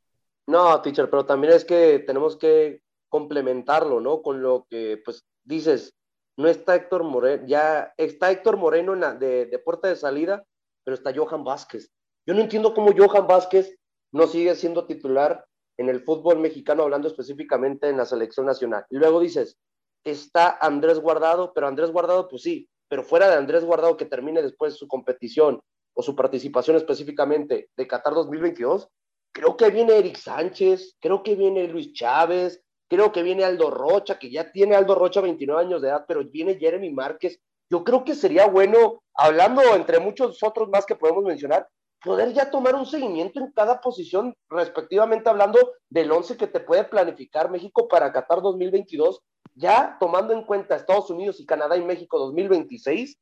No, 0.46 0.80
teacher, 0.80 1.10
pero 1.10 1.26
también 1.26 1.52
es 1.52 1.64
que 1.64 1.98
tenemos 2.06 2.36
que 2.36 2.82
complementarlo, 3.08 4.00
¿no? 4.00 4.22
Con 4.22 4.42
lo 4.42 4.66
que, 4.70 5.00
pues, 5.04 5.24
dices, 5.44 5.92
no 6.36 6.48
está 6.48 6.74
Héctor 6.74 7.04
Moreno, 7.04 7.44
ya 7.46 7.92
está 7.96 8.30
Héctor 8.30 8.56
Moreno 8.56 8.96
de, 8.96 9.46
de 9.46 9.58
puerta 9.58 9.88
de 9.88 9.96
salida, 9.96 10.44
pero 10.84 10.94
está 10.94 11.12
Johan 11.14 11.44
Vázquez. 11.44 11.90
Yo 12.26 12.34
no 12.34 12.40
entiendo 12.40 12.72
cómo 12.74 12.92
Johan 12.96 13.26
Vázquez 13.26 13.76
no 14.12 14.26
sigue 14.26 14.54
siendo 14.54 14.86
titular 14.86 15.44
en 15.78 15.88
el 15.88 16.00
fútbol 16.00 16.38
mexicano, 16.38 16.82
hablando 16.82 17.08
específicamente 17.08 17.88
en 17.88 17.96
la 17.96 18.04
selección 18.04 18.46
nacional. 18.46 18.84
Y 18.90 18.96
luego 18.96 19.20
dices, 19.20 19.58
está 20.04 20.58
Andrés 20.60 20.98
Guardado, 21.00 21.52
pero 21.54 21.68
Andrés 21.68 21.90
Guardado, 21.90 22.28
pues 22.28 22.42
sí, 22.42 22.68
pero 22.88 23.02
fuera 23.02 23.28
de 23.28 23.36
Andrés 23.36 23.64
Guardado 23.64 23.96
que 23.96 24.04
termine 24.04 24.42
después 24.42 24.74
su 24.74 24.86
competición 24.86 25.60
o 25.94 26.02
su 26.02 26.14
participación 26.14 26.76
específicamente 26.76 27.70
de 27.76 27.86
Qatar 27.86 28.14
2022, 28.14 28.88
creo 29.32 29.56
que 29.56 29.70
viene 29.70 29.96
Eric 29.96 30.16
Sánchez, 30.16 30.96
creo 31.00 31.22
que 31.22 31.34
viene 31.34 31.68
Luis 31.68 31.92
Chávez, 31.92 32.62
creo 32.88 33.10
que 33.12 33.22
viene 33.22 33.44
Aldo 33.44 33.70
Rocha, 33.70 34.18
que 34.18 34.30
ya 34.30 34.52
tiene 34.52 34.76
Aldo 34.76 34.94
Rocha 34.94 35.20
29 35.20 35.62
años 35.62 35.82
de 35.82 35.88
edad, 35.88 36.04
pero 36.06 36.24
viene 36.24 36.58
Jeremy 36.58 36.90
Márquez. 36.90 37.40
Yo 37.70 37.84
creo 37.84 38.04
que 38.04 38.14
sería 38.14 38.46
bueno, 38.46 39.02
hablando 39.14 39.62
entre 39.74 39.98
muchos 39.98 40.42
otros 40.42 40.68
más 40.68 40.84
que 40.84 40.96
podemos 40.96 41.24
mencionar, 41.24 41.66
poder 42.02 42.32
ya 42.32 42.50
tomar 42.50 42.74
un 42.74 42.86
seguimiento 42.86 43.40
en 43.40 43.52
cada 43.52 43.80
posición, 43.80 44.34
respectivamente 44.50 45.30
hablando 45.30 45.58
del 45.88 46.10
11 46.10 46.36
que 46.36 46.46
te 46.46 46.60
puede 46.60 46.84
planificar 46.84 47.50
México 47.50 47.88
para 47.88 48.12
Qatar 48.12 48.42
2022, 48.42 49.20
ya 49.54 49.96
tomando 50.00 50.32
en 50.32 50.44
cuenta 50.44 50.76
Estados 50.76 51.10
Unidos 51.10 51.38
y 51.40 51.46
Canadá 51.46 51.76
y 51.76 51.84
México 51.84 52.18
2026, 52.18 53.18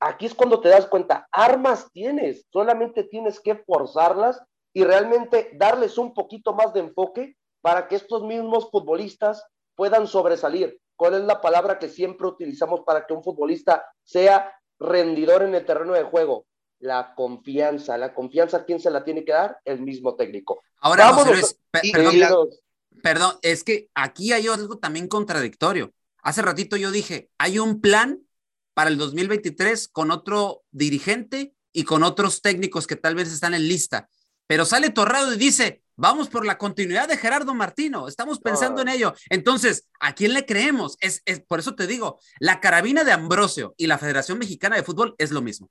aquí 0.00 0.26
es 0.26 0.34
cuando 0.34 0.60
te 0.60 0.68
das 0.68 0.86
cuenta, 0.86 1.26
armas 1.32 1.90
tienes, 1.92 2.46
solamente 2.52 3.04
tienes 3.04 3.40
que 3.40 3.56
forzarlas 3.56 4.40
y 4.72 4.84
realmente 4.84 5.50
darles 5.54 5.98
un 5.98 6.14
poquito 6.14 6.52
más 6.52 6.72
de 6.72 6.80
enfoque 6.80 7.36
para 7.60 7.88
que 7.88 7.96
estos 7.96 8.22
mismos 8.22 8.70
futbolistas 8.70 9.44
puedan 9.74 10.06
sobresalir. 10.06 10.78
¿Cuál 10.96 11.14
es 11.14 11.22
la 11.22 11.40
palabra 11.40 11.78
que 11.78 11.88
siempre 11.88 12.26
utilizamos 12.28 12.82
para 12.82 13.06
que 13.06 13.14
un 13.14 13.24
futbolista 13.24 13.84
sea 14.04 14.52
rendidor 14.78 15.42
en 15.42 15.54
el 15.54 15.64
terreno 15.64 15.94
de 15.94 16.04
juego? 16.04 16.46
La 16.80 17.14
confianza. 17.14 17.96
La 17.96 18.14
confianza, 18.14 18.64
¿quién 18.64 18.80
se 18.80 18.90
la 18.90 19.04
tiene 19.04 19.24
que 19.24 19.32
dar? 19.32 19.58
El 19.64 19.80
mismo 19.80 20.14
técnico. 20.14 20.62
Ahora, 20.80 21.12
José 21.12 21.56
perdón, 21.70 22.50
perdón, 23.02 23.38
es 23.42 23.64
que 23.64 23.88
aquí 23.94 24.32
hay 24.32 24.46
algo 24.46 24.78
también 24.78 25.08
contradictorio. 25.08 25.92
Hace 26.22 26.42
ratito 26.42 26.76
yo 26.76 26.90
dije, 26.90 27.30
hay 27.38 27.58
un 27.58 27.80
plan 27.80 28.20
para 28.74 28.90
el 28.90 28.98
2023 28.98 29.88
con 29.88 30.10
otro 30.10 30.62
dirigente 30.70 31.54
y 31.72 31.84
con 31.84 32.02
otros 32.02 32.42
técnicos 32.42 32.86
que 32.86 32.96
tal 32.96 33.14
vez 33.14 33.32
están 33.32 33.54
en 33.54 33.68
lista. 33.68 34.08
Pero 34.46 34.64
sale 34.64 34.90
Torrado 34.90 35.32
y 35.32 35.38
dice, 35.38 35.82
vamos 35.96 36.28
por 36.28 36.44
la 36.44 36.58
continuidad 36.58 37.08
de 37.08 37.16
Gerardo 37.16 37.54
Martino, 37.54 38.08
estamos 38.08 38.40
pensando 38.40 38.82
en 38.82 38.88
ello. 38.88 39.14
Entonces, 39.30 39.88
¿a 40.00 40.14
quién 40.14 40.34
le 40.34 40.44
creemos? 40.44 40.96
Es, 41.00 41.22
es, 41.24 41.40
por 41.40 41.60
eso 41.60 41.74
te 41.74 41.86
digo, 41.86 42.20
la 42.40 42.60
carabina 42.60 43.04
de 43.04 43.12
Ambrosio 43.12 43.74
y 43.76 43.86
la 43.86 43.98
Federación 43.98 44.38
Mexicana 44.38 44.76
de 44.76 44.82
Fútbol 44.82 45.14
es 45.18 45.30
lo 45.30 45.40
mismo. 45.40 45.70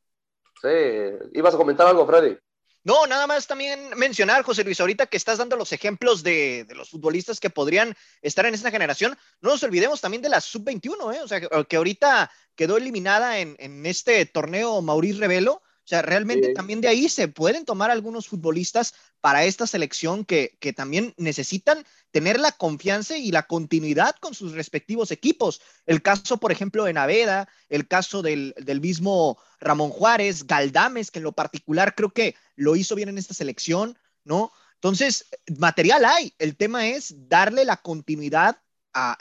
Ibas 1.34 1.54
a 1.54 1.58
comentar 1.58 1.88
algo, 1.88 2.06
Freddy. 2.06 2.38
No, 2.86 3.08
nada 3.08 3.28
más 3.28 3.48
también 3.48 3.92
mencionar, 3.96 4.44
José 4.44 4.66
Luis, 4.66 4.82
ahorita 4.82 5.06
que 5.06 5.16
estás 5.16 5.38
dando 5.38 5.56
los 5.56 5.72
ejemplos 5.72 6.22
de, 6.22 6.66
de 6.68 6.76
los 6.76 6.90
futbolistas 6.90 7.40
que 7.40 7.50
podrían 7.50 7.96
estar 8.22 8.46
en 8.46 8.54
esta 8.54 8.72
generación, 8.72 9.18
no 9.40 9.52
nos 9.52 9.64
olvidemos 9.64 10.02
también 10.02 10.22
de 10.22 10.28
la 10.28 10.42
sub-21, 10.42 11.16
¿eh? 11.16 11.22
o 11.22 11.28
sea, 11.28 11.40
que, 11.66 11.76
ahorita 11.78 12.30
quedó 12.56 12.76
eliminada 12.76 13.40
en, 13.40 13.56
en 13.60 13.86
este 13.86 14.26
torneo 14.26 14.82
Maurice 14.82 15.20
Revelo, 15.20 15.62
o 15.86 15.88
sea, 15.88 16.02
realmente 16.02 16.54
también 16.54 16.80
de 16.80 16.88
ahí 16.88 17.10
se 17.10 17.28
pueden 17.28 17.66
tomar 17.66 17.92
algunos 17.92 18.28
futbolistas 18.28 18.94
para 19.20 19.44
esta 19.44 19.68
selección 19.68 20.24
que, 20.24 20.56
que, 20.62 20.72
también 20.72 21.14
necesitan 21.18 21.86
tener 22.12 22.40
la 22.40 22.54
confianza 22.54 23.18
y 23.18 23.32
la 23.32 23.48
continuidad 23.48 24.16
con 24.22 24.34
sus 24.34 24.54
respectivos 24.54 25.12
equipos. 25.12 25.62
El 25.86 26.02
caso, 26.02 26.38
por 26.38 26.54
ejemplo, 26.54 26.86
de 26.86 26.94
Naveda, 26.94 27.50
el 27.68 27.86
caso 27.86 28.22
del, 28.22 28.54
del 28.58 28.80
mismo 28.80 29.38
Ramón 29.64 29.90
Juárez, 29.90 30.46
Galdames, 30.46 31.12
que 31.12 31.20
en 31.20 31.24
lo 31.24 31.32
particular 31.32 31.96
creo 31.96 32.12
que 32.12 32.36
lo 32.56 32.76
hizo 32.76 32.96
bien 32.96 33.10
en 33.10 33.18
esta 33.18 33.34
selección, 33.34 33.98
¿no? 34.24 34.52
Entonces, 34.76 35.28
material 35.58 36.04
hay. 36.06 36.34
El 36.40 36.58
tema 36.58 36.88
es 36.88 37.30
darle 37.30 37.64
la 37.64 37.78
continuidad 37.78 38.58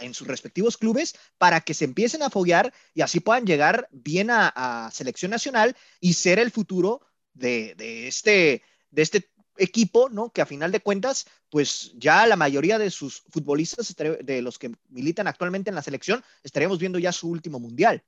en 0.00 0.12
sus 0.12 0.26
respectivos 0.26 0.76
clubes 0.76 1.14
para 1.38 1.60
que 1.60 1.72
se 1.72 1.84
empiecen 1.84 2.22
a 2.22 2.30
foguear 2.30 2.74
y 2.94 3.00
así 3.00 3.20
puedan 3.20 3.46
llegar 3.46 3.88
bien 3.90 4.28
a, 4.30 4.90
selección 4.92 5.30
nacional 5.30 5.76
y 6.00 6.14
ser 6.14 6.38
el 6.38 6.50
futuro 6.50 7.00
de, 7.32 7.74
este, 8.06 8.62
de 8.90 9.02
este 9.02 9.30
equipo, 9.56 10.08
¿no? 10.10 10.30
Que 10.30 10.42
a 10.42 10.46
final 10.46 10.72
de 10.72 10.80
cuentas, 10.80 11.26
pues 11.48 11.92
ya 11.94 12.26
la 12.26 12.36
mayoría 12.36 12.78
de 12.78 12.90
sus 12.90 13.22
futbolistas, 13.30 13.94
de 13.96 14.42
los 14.42 14.58
que 14.58 14.72
militan 14.88 15.26
actualmente 15.26 15.70
en 15.70 15.76
la 15.76 15.82
selección, 15.82 16.22
estaríamos 16.42 16.78
viendo 16.78 16.98
ya 16.98 17.12
su 17.12 17.30
último 17.30 17.58
mundial. 17.58 18.02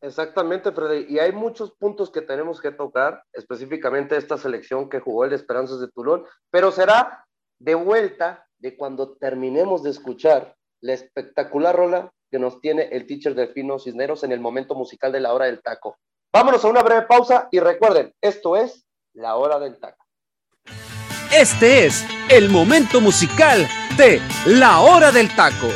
Exactamente, 0.00 0.72
Freddy. 0.72 1.06
Y 1.12 1.18
hay 1.18 1.32
muchos 1.32 1.72
puntos 1.72 2.10
que 2.10 2.22
tenemos 2.22 2.60
que 2.60 2.70
tocar, 2.70 3.22
específicamente 3.32 4.16
esta 4.16 4.38
selección 4.38 4.88
que 4.88 5.00
jugó 5.00 5.24
el 5.24 5.32
Esperanzas 5.32 5.80
de 5.80 5.88
Tulón, 5.88 6.24
pero 6.50 6.70
será 6.70 7.24
de 7.58 7.74
vuelta 7.74 8.46
de 8.58 8.76
cuando 8.76 9.16
terminemos 9.16 9.82
de 9.82 9.90
escuchar 9.90 10.54
la 10.80 10.92
espectacular 10.92 11.74
rola 11.74 12.12
que 12.30 12.38
nos 12.38 12.60
tiene 12.60 12.88
el 12.92 13.06
teacher 13.06 13.34
Delfino 13.34 13.78
Cisneros 13.78 14.22
en 14.22 14.32
el 14.32 14.40
momento 14.40 14.74
musical 14.74 15.10
de 15.12 15.20
la 15.20 15.32
hora 15.32 15.46
del 15.46 15.62
taco. 15.62 15.96
Vámonos 16.32 16.64
a 16.64 16.68
una 16.68 16.82
breve 16.82 17.02
pausa 17.02 17.48
y 17.50 17.58
recuerden, 17.58 18.12
esto 18.20 18.56
es 18.56 18.86
la 19.14 19.36
hora 19.36 19.58
del 19.58 19.78
taco. 19.80 20.04
Este 21.34 21.86
es 21.86 22.04
el 22.30 22.48
momento 22.48 23.00
musical 23.00 23.66
de 23.96 24.20
la 24.46 24.80
hora 24.80 25.10
del 25.10 25.34
taco. 25.34 25.68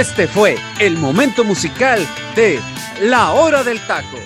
Este 0.00 0.26
fue 0.26 0.54
el 0.80 0.96
momento 0.96 1.44
musical 1.44 2.00
de 2.34 2.58
La 3.02 3.34
Hora 3.34 3.62
del 3.62 3.76
Taco. 3.86 4.16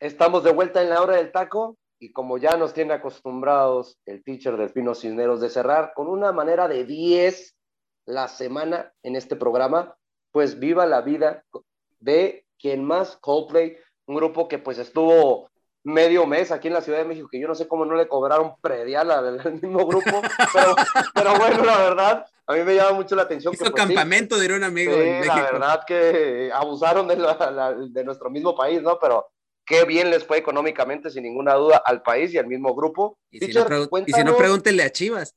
Estamos 0.00 0.42
de 0.42 0.52
vuelta 0.52 0.82
en 0.82 0.90
la 0.90 1.00
hora 1.00 1.14
del 1.14 1.30
taco 1.30 1.76
y 2.00 2.10
como 2.10 2.38
ya 2.38 2.56
nos 2.56 2.74
tiene 2.74 2.94
acostumbrados 2.94 4.00
el 4.04 4.24
teacher 4.24 4.56
Delfino 4.56 4.96
Cisneros 4.96 5.40
de 5.40 5.48
cerrar 5.48 5.92
con 5.94 6.08
una 6.08 6.32
manera 6.32 6.66
de 6.66 6.84
10 6.84 7.54
la 8.06 8.26
semana 8.26 8.92
en 9.04 9.14
este 9.14 9.36
programa, 9.36 9.96
pues 10.32 10.58
viva 10.58 10.84
la 10.84 11.00
vida 11.02 11.44
de 12.00 12.44
quien 12.58 12.82
más 12.82 13.16
Coldplay, 13.18 13.76
un 14.06 14.16
grupo 14.16 14.48
que 14.48 14.58
pues 14.58 14.78
estuvo 14.78 15.51
medio 15.84 16.26
mes 16.26 16.50
aquí 16.52 16.68
en 16.68 16.74
la 16.74 16.80
Ciudad 16.80 16.98
de 16.98 17.04
México, 17.04 17.28
que 17.30 17.40
yo 17.40 17.48
no 17.48 17.54
sé 17.54 17.66
cómo 17.66 17.84
no 17.84 17.94
le 17.94 18.06
cobraron 18.08 18.54
predial 18.60 19.10
al, 19.10 19.40
al 19.40 19.52
mismo 19.62 19.86
grupo, 19.86 20.22
pero, 20.52 20.74
pero 21.14 21.34
bueno, 21.38 21.64
la 21.64 21.78
verdad, 21.78 22.26
a 22.46 22.52
mí 22.54 22.60
me 22.62 22.74
llama 22.74 22.92
mucho 22.92 23.16
la 23.16 23.22
atención. 23.22 23.52
Hizo 23.54 23.64
que, 23.64 23.70
pues, 23.70 23.82
sí, 23.82 23.88
campamento, 23.88 24.38
diría 24.38 24.56
un 24.56 24.64
amigo 24.64 24.92
Sí, 24.94 25.00
en 25.00 25.20
México. 25.20 25.34
la 25.36 25.42
verdad 25.52 25.80
que 25.86 26.50
abusaron 26.54 27.08
de, 27.08 27.16
la- 27.16 27.50
la- 27.50 27.72
de 27.74 28.04
nuestro 28.04 28.30
mismo 28.30 28.54
país, 28.56 28.80
¿no? 28.82 28.98
Pero 29.00 29.26
qué 29.66 29.84
bien 29.84 30.10
les 30.10 30.24
fue 30.24 30.38
económicamente, 30.38 31.10
sin 31.10 31.24
ninguna 31.24 31.54
duda, 31.54 31.82
al 31.84 32.02
país 32.02 32.32
y 32.34 32.38
al 32.38 32.46
mismo 32.46 32.74
grupo. 32.74 33.18
Y 33.30 33.38
si, 33.40 33.52
no, 33.52 33.60
y 33.60 33.82
si 33.82 33.88
cuéntanos- 33.88 34.24
no, 34.24 34.36
pregúntenle 34.36 34.82
a 34.84 34.90
Chivas. 34.90 35.34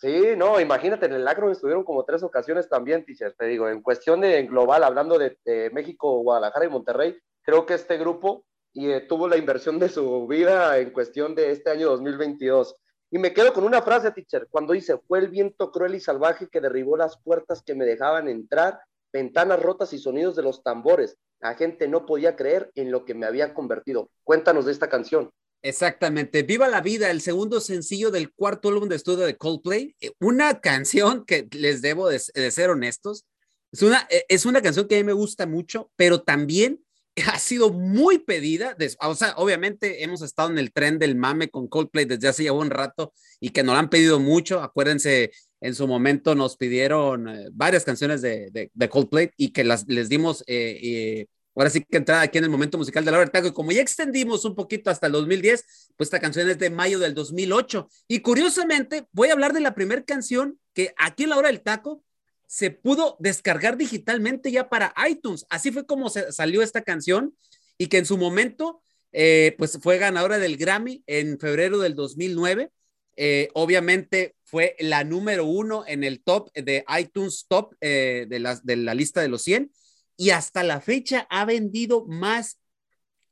Sí, 0.00 0.22
no, 0.36 0.60
imagínate, 0.60 1.06
en 1.06 1.14
el 1.14 1.26
Acro 1.26 1.50
estuvieron 1.50 1.82
como 1.82 2.04
tres 2.04 2.22
ocasiones 2.22 2.68
también, 2.68 3.04
teacher, 3.04 3.34
te 3.36 3.46
digo, 3.46 3.68
en 3.68 3.82
cuestión 3.82 4.20
de 4.20 4.38
en 4.38 4.46
global, 4.46 4.84
hablando 4.84 5.18
de, 5.18 5.36
de 5.44 5.70
México, 5.70 6.20
Guadalajara 6.20 6.66
y 6.66 6.68
Monterrey, 6.68 7.18
creo 7.42 7.66
que 7.66 7.74
este 7.74 7.98
grupo 7.98 8.44
y, 8.78 8.90
eh, 8.90 9.00
tuvo 9.00 9.26
la 9.26 9.36
inversión 9.36 9.78
de 9.80 9.88
su 9.88 10.26
vida 10.28 10.78
en 10.78 10.90
cuestión 10.90 11.34
de 11.34 11.50
este 11.50 11.70
año 11.70 11.88
2022. 11.90 12.76
Y 13.10 13.18
me 13.18 13.32
quedo 13.32 13.52
con 13.52 13.64
una 13.64 13.82
frase, 13.82 14.12
teacher, 14.12 14.46
cuando 14.50 14.72
dice, 14.72 14.98
fue 15.08 15.18
el 15.18 15.28
viento 15.28 15.72
cruel 15.72 15.96
y 15.96 16.00
salvaje 16.00 16.48
que 16.48 16.60
derribó 16.60 16.96
las 16.96 17.18
puertas 17.18 17.62
que 17.62 17.74
me 17.74 17.84
dejaban 17.84 18.28
entrar, 18.28 18.78
ventanas 19.12 19.60
rotas 19.60 19.92
y 19.92 19.98
sonidos 19.98 20.36
de 20.36 20.44
los 20.44 20.62
tambores. 20.62 21.16
La 21.40 21.54
gente 21.54 21.88
no 21.88 22.06
podía 22.06 22.36
creer 22.36 22.70
en 22.76 22.92
lo 22.92 23.04
que 23.04 23.14
me 23.14 23.26
había 23.26 23.52
convertido. 23.52 24.10
Cuéntanos 24.22 24.66
de 24.66 24.72
esta 24.72 24.88
canción. 24.88 25.30
Exactamente. 25.62 26.44
Viva 26.44 26.68
la 26.68 26.80
vida, 26.80 27.10
el 27.10 27.20
segundo 27.20 27.60
sencillo 27.60 28.12
del 28.12 28.32
cuarto 28.32 28.68
álbum 28.68 28.88
de 28.88 28.96
estudio 28.96 29.26
de 29.26 29.36
Coldplay. 29.36 29.96
Eh, 30.00 30.12
Una 30.20 30.60
canción 30.60 31.24
que 31.24 31.48
les 31.50 31.82
debo 31.82 32.08
de, 32.08 32.20
de 32.32 32.50
ser 32.52 32.70
honestos. 32.70 33.24
Es 33.72 33.82
una, 33.82 34.06
eh, 34.08 34.24
es 34.28 34.46
una 34.46 34.62
canción 34.62 34.86
que 34.86 34.94
a 34.94 34.98
mí 34.98 35.04
me 35.04 35.12
gusta 35.12 35.46
mucho, 35.46 35.90
pero 35.96 36.22
también 36.22 36.84
ha 37.26 37.38
sido 37.38 37.72
muy 37.72 38.18
pedida. 38.18 38.76
o 39.00 39.14
sea, 39.14 39.34
obviamente 39.36 40.02
hemos 40.04 40.22
estado 40.22 40.50
en 40.50 40.58
el 40.58 40.72
tren 40.72 40.98
del 40.98 41.16
mame 41.16 41.48
con 41.48 41.68
Coldplay 41.68 42.04
desde 42.04 42.28
hace 42.28 42.44
ya 42.44 42.52
un 42.52 42.70
rato 42.70 43.12
y 43.40 43.50
que 43.50 43.62
nos 43.62 43.74
lo 43.74 43.78
han 43.80 43.90
pedido 43.90 44.20
mucho. 44.20 44.62
Acuérdense, 44.62 45.30
en 45.60 45.74
su 45.74 45.86
momento 45.86 46.34
nos 46.34 46.56
pidieron 46.56 47.28
eh, 47.28 47.48
varias 47.52 47.84
canciones 47.84 48.22
de, 48.22 48.70
Coldplay 48.90 49.30
y 49.36 49.50
que 49.50 49.64
las, 49.64 49.86
les 49.88 50.08
dimos 50.08 50.42
eh, 50.46 50.78
eh, 50.82 51.26
Ahora 51.58 51.70
sí 51.70 51.84
que 51.84 51.96
entrada 51.96 52.22
aquí 52.22 52.38
en 52.38 52.44
el 52.44 52.50
momento 52.50 52.78
musical 52.78 53.04
de 53.04 53.10
la 53.10 53.18
hora. 53.18 53.32
Y 53.44 53.50
como 53.50 53.72
ya 53.72 53.82
extendimos 53.82 54.44
un 54.44 54.54
poquito 54.54 54.90
hasta 54.90 55.06
el 55.06 55.12
2010, 55.12 55.92
pues 55.96 56.06
esta 56.06 56.20
canción 56.20 56.48
es 56.48 56.56
de 56.56 56.70
mayo 56.70 57.00
del 57.00 57.14
2008. 57.14 57.88
Y 58.06 58.20
curiosamente, 58.20 59.08
voy 59.10 59.30
a 59.30 59.32
hablar 59.32 59.52
de 59.52 59.58
la 59.58 59.74
primera 59.74 60.04
canción 60.04 60.60
que 60.72 60.94
aquí 60.96 61.24
en 61.24 61.30
la 61.30 61.36
hora 61.36 61.48
del 61.48 61.62
taco 61.62 62.04
se 62.48 62.70
pudo 62.70 63.16
descargar 63.20 63.76
digitalmente 63.76 64.50
ya 64.50 64.70
para 64.70 64.94
iTunes. 65.08 65.46
Así 65.50 65.70
fue 65.70 65.86
como 65.86 66.08
se 66.08 66.32
salió 66.32 66.62
esta 66.62 66.82
canción 66.82 67.36
y 67.76 67.88
que 67.88 67.98
en 67.98 68.06
su 68.06 68.16
momento, 68.16 68.80
eh, 69.12 69.54
pues 69.58 69.78
fue 69.82 69.98
ganadora 69.98 70.38
del 70.38 70.56
Grammy 70.56 71.04
en 71.06 71.38
febrero 71.38 71.78
del 71.78 71.94
2009. 71.94 72.72
Eh, 73.16 73.50
obviamente 73.52 74.34
fue 74.44 74.76
la 74.78 75.04
número 75.04 75.44
uno 75.44 75.84
en 75.86 76.04
el 76.04 76.22
top 76.22 76.50
de 76.54 76.84
iTunes 76.98 77.44
Top 77.48 77.74
eh, 77.82 78.26
de, 78.28 78.38
la, 78.38 78.94
lista 78.94 79.20
de 79.20 79.28
los 79.28 79.42
100 79.42 79.70
y 80.16 80.30
hasta 80.30 80.62
la 80.62 80.80
fecha 80.80 81.26
ha 81.28 81.44
vendido 81.44 82.06
más 82.06 82.58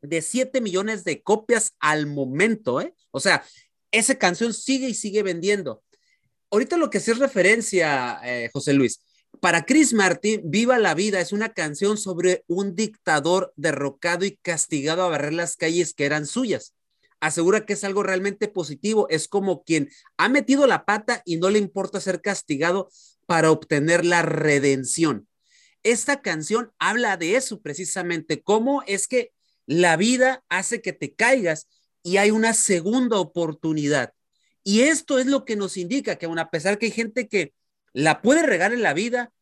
de 0.03 0.21
7 0.21 0.61
millones 0.61 1.05
de 1.05 1.23
copias 1.23 1.75
al 1.81 2.07
momento, 2.07 2.83
¿eh? 2.83 2.95
O 3.12 3.21
sea, 3.21 3.43
esa 3.91 4.17
canción 4.17 4.53
sigue 4.53 4.91
y 4.91 4.95
sigue 4.95 5.23
vendiendo. 5.23 5.83
Ahorita 6.51 6.77
lo 6.77 6.91
que 6.91 7.01
sí 7.01 7.12
es 7.12 7.19
referencia, 7.19 8.21
José 8.53 8.73
Luis, 8.73 9.01
para 9.41 9.64
Chris 9.64 9.93
Martin, 9.93 10.43
Viva 10.45 10.78
la 10.78 10.95
Vida 10.95 11.20
es 11.20 11.32
una 11.32 11.51
canción 11.51 11.97
sobre 11.99 12.45
un 12.47 12.74
dictador 12.74 13.53
derrocado 13.57 14.24
y 14.24 14.37
castigado 14.37 15.03
a 15.03 15.09
barrer 15.09 15.32
las 15.32 15.57
calles 15.57 15.95
que 15.95 16.05
eran 16.05 16.26
suyas. 16.26 16.74
Asegura 17.20 17.64
que 17.64 17.72
es 17.72 17.84
algo 17.84 18.03
realmente 18.03 18.49
positivo, 18.49 19.07
es 19.09 19.28
como 19.28 19.64
quien 19.64 19.91
ha 20.16 20.28
metido 20.28 20.66
la 20.66 20.84
pata 20.84 21.22
y 21.24 21.37
no 21.37 21.51
le 21.51 21.59
importa 21.59 22.01
ser 22.01 22.20
castigado 22.20 22.91
para 23.26 23.51
obtener 23.51 24.05
la 24.05 24.22
redención 24.22 25.26
esta 25.87 26.20
canción 26.20 26.72
habla 26.80 27.16
de 27.16 27.37
eso 27.37 27.61
precisamente, 27.61 28.43
cómo 28.43 28.82
es 28.87 29.07
que 29.07 29.32
la 29.66 29.97
vida 29.97 30.45
hace 30.49 30.82
que 30.82 30.93
te 30.93 31.14
caigas 31.14 31.68
y 32.03 32.16
hay 32.16 32.32
una 32.32 32.55
segunda 32.55 33.18
oportunidad. 33.18 34.12
Y 34.64 34.80
esto 34.80 35.20
es 35.20 35.26
lo 35.26 35.45
que 35.45 35.55
nos 35.55 35.76
indica 35.76 36.16
que 36.16 36.26
aun 36.26 36.41
a 36.41 36.51
pesar 36.51 36.78
que 36.78 36.87
hay 36.87 36.93
gente 36.93 37.28
que 37.28 37.55
la 37.97 38.20
puede 38.20 38.42
regar 38.42 38.74
en 38.74 38.82
la 38.82 38.92
vida, 38.92 39.32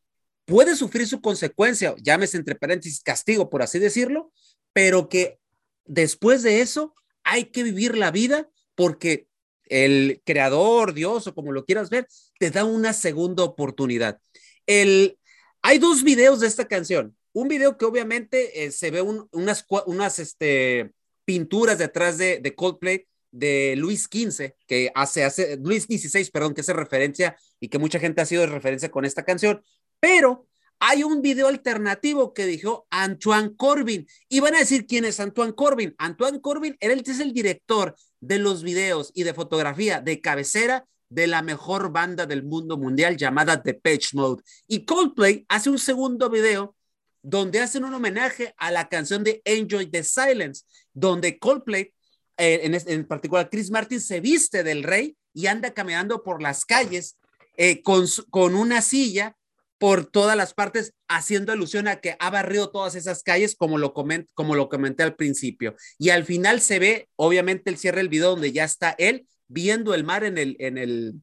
puede 0.44 0.76
sufrir 0.76 1.09
su 1.09 1.20
consecuencia, 1.20 1.96
llámese 2.00 2.36
entre 2.36 2.55
paréntesis 2.55 3.02
castigo, 3.02 3.50
por 3.50 3.62
así 3.62 3.80
decirlo, 3.80 4.32
pero 4.72 5.09
que 5.09 5.40
después 5.86 6.44
de 6.44 6.61
eso 6.61 6.94
hay 7.24 7.46
que 7.46 7.64
vivir 7.64 7.96
la 7.96 8.12
vida 8.12 8.48
porque 8.76 9.26
el 9.64 10.22
creador, 10.24 10.94
Dios 10.94 11.26
o 11.26 11.34
como 11.34 11.50
lo 11.50 11.64
quieras 11.64 11.90
ver, 11.90 12.07
te 12.38 12.52
da 12.52 12.64
una 12.64 12.92
segunda 12.92 13.42
oportunidad. 13.42 14.20
El, 14.66 15.18
hay 15.61 15.78
dos 15.78 16.05
videos 16.05 16.38
de 16.38 16.46
esta 16.46 16.66
canción. 16.66 17.16
Un 17.32 17.48
video 17.48 17.76
que 17.76 17.86
obviamente 17.86 18.64
eh, 18.64 18.70
se 18.70 18.92
ve 18.92 19.02
un- 19.02 19.28
unas, 19.32 19.66
unas 19.86 20.20
este, 20.20 20.92
pinturas 21.24 21.78
detrás 21.78 22.18
de, 22.18 22.38
de 22.38 22.55
Coldplay 22.55 23.07
de 23.35 23.74
Luis 23.76 24.05
XV, 24.05 24.55
que 24.66 24.93
hace, 24.95 25.24
hace, 25.24 25.57
Luis 25.57 25.85
XVI, 25.85 26.30
perdón, 26.30 26.55
que 26.55 26.61
hace 26.61 26.72
referencia 26.72 27.37
y 27.59 27.68
que 27.68 27.78
mucha 27.78 27.99
gente 27.99 28.22
ha 28.22 28.26
sido 28.26 28.43
de 28.43 28.47
referencia 28.47 28.91
con 28.91 29.05
esta 29.05 29.24
canción, 29.24 29.61
pero 29.99 30.47
hay 30.78 31.03
un 31.03 31.20
video 31.20 31.49
alternativo 31.49 32.32
que 32.32 32.47
dijo 32.47 32.87
Antoine 32.91 33.57
Corbin. 33.57 34.07
Y 34.28 34.41
van 34.41 34.55
a 34.55 34.59
decir 34.59 34.87
quién 34.87 35.05
es 35.05 35.18
Antoine 35.18 35.55
Corbin. 35.55 35.95
Antoine 35.99 36.41
Corbin 36.41 36.76
el, 36.80 37.03
es 37.05 37.20
el 37.20 37.32
director 37.32 37.97
de 38.20 38.39
los 38.39 38.62
videos 38.62 39.11
y 39.14 39.22
de 39.22 39.35
fotografía 39.35 40.01
de 40.01 40.20
cabecera 40.20 40.87
de 41.09 41.26
la 41.26 41.43
mejor 41.43 41.91
banda 41.91 42.26
del 42.26 42.43
mundo 42.43 42.76
mundial 42.76 43.16
llamada 43.16 43.57
Depeche 43.57 44.11
Mode. 44.16 44.43
Y 44.66 44.85
Coldplay 44.85 45.45
hace 45.49 45.70
un 45.70 45.78
segundo 45.78 46.28
video 46.28 46.76
donde 47.22 47.61
hacen 47.61 47.85
un 47.85 47.95
homenaje 47.95 48.55
a 48.59 48.70
la 48.70 48.89
canción 48.89 49.24
de 49.24 49.41
Enjoy 49.45 49.87
the 49.87 50.05
Silence, 50.05 50.64
donde 50.93 51.39
Coldplay, 51.39 51.95
eh, 52.37 52.61
en, 52.64 52.74
en 52.74 53.07
particular 53.07 53.49
Chris 53.51 53.70
Martin, 53.70 54.01
se 54.01 54.20
viste 54.20 54.62
del 54.62 54.82
rey 54.82 55.16
y 55.32 55.47
anda 55.47 55.72
caminando 55.72 56.22
por 56.22 56.43
las 56.43 56.64
calles 56.64 57.16
eh, 57.57 57.82
con, 57.82 58.07
con 58.30 58.55
una 58.55 58.82
silla 58.82 59.37
por 59.78 60.07
todas 60.07 60.37
las 60.37 60.55
partes, 60.55 60.95
haciendo 61.09 61.53
alusión 61.53 61.89
a 61.89 61.97
que 61.97 62.16
ha 62.18 62.30
barrido 62.30 62.70
todas 62.70 62.95
esas 62.95 63.22
calles, 63.22 63.55
como 63.55 63.76
lo, 63.76 63.93
coment, 63.93 64.28
como 64.35 64.55
lo 64.55 64.68
comenté 64.68 65.03
al 65.03 65.14
principio. 65.14 65.76
Y 65.99 66.11
al 66.11 66.24
final 66.24 66.61
se 66.61 66.78
ve, 66.78 67.09
obviamente, 67.16 67.70
el 67.70 67.76
cierre 67.76 67.99
del 67.99 68.09
video 68.09 68.30
donde 68.30 68.53
ya 68.53 68.64
está 68.64 68.95
él 68.99 69.26
viendo 69.47 69.95
el 69.95 70.05
mar 70.05 70.24
en 70.24 70.39
el, 70.39 70.57
en 70.59 70.78
el, 70.78 71.14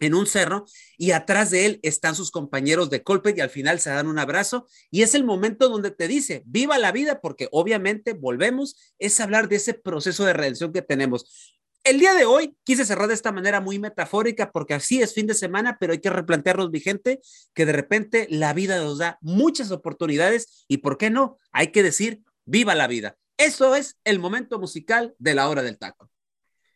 en 0.00 0.14
un 0.14 0.26
cerro 0.26 0.66
y 0.98 1.12
atrás 1.12 1.50
de 1.50 1.66
él 1.66 1.80
están 1.82 2.14
sus 2.14 2.30
compañeros 2.30 2.90
de 2.90 3.02
Coldplay 3.02 3.34
y 3.36 3.40
al 3.40 3.50
final 3.50 3.80
se 3.80 3.90
dan 3.90 4.06
un 4.06 4.18
abrazo 4.18 4.66
y 4.90 5.02
es 5.02 5.14
el 5.14 5.24
momento 5.24 5.68
donde 5.68 5.90
te 5.90 6.08
dice, 6.08 6.42
viva 6.46 6.78
la 6.78 6.92
vida, 6.92 7.20
porque 7.20 7.48
obviamente 7.52 8.12
volvemos, 8.12 8.94
es 8.98 9.20
hablar 9.20 9.48
de 9.48 9.56
ese 9.56 9.74
proceso 9.74 10.24
de 10.24 10.32
redención 10.32 10.72
que 10.72 10.82
tenemos. 10.82 11.60
El 11.84 11.98
día 11.98 12.14
de 12.14 12.24
hoy 12.24 12.56
quise 12.64 12.86
cerrar 12.86 13.08
de 13.08 13.14
esta 13.14 13.30
manera 13.30 13.60
muy 13.60 13.78
metafórica 13.78 14.50
porque 14.50 14.72
así 14.72 15.02
es 15.02 15.12
fin 15.12 15.26
de 15.26 15.34
semana, 15.34 15.76
pero 15.78 15.92
hay 15.92 16.00
que 16.00 16.08
replantearnos, 16.08 16.70
mi 16.70 16.80
gente, 16.80 17.20
que 17.52 17.66
de 17.66 17.72
repente 17.72 18.26
la 18.30 18.54
vida 18.54 18.78
nos 18.78 18.98
da 18.98 19.18
muchas 19.20 19.70
oportunidades 19.70 20.64
y 20.66 20.78
por 20.78 20.96
qué 20.96 21.10
no, 21.10 21.38
hay 21.52 21.68
que 21.72 21.82
decir, 21.82 22.22
viva 22.46 22.74
la 22.74 22.86
vida. 22.86 23.18
Eso 23.36 23.74
es 23.74 23.98
el 24.04 24.18
momento 24.18 24.58
musical 24.58 25.14
de 25.18 25.34
la 25.34 25.48
hora 25.48 25.62
del 25.62 25.78
taco. 25.78 26.08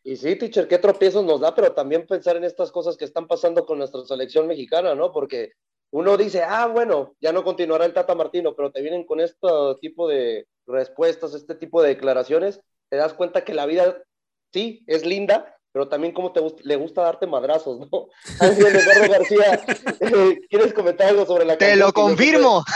Y 0.09 0.17
sí, 0.17 0.37
teacher, 0.37 0.67
qué 0.67 0.79
tropiezos 0.79 1.23
nos 1.23 1.39
da, 1.39 1.55
pero 1.55 1.75
también 1.75 2.07
pensar 2.07 2.35
en 2.39 2.45
estas 2.45 2.73
cosas 2.73 2.97
que 2.97 3.05
están 3.05 3.27
pasando 3.27 3.67
con 3.67 3.77
nuestra 3.77 4.03
selección 4.07 4.47
mexicana, 4.47 4.95
¿no? 4.95 5.13
Porque 5.13 5.53
uno 5.91 6.17
dice, 6.17 6.43
ah, 6.43 6.67
bueno, 6.67 7.15
ya 7.21 7.31
no 7.31 7.45
continuará 7.45 7.85
el 7.85 7.93
Tata 7.93 8.15
Martino, 8.15 8.57
pero 8.57 8.73
te 8.73 8.81
vienen 8.81 9.05
con 9.05 9.21
este 9.21 9.47
tipo 9.83 10.09
de 10.09 10.47
respuestas, 10.67 11.35
este 11.35 11.55
tipo 11.55 11.83
de 11.83 11.91
declaraciones, 11.91 12.63
te 12.89 12.97
das 12.97 13.13
cuenta 13.13 13.45
que 13.45 13.53
la 13.53 13.67
vida 13.67 14.03
sí 14.51 14.83
es 14.87 15.05
linda, 15.05 15.58
pero 15.73 15.89
también 15.89 16.13
como 16.15 16.33
te 16.33 16.41
gust- 16.41 16.61
le 16.63 16.77
gusta 16.77 17.03
darte 17.03 17.27
madrazos, 17.27 17.79
¿no? 17.79 18.09
Ángel 18.41 18.67
Eduardo 18.77 19.13
García, 19.13 19.61
eh, 20.01 20.41
¿quieres 20.49 20.73
comentar 20.73 21.09
algo 21.09 21.27
sobre 21.27 21.45
la 21.45 21.57
Te 21.59 21.67
canción 21.67 21.79
lo 21.81 21.87
sé 21.87 21.93
que- 21.93 22.01
confirmo. 22.01 22.65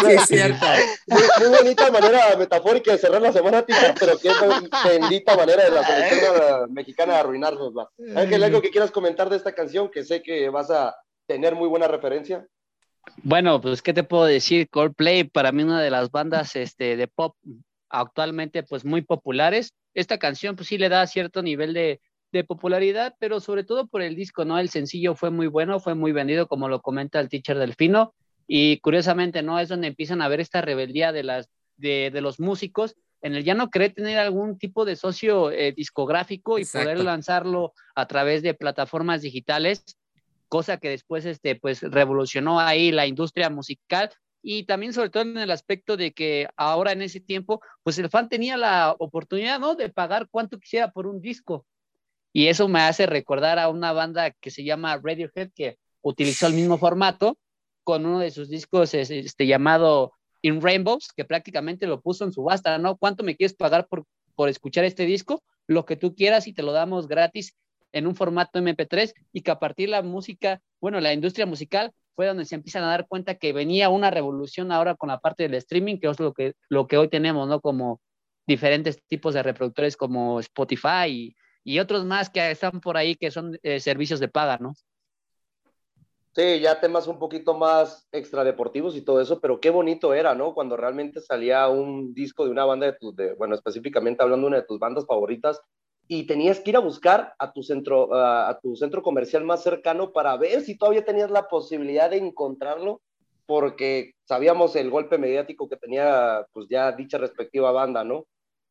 Sí, 0.00 0.06
es 0.12 0.26
cierto. 0.26 0.66
Muy, 1.06 1.22
muy 1.48 1.58
bonita 1.58 1.90
manera 1.90 2.36
metafórica 2.36 2.92
de 2.92 2.98
cerrar 2.98 3.22
la 3.22 3.32
semana, 3.32 3.62
teacher, 3.62 3.94
pero 3.98 4.18
qué 4.18 4.30
bendita 4.88 5.36
manera 5.36 5.64
de 5.64 5.70
la 5.70 5.84
selección 5.84 6.34
eh, 6.36 6.66
mexicana 6.70 7.14
de 7.14 7.18
arruinarnosla. 7.20 7.88
Ángel, 8.16 8.42
¿algo 8.42 8.60
que 8.60 8.70
quieras 8.70 8.90
comentar 8.90 9.28
de 9.30 9.36
esta 9.36 9.52
canción? 9.52 9.90
Que 9.90 10.04
sé 10.04 10.22
que 10.22 10.48
vas 10.48 10.70
a 10.70 10.94
tener 11.26 11.54
muy 11.54 11.68
buena 11.68 11.88
referencia. 11.88 12.46
Bueno, 13.22 13.60
pues, 13.60 13.82
¿qué 13.82 13.92
te 13.92 14.02
puedo 14.02 14.24
decir? 14.24 14.68
Coldplay, 14.70 15.24
para 15.24 15.52
mí, 15.52 15.62
una 15.62 15.82
de 15.82 15.90
las 15.90 16.10
bandas 16.10 16.56
este, 16.56 16.96
de 16.96 17.06
pop 17.08 17.36
actualmente, 17.90 18.62
pues, 18.62 18.84
muy 18.84 19.02
populares. 19.02 19.72
Esta 19.94 20.18
canción, 20.18 20.56
pues, 20.56 20.68
sí 20.68 20.78
le 20.78 20.88
da 20.88 21.06
cierto 21.06 21.42
nivel 21.42 21.72
de, 21.72 22.00
de 22.32 22.44
popularidad, 22.44 23.14
pero 23.18 23.40
sobre 23.40 23.64
todo 23.64 23.86
por 23.86 24.02
el 24.02 24.14
disco, 24.14 24.44
¿no? 24.44 24.58
El 24.58 24.68
sencillo 24.68 25.14
fue 25.14 25.30
muy 25.30 25.46
bueno, 25.46 25.80
fue 25.80 25.94
muy 25.94 26.12
vendido, 26.12 26.46
como 26.46 26.68
lo 26.68 26.82
comenta 26.82 27.20
el 27.20 27.28
teacher 27.28 27.58
Delfino, 27.58 28.14
y 28.46 28.78
curiosamente, 28.78 29.42
¿no? 29.42 29.58
Es 29.58 29.68
donde 29.68 29.86
empiezan 29.88 30.20
a 30.20 30.28
ver 30.28 30.40
esta 30.40 30.60
rebeldía 30.60 31.12
de, 31.12 31.22
las, 31.22 31.48
de, 31.76 32.10
de 32.12 32.20
los 32.20 32.40
músicos 32.40 32.96
en 33.22 33.34
el 33.34 33.42
ya 33.42 33.54
no 33.54 33.70
querer 33.70 33.94
tener 33.94 34.18
algún 34.18 34.58
tipo 34.58 34.84
de 34.84 34.96
socio 34.96 35.50
eh, 35.50 35.72
discográfico 35.72 36.58
y 36.58 36.62
Exacto. 36.62 36.84
poder 36.84 37.04
lanzarlo 37.04 37.72
a 37.94 38.06
través 38.06 38.42
de 38.42 38.52
plataformas 38.52 39.22
digitales 39.22 39.82
cosa 40.54 40.76
que 40.76 40.88
después 40.88 41.24
este, 41.24 41.56
pues, 41.56 41.82
revolucionó 41.82 42.60
ahí 42.60 42.92
la 42.92 43.08
industria 43.08 43.50
musical 43.50 44.10
y 44.46 44.64
también 44.64 44.92
sobre 44.92 45.08
todo 45.08 45.22
en 45.22 45.38
el 45.38 45.50
aspecto 45.50 45.96
de 45.96 46.12
que 46.12 46.48
ahora 46.56 46.92
en 46.92 47.00
ese 47.00 47.18
tiempo, 47.18 47.62
pues 47.82 47.98
el 47.98 48.10
fan 48.10 48.28
tenía 48.28 48.58
la 48.58 48.94
oportunidad, 48.98 49.58
¿no? 49.58 49.74
De 49.74 49.88
pagar 49.88 50.28
cuanto 50.30 50.60
quisiera 50.60 50.92
por 50.92 51.06
un 51.06 51.22
disco. 51.22 51.64
Y 52.30 52.48
eso 52.48 52.68
me 52.68 52.80
hace 52.80 53.06
recordar 53.06 53.58
a 53.58 53.70
una 53.70 53.92
banda 53.92 54.30
que 54.32 54.50
se 54.50 54.62
llama 54.62 55.00
Radiohead, 55.02 55.50
que 55.54 55.78
utilizó 56.02 56.46
el 56.46 56.52
mismo 56.52 56.76
formato 56.76 57.38
con 57.84 58.04
uno 58.04 58.18
de 58.18 58.30
sus 58.30 58.50
discos 58.50 58.92
es- 58.92 59.10
este, 59.10 59.46
llamado 59.46 60.12
In 60.42 60.60
Rainbows, 60.60 61.08
que 61.16 61.24
prácticamente 61.24 61.86
lo 61.86 62.02
puso 62.02 62.24
en 62.24 62.32
subasta, 62.32 62.76
¿no? 62.76 62.98
¿Cuánto 62.98 63.24
me 63.24 63.36
quieres 63.36 63.54
pagar 63.56 63.86
por, 63.86 64.04
por 64.34 64.50
escuchar 64.50 64.84
este 64.84 65.06
disco? 65.06 65.42
Lo 65.66 65.86
que 65.86 65.96
tú 65.96 66.14
quieras 66.14 66.46
y 66.46 66.52
te 66.52 66.62
lo 66.62 66.72
damos 66.72 67.08
gratis 67.08 67.56
en 67.92 68.06
un 68.06 68.14
formato 68.14 68.58
MP3 68.58 69.14
y 69.32 69.40
que 69.40 69.50
a 69.52 69.58
partir 69.58 69.86
de 69.88 69.92
la 69.92 70.02
música, 70.02 70.60
bueno, 70.82 71.00
la 71.00 71.14
industria 71.14 71.46
musical 71.46 71.92
fue 72.14 72.26
donde 72.26 72.44
se 72.44 72.54
empiezan 72.54 72.84
a 72.84 72.88
dar 72.88 73.06
cuenta 73.06 73.34
que 73.36 73.52
venía 73.52 73.88
una 73.88 74.10
revolución 74.10 74.72
ahora 74.72 74.94
con 74.94 75.08
la 75.08 75.18
parte 75.18 75.44
del 75.44 75.54
streaming, 75.54 75.98
que 75.98 76.08
es 76.08 76.20
lo 76.20 76.32
que, 76.32 76.54
lo 76.68 76.86
que 76.86 76.98
hoy 76.98 77.08
tenemos, 77.08 77.48
¿no? 77.48 77.60
Como 77.60 78.00
diferentes 78.46 79.02
tipos 79.06 79.34
de 79.34 79.42
reproductores 79.42 79.96
como 79.96 80.40
Spotify 80.40 81.06
y, 81.08 81.36
y 81.64 81.78
otros 81.78 82.04
más 82.04 82.30
que 82.30 82.50
están 82.50 82.80
por 82.80 82.96
ahí 82.96 83.16
que 83.16 83.30
son 83.30 83.58
eh, 83.62 83.80
servicios 83.80 84.20
de 84.20 84.28
paga, 84.28 84.58
¿no? 84.58 84.74
Sí, 86.34 86.58
ya 86.58 86.80
temas 86.80 87.06
un 87.06 87.20
poquito 87.20 87.54
más 87.54 88.08
extradeportivos 88.10 88.96
y 88.96 89.02
todo 89.02 89.20
eso, 89.20 89.40
pero 89.40 89.60
qué 89.60 89.70
bonito 89.70 90.14
era, 90.14 90.34
¿no? 90.34 90.52
Cuando 90.52 90.76
realmente 90.76 91.20
salía 91.20 91.68
un 91.68 92.12
disco 92.12 92.44
de 92.44 92.50
una 92.50 92.64
banda 92.64 92.86
de 92.86 92.94
tus, 92.94 93.14
bueno, 93.38 93.54
específicamente 93.54 94.20
hablando 94.20 94.46
de 94.46 94.48
una 94.48 94.56
de 94.56 94.66
tus 94.66 94.80
bandas 94.80 95.06
favoritas, 95.06 95.60
y 96.06 96.26
tenías 96.26 96.60
que 96.60 96.70
ir 96.70 96.76
a 96.76 96.80
buscar 96.80 97.34
a 97.38 97.52
tu 97.52 97.62
centro, 97.62 98.14
a, 98.14 98.58
tu 98.60 98.76
centro 98.76 99.02
comercial 99.02 99.44
más 99.44 99.62
cercano 99.62 100.12
para 100.12 100.36
ver 100.36 100.60
si 100.60 100.76
todavía 100.76 101.04
tenías 101.04 101.30
la 101.30 101.48
posibilidad 101.48 102.10
de 102.10 102.18
encontrarlo, 102.18 103.00
porque 103.46 104.12
sabíamos 104.24 104.76
el 104.76 104.90
golpe 104.90 105.18
mediático 105.18 105.68
que 105.68 105.76
tenía, 105.76 106.46
pues 106.52 106.66
ya 106.68 106.92
dicha 106.92 107.18
respectiva 107.18 107.72
banda, 107.72 108.04
¿no? 108.04 108.26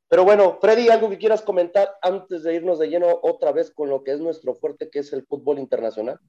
Pero 0.09 0.25
bueno, 0.25 0.59
Freddy, 0.61 0.89
algo 0.89 1.09
que 1.09 1.17
quieras 1.17 1.41
comentar 1.41 1.95
antes 2.01 2.43
de 2.43 2.53
irnos 2.53 2.77
de 2.77 2.87
lleno 2.87 3.07
otra 3.23 3.51
vez 3.51 3.71
con 3.71 3.89
lo 3.89 4.03
que 4.03 4.11
es 4.11 4.19
nuestro 4.19 4.53
fuerte, 4.53 4.89
que 4.91 4.99
es 4.99 5.11
el 5.11 5.25
fútbol 5.25 5.57
internacional. 5.57 6.19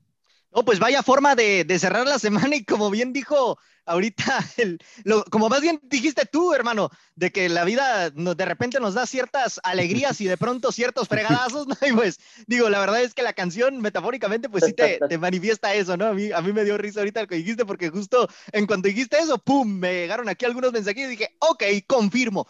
No, 0.55 0.65
pues 0.65 0.79
vaya 0.79 1.03
forma 1.03 1.35
de, 1.35 1.65
de 1.65 1.79
cerrar 1.79 2.07
la 2.07 2.19
semana 2.19 2.55
y 2.55 2.65
como 2.65 2.89
bien 2.91 3.13
dijo 3.13 3.59
ahorita, 3.87 4.25
el, 4.57 4.79
lo- 5.05 5.25
como 5.25 5.49
más 5.49 5.61
bien 5.61 5.81
dijiste 5.83 6.27
tú, 6.27 6.55
hermano, 6.55 6.91
de 7.17 7.33
que 7.33 7.49
la 7.49 7.65
vida 7.65 8.11
nos- 8.15 8.37
de 8.37 8.45
repente 8.45 8.79
nos 8.81 8.95
da 8.95 9.05
ciertas 9.07 9.61
alegrías 9.65 10.21
y 10.21 10.27
de 10.27 10.37
pronto 10.37 10.71
ciertos 10.73 11.09
fregadazos, 11.09 11.67
¿no? 11.69 11.77
Y 11.87 11.93
pues 11.93 12.21
digo, 12.47 12.69
la 12.71 12.79
verdad 12.79 13.03
es 13.03 13.15
que 13.15 13.23
la 13.23 13.33
canción 13.33 13.81
metafóricamente 13.81 14.49
pues 14.49 14.65
sí 14.65 14.73
te, 14.73 15.01
te 15.09 15.19
manifiesta 15.19 15.75
eso, 15.75 15.97
¿no? 15.97 16.07
A 16.07 16.15
mí, 16.15 16.31
a 16.31 16.41
mí 16.41 16.53
me 16.53 16.65
dio 16.65 16.79
risa 16.79 17.01
ahorita 17.01 17.23
lo 17.23 17.29
que 17.29 17.37
dijiste 17.37 17.65
porque 17.67 17.91
justo 17.91 18.29
en 18.53 18.67
cuanto 18.67 18.89
dijiste 18.89 19.19
eso, 19.19 19.39
¡pum! 19.39 19.69
Me 19.81 19.93
llegaron 19.93 20.29
aquí 20.29 20.45
algunos 20.45 20.73
mensajes 20.73 21.05
y 21.05 21.11
dije, 21.11 21.37
ok, 21.41 21.65
confirmo. 21.87 22.47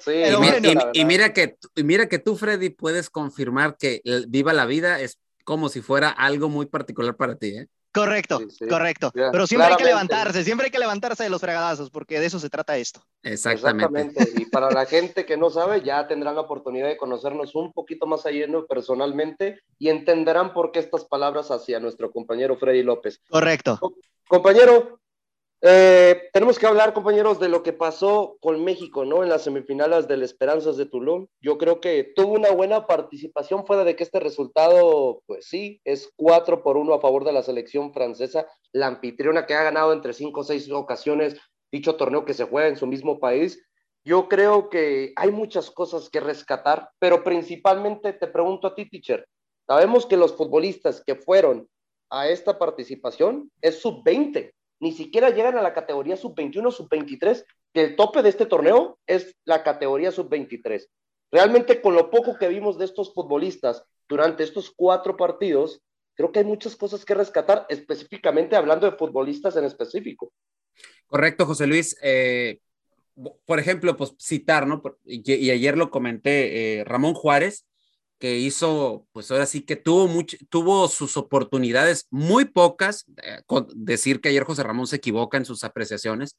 sí, 0.00 0.12
Y, 0.12 0.34
bueno, 0.34 1.04
mira 1.04 1.32
que, 1.32 1.56
y 1.74 1.84
mira 1.84 2.08
que 2.08 2.18
tú, 2.18 2.36
Freddy, 2.36 2.70
puedes 2.70 3.10
confirmar 3.10 3.76
que 3.76 4.00
Viva 4.28 4.52
la 4.52 4.64
Vida 4.66 5.00
es 5.00 5.18
como 5.48 5.70
si 5.70 5.80
fuera 5.80 6.10
algo 6.10 6.50
muy 6.50 6.66
particular 6.66 7.16
para 7.16 7.34
ti, 7.34 7.56
¿eh? 7.56 7.68
Correcto, 7.90 8.38
Sí, 8.38 8.50
sí. 8.50 8.68
correcto. 8.68 9.10
Pero 9.14 9.46
siempre 9.46 9.70
hay 9.70 9.76
que 9.76 9.84
levantarse, 9.86 10.44
siempre 10.44 10.66
hay 10.66 10.70
que 10.70 10.78
levantarse 10.78 11.22
de 11.24 11.30
los 11.30 11.40
fregadazos 11.40 11.88
porque 11.88 12.20
de 12.20 12.26
eso 12.26 12.38
se 12.38 12.50
trata 12.50 12.76
esto. 12.76 13.00
Exactamente. 13.22 14.02
Exactamente. 14.02 14.42
Y 14.42 14.44
para 14.44 14.70
la 14.70 14.84
gente 14.84 15.24
que 15.24 15.38
no 15.38 15.48
sabe, 15.48 15.80
ya 15.80 16.06
tendrán 16.06 16.34
la 16.34 16.42
oportunidad 16.42 16.86
de 16.88 16.98
conocernos 16.98 17.54
un 17.54 17.72
poquito 17.72 18.06
más 18.06 18.26
allá 18.26 18.46
¿no? 18.46 18.66
personalmente 18.66 19.62
y 19.78 19.88
entenderán 19.88 20.52
por 20.52 20.70
qué 20.70 20.80
estas 20.80 21.06
palabras 21.06 21.50
hacia 21.50 21.80
nuestro 21.80 22.10
compañero 22.10 22.58
Freddy 22.58 22.82
López. 22.82 23.22
Correcto. 23.30 23.80
Compañero, 24.28 25.00
eh, 25.60 26.30
tenemos 26.32 26.58
que 26.58 26.66
hablar, 26.66 26.92
compañeros, 26.92 27.40
de 27.40 27.48
lo 27.48 27.64
que 27.64 27.72
pasó 27.72 28.36
con 28.40 28.62
México, 28.62 29.04
¿no? 29.04 29.24
En 29.24 29.28
las 29.28 29.42
semifinales 29.42 30.06
del 30.06 30.22
Esperanzas 30.22 30.76
de 30.76 30.86
Tulum. 30.86 31.26
Yo 31.40 31.58
creo 31.58 31.80
que 31.80 32.12
tuvo 32.14 32.34
una 32.34 32.50
buena 32.52 32.86
participación 32.86 33.66
fuera 33.66 33.82
de 33.82 33.96
que 33.96 34.04
este 34.04 34.20
resultado, 34.20 35.22
pues 35.26 35.46
sí, 35.48 35.80
es 35.84 36.12
4 36.16 36.62
por 36.62 36.76
1 36.76 36.94
a 36.94 37.00
favor 37.00 37.24
de 37.24 37.32
la 37.32 37.42
selección 37.42 37.92
francesa, 37.92 38.46
la 38.72 38.86
anfitriona 38.86 39.46
que 39.46 39.54
ha 39.54 39.64
ganado 39.64 39.92
entre 39.92 40.12
5 40.12 40.40
o 40.40 40.44
6 40.44 40.70
ocasiones 40.70 41.36
dicho 41.72 41.96
torneo 41.96 42.24
que 42.24 42.34
se 42.34 42.44
juega 42.44 42.68
en 42.68 42.76
su 42.76 42.86
mismo 42.86 43.18
país. 43.18 43.62
yo 44.04 44.28
creo 44.28 44.70
que 44.70 45.12
hay 45.16 45.30
muchas 45.30 45.70
cosas 45.70 46.08
que 46.08 46.20
rescatar, 46.20 46.88
pero 46.98 47.22
principalmente 47.24 48.14
te 48.14 48.26
pregunto 48.26 48.68
a 48.68 48.74
ti, 48.74 48.88
teacher. 48.88 49.26
Sabemos 49.66 50.06
que 50.06 50.16
los 50.16 50.34
futbolistas 50.34 51.02
que 51.04 51.14
fueron 51.14 51.68
a 52.08 52.28
esta 52.28 52.58
participación 52.58 53.50
es 53.60 53.82
sub-20, 53.82 54.52
ni 54.80 54.92
siquiera 54.92 55.30
llegan 55.30 55.58
a 55.58 55.62
la 55.62 55.74
categoría 55.74 56.16
sub-21, 56.16 56.70
sub-23, 56.70 57.44
que 57.72 57.82
el 57.82 57.96
tope 57.96 58.22
de 58.22 58.28
este 58.28 58.46
torneo 58.46 58.98
es 59.06 59.36
la 59.44 59.62
categoría 59.62 60.10
sub-23. 60.10 60.86
Realmente 61.30 61.80
con 61.80 61.94
lo 61.94 62.10
poco 62.10 62.38
que 62.38 62.48
vimos 62.48 62.78
de 62.78 62.84
estos 62.84 63.12
futbolistas 63.12 63.84
durante 64.08 64.44
estos 64.44 64.70
cuatro 64.70 65.16
partidos, 65.16 65.82
creo 66.14 66.32
que 66.32 66.40
hay 66.40 66.44
muchas 66.44 66.76
cosas 66.76 67.04
que 67.04 67.14
rescatar, 67.14 67.66
específicamente 67.68 68.56
hablando 68.56 68.90
de 68.90 68.96
futbolistas 68.96 69.56
en 69.56 69.64
específico. 69.64 70.32
Correcto, 71.06 71.44
José 71.44 71.66
Luis. 71.66 71.96
Eh, 72.02 72.60
por 73.44 73.58
ejemplo, 73.58 73.96
pues 73.96 74.14
citar, 74.18 74.66
¿no? 74.66 74.82
Y, 75.04 75.32
y 75.32 75.50
ayer 75.50 75.76
lo 75.76 75.90
comenté, 75.90 76.80
eh, 76.80 76.84
Ramón 76.84 77.14
Juárez, 77.14 77.66
que 78.18 78.36
hizo, 78.38 79.06
pues 79.12 79.30
ahora 79.30 79.46
sí 79.46 79.62
que 79.62 79.76
tuvo, 79.76 80.08
mucho, 80.08 80.36
tuvo 80.48 80.88
sus 80.88 81.16
oportunidades 81.16 82.06
muy 82.10 82.44
pocas, 82.44 83.04
eh, 83.22 83.42
con 83.46 83.68
decir 83.74 84.20
que 84.20 84.28
ayer 84.28 84.44
José 84.44 84.62
Ramón 84.62 84.86
se 84.86 84.96
equivoca 84.96 85.36
en 85.36 85.44
sus 85.44 85.64
apreciaciones, 85.64 86.36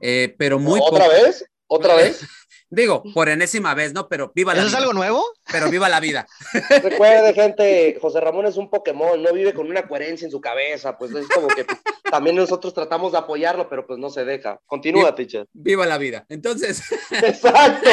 eh, 0.00 0.34
pero 0.38 0.58
muy 0.58 0.80
¿Otra 0.80 1.06
pocas. 1.06 1.22
vez? 1.22 1.44
¿Otra 1.74 1.94
vez? 1.96 2.20
Digo, 2.74 3.02
por 3.12 3.28
enésima 3.28 3.74
vez, 3.74 3.92
¿no? 3.92 4.08
Pero 4.08 4.32
viva 4.34 4.54
la 4.54 4.60
¿Eso 4.60 4.68
es 4.68 4.72
vida. 4.72 4.78
algo 4.80 4.92
nuevo? 4.94 5.22
Pero 5.50 5.68
viva 5.68 5.90
la 5.90 6.00
vida. 6.00 6.26
Recuerde, 6.82 7.34
gente, 7.34 7.98
José 8.00 8.18
Ramón 8.20 8.46
es 8.46 8.56
un 8.56 8.70
Pokémon, 8.70 9.22
no 9.22 9.30
vive 9.34 9.52
con 9.52 9.68
una 9.68 9.86
coherencia 9.86 10.24
en 10.24 10.30
su 10.30 10.40
cabeza, 10.40 10.96
pues 10.96 11.14
es 11.14 11.28
como 11.28 11.48
que 11.48 11.66
pues, 11.66 11.78
también 12.10 12.34
nosotros 12.36 12.72
tratamos 12.72 13.12
de 13.12 13.18
apoyarlo, 13.18 13.68
pero 13.68 13.86
pues 13.86 13.98
no 13.98 14.08
se 14.08 14.24
deja. 14.24 14.58
Continúa, 14.64 15.10
Sí. 15.10 15.16
teacher. 15.16 15.46
Viva 15.52 15.84
la 15.84 15.98
vida. 15.98 16.24
Entonces, 16.30 16.82
Exacto. 17.10 17.90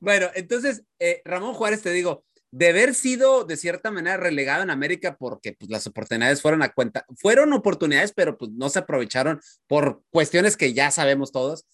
bueno, 0.00 0.28
entonces, 0.34 0.82
eh, 0.98 1.22
Ramón 1.24 1.54
Juárez, 1.54 1.82
te 1.82 1.90
digo, 1.90 2.24
de 2.52 2.68
haber 2.68 2.94
sido 2.94 3.44
de 3.44 3.56
cierta 3.56 3.90
manera 3.90 4.18
relegado 4.18 4.62
en 4.62 4.70
América 4.70 5.16
porque 5.18 5.54
pues, 5.54 5.70
las 5.70 5.86
oportunidades 5.86 6.42
fueron 6.42 6.62
a 6.62 6.72
cuenta, 6.72 7.04
fueron 7.16 7.52
oportunidades, 7.54 8.12
pero 8.12 8.36
pues 8.36 8.50
no 8.52 8.68
se 8.68 8.78
aprovecharon 8.78 9.40
por 9.66 10.02
cuestiones 10.10 10.56
que 10.56 10.74
ya 10.74 10.90
sabemos 10.90 11.32
todos, 11.32 11.66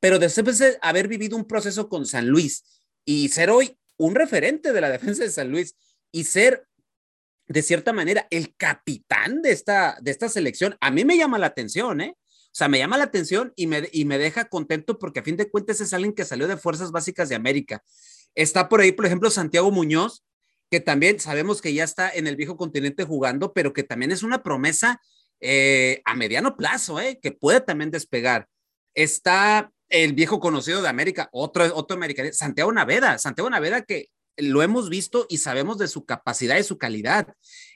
pero 0.00 0.18
después 0.18 0.58
de 0.58 0.78
haber 0.80 1.06
vivido 1.06 1.36
un 1.36 1.44
proceso 1.44 1.88
con 1.88 2.06
San 2.06 2.28
Luis 2.28 2.64
y 3.04 3.28
ser 3.28 3.50
hoy 3.50 3.78
un 3.98 4.14
referente 4.14 4.72
de 4.72 4.80
la 4.80 4.88
defensa 4.88 5.22
de 5.22 5.30
San 5.30 5.50
Luis 5.50 5.76
y 6.10 6.24
ser 6.24 6.66
de 7.46 7.62
cierta 7.62 7.92
manera 7.92 8.26
el 8.30 8.56
capitán 8.56 9.42
de 9.42 9.52
esta, 9.52 9.98
de 10.00 10.10
esta 10.10 10.30
selección, 10.30 10.76
a 10.80 10.90
mí 10.90 11.04
me 11.04 11.18
llama 11.18 11.38
la 11.38 11.46
atención, 11.46 12.00
¿eh? 12.00 12.16
O 12.16 12.54
sea, 12.54 12.68
me 12.68 12.78
llama 12.78 12.98
la 12.98 13.04
atención 13.04 13.52
y 13.56 13.66
me, 13.66 13.88
y 13.92 14.04
me 14.04 14.18
deja 14.18 14.46
contento 14.46 14.98
porque 14.98 15.20
a 15.20 15.22
fin 15.22 15.36
de 15.36 15.50
cuentas 15.50 15.80
es 15.80 15.92
alguien 15.92 16.14
que 16.14 16.24
salió 16.24 16.48
de 16.48 16.58
Fuerzas 16.58 16.90
Básicas 16.90 17.30
de 17.30 17.34
América. 17.34 17.82
Está 18.34 18.68
por 18.68 18.80
ahí, 18.80 18.92
por 18.92 19.06
ejemplo, 19.06 19.30
Santiago 19.30 19.70
Muñoz, 19.70 20.24
que 20.70 20.80
también 20.80 21.20
sabemos 21.20 21.60
que 21.60 21.74
ya 21.74 21.84
está 21.84 22.10
en 22.10 22.26
el 22.26 22.36
viejo 22.36 22.56
continente 22.56 23.04
jugando, 23.04 23.52
pero 23.52 23.72
que 23.72 23.82
también 23.82 24.10
es 24.10 24.22
una 24.22 24.42
promesa 24.42 25.00
eh, 25.40 26.00
a 26.04 26.14
mediano 26.14 26.56
plazo, 26.56 27.00
¿eh? 27.00 27.18
que 27.20 27.32
puede 27.32 27.60
también 27.60 27.90
despegar. 27.90 28.48
Está 28.94 29.70
el 29.88 30.14
viejo 30.14 30.40
conocido 30.40 30.80
de 30.80 30.88
América, 30.88 31.28
otro, 31.32 31.64
otro 31.76 31.96
americano, 31.96 32.30
Santiago 32.32 32.72
Naveda, 32.72 33.18
Santiago 33.18 33.50
Naveda 33.50 33.82
que 33.82 34.08
lo 34.36 34.62
hemos 34.62 34.88
visto 34.88 35.26
y 35.28 35.38
sabemos 35.38 35.78
de 35.78 35.88
su 35.88 36.04
capacidad 36.06 36.56
y 36.56 36.62
su 36.62 36.78
calidad. 36.78 37.34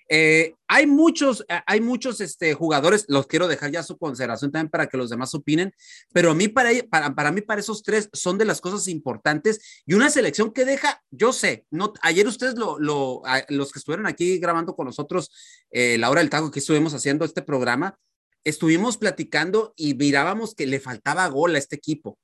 Eh, 0.08 0.54
hay 0.68 0.86
muchos, 0.86 1.44
eh, 1.48 1.60
hay 1.66 1.80
muchos 1.80 2.20
este, 2.20 2.54
jugadores, 2.54 3.06
los 3.08 3.26
quiero 3.26 3.48
dejar 3.48 3.72
ya 3.72 3.80
a 3.80 3.84
su 3.84 3.98
consideración 3.98 4.52
también 4.52 4.70
para 4.70 4.86
que 4.86 4.96
los 4.96 5.10
demás 5.10 5.34
opinen, 5.34 5.72
pero 6.12 6.30
a 6.30 6.34
mí 6.34 6.48
para, 6.48 6.70
para, 6.88 7.14
para 7.14 7.32
mí, 7.32 7.40
para 7.40 7.60
esos 7.60 7.82
tres, 7.82 8.08
son 8.12 8.38
de 8.38 8.44
las 8.44 8.60
cosas 8.60 8.86
importantes 8.88 9.82
y 9.84 9.94
una 9.94 10.10
selección 10.10 10.52
que 10.52 10.64
deja, 10.64 11.02
yo 11.10 11.32
sé, 11.32 11.66
no, 11.70 11.92
ayer 12.02 12.26
ustedes, 12.26 12.54
lo, 12.54 12.78
lo, 12.78 13.22
los 13.48 13.72
que 13.72 13.78
estuvieron 13.78 14.06
aquí 14.06 14.38
grabando 14.38 14.76
con 14.76 14.86
nosotros 14.86 15.30
eh, 15.70 15.98
la 15.98 16.10
hora 16.10 16.20
del 16.20 16.30
taco 16.30 16.50
que 16.50 16.60
estuvimos 16.60 16.94
haciendo 16.94 17.24
este 17.24 17.42
programa, 17.42 17.98
estuvimos 18.44 18.96
platicando 18.98 19.74
y 19.76 19.94
mirábamos 19.94 20.54
que 20.54 20.66
le 20.66 20.78
faltaba 20.78 21.26
gol 21.26 21.56
a 21.56 21.58
este 21.58 21.74
equipo, 21.74 22.18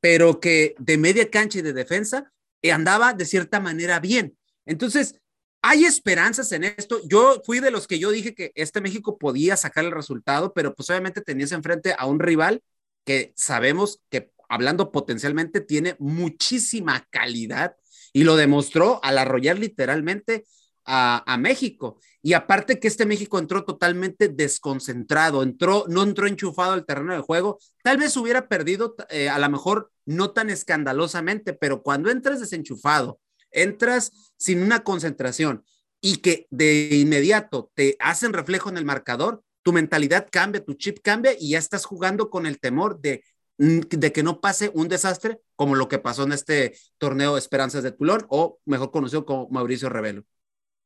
pero 0.00 0.40
que 0.40 0.74
de 0.78 0.98
media 0.98 1.30
cancha 1.30 1.60
y 1.60 1.62
de 1.62 1.72
defensa 1.72 2.32
eh, 2.62 2.72
andaba 2.72 3.14
de 3.14 3.24
cierta 3.24 3.60
manera 3.60 4.00
bien. 4.00 4.36
Entonces, 4.66 5.20
hay 5.62 5.84
esperanzas 5.84 6.52
en 6.52 6.64
esto. 6.64 7.00
Yo 7.06 7.42
fui 7.44 7.60
de 7.60 7.70
los 7.70 7.86
que 7.86 7.98
yo 7.98 8.10
dije 8.10 8.34
que 8.34 8.52
este 8.54 8.80
México 8.80 9.18
podía 9.18 9.56
sacar 9.56 9.84
el 9.84 9.92
resultado, 9.92 10.52
pero 10.54 10.74
pues 10.74 10.88
obviamente 10.90 11.20
tenías 11.20 11.52
enfrente 11.52 11.94
a 11.96 12.06
un 12.06 12.18
rival 12.18 12.62
que 13.04 13.32
sabemos 13.36 14.00
que 14.10 14.32
hablando 14.48 14.90
potencialmente 14.90 15.60
tiene 15.60 15.96
muchísima 15.98 17.06
calidad 17.10 17.76
y 18.12 18.24
lo 18.24 18.36
demostró 18.36 19.00
al 19.04 19.18
arrollar 19.18 19.58
literalmente 19.58 20.44
a, 20.84 21.36
México. 21.38 22.00
Y 22.20 22.32
aparte 22.32 22.80
que 22.80 22.88
este 22.88 23.06
México 23.06 23.38
entró 23.38 23.64
totalmente 23.64 24.28
desconcentrado, 24.28 25.44
entró, 25.44 25.84
no 25.88 26.02
entró 26.02 26.26
enchufado 26.26 26.72
al 26.72 26.84
terreno 26.84 27.14
de 27.14 27.20
juego, 27.20 27.60
tal 27.84 27.98
vez 27.98 28.16
hubiera 28.16 28.48
perdido 28.48 28.96
eh, 29.08 29.28
a 29.28 29.38
lo 29.38 29.48
mejor 29.48 29.92
no 30.04 30.32
tan 30.32 30.50
escandalosamente, 30.50 31.52
pero 31.52 31.82
cuando 31.82 32.10
entras 32.10 32.40
desenchufado, 32.40 33.20
entras 33.50 34.12
sin 34.36 34.62
una 34.62 34.84
concentración 34.84 35.64
y 36.00 36.18
que 36.18 36.46
de 36.50 36.88
inmediato 36.92 37.70
te 37.74 37.96
hacen 37.98 38.32
reflejo 38.32 38.70
en 38.70 38.78
el 38.78 38.84
marcador, 38.84 39.42
tu 39.62 39.72
mentalidad 39.72 40.28
cambia, 40.30 40.64
tu 40.64 40.74
chip 40.74 40.98
cambia 41.02 41.32
y 41.38 41.50
ya 41.50 41.58
estás 41.58 41.84
jugando 41.84 42.30
con 42.30 42.46
el 42.46 42.58
temor 42.58 43.00
de, 43.00 43.22
de 43.58 44.12
que 44.12 44.22
no 44.22 44.40
pase 44.40 44.70
un 44.74 44.88
desastre 44.88 45.38
como 45.56 45.74
lo 45.74 45.88
que 45.88 45.98
pasó 45.98 46.24
en 46.24 46.32
este 46.32 46.74
torneo 46.98 47.36
Esperanzas 47.36 47.82
de 47.82 47.92
Tulón 47.92 48.24
o 48.28 48.58
mejor 48.64 48.90
conocido 48.90 49.26
como 49.26 49.48
Mauricio 49.50 49.88
Revelo. 49.90 50.24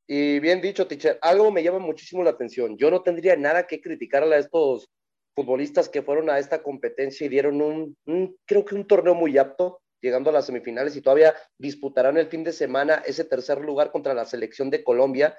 Y 0.07 0.39
bien 0.41 0.61
dicho, 0.61 0.87
teacher, 0.87 1.19
algo 1.23 1.51
me 1.51 1.63
llama 1.63 1.79
muchísimo 1.79 2.23
la 2.25 2.31
atención. 2.31 2.77
Yo 2.77 2.91
no 2.91 3.03
tendría 3.03 3.37
nada 3.37 3.67
que 3.67 3.81
criticarle 3.81 4.35
a 4.35 4.39
estos 4.39 4.91
futbolistas 5.35 5.89
que 5.89 6.03
fueron 6.03 6.29
a 6.29 6.39
esta 6.39 6.63
competencia 6.63 7.25
y 7.25 7.29
dieron 7.29 7.61
un 7.63 8.37
creo 8.45 8.65
que 8.65 8.75
un 8.75 8.87
torneo 8.87 9.15
muy 9.15 9.39
apto 9.39 9.81
llegando 10.05 10.29
a 10.29 10.35
las 10.35 10.47
semifinales 10.47 10.95
y 10.95 11.01
todavía 11.01 11.35
disputarán 11.59 12.19
el 12.19 12.27
fin 12.27 12.45
de 12.45 12.53
semana 12.53 13.03
ese 13.07 13.25
tercer 13.25 13.59
lugar 13.61 13.91
contra 13.91 14.13
la 14.13 14.27
selección 14.27 14.69
de 14.69 14.85
Colombia. 14.85 15.37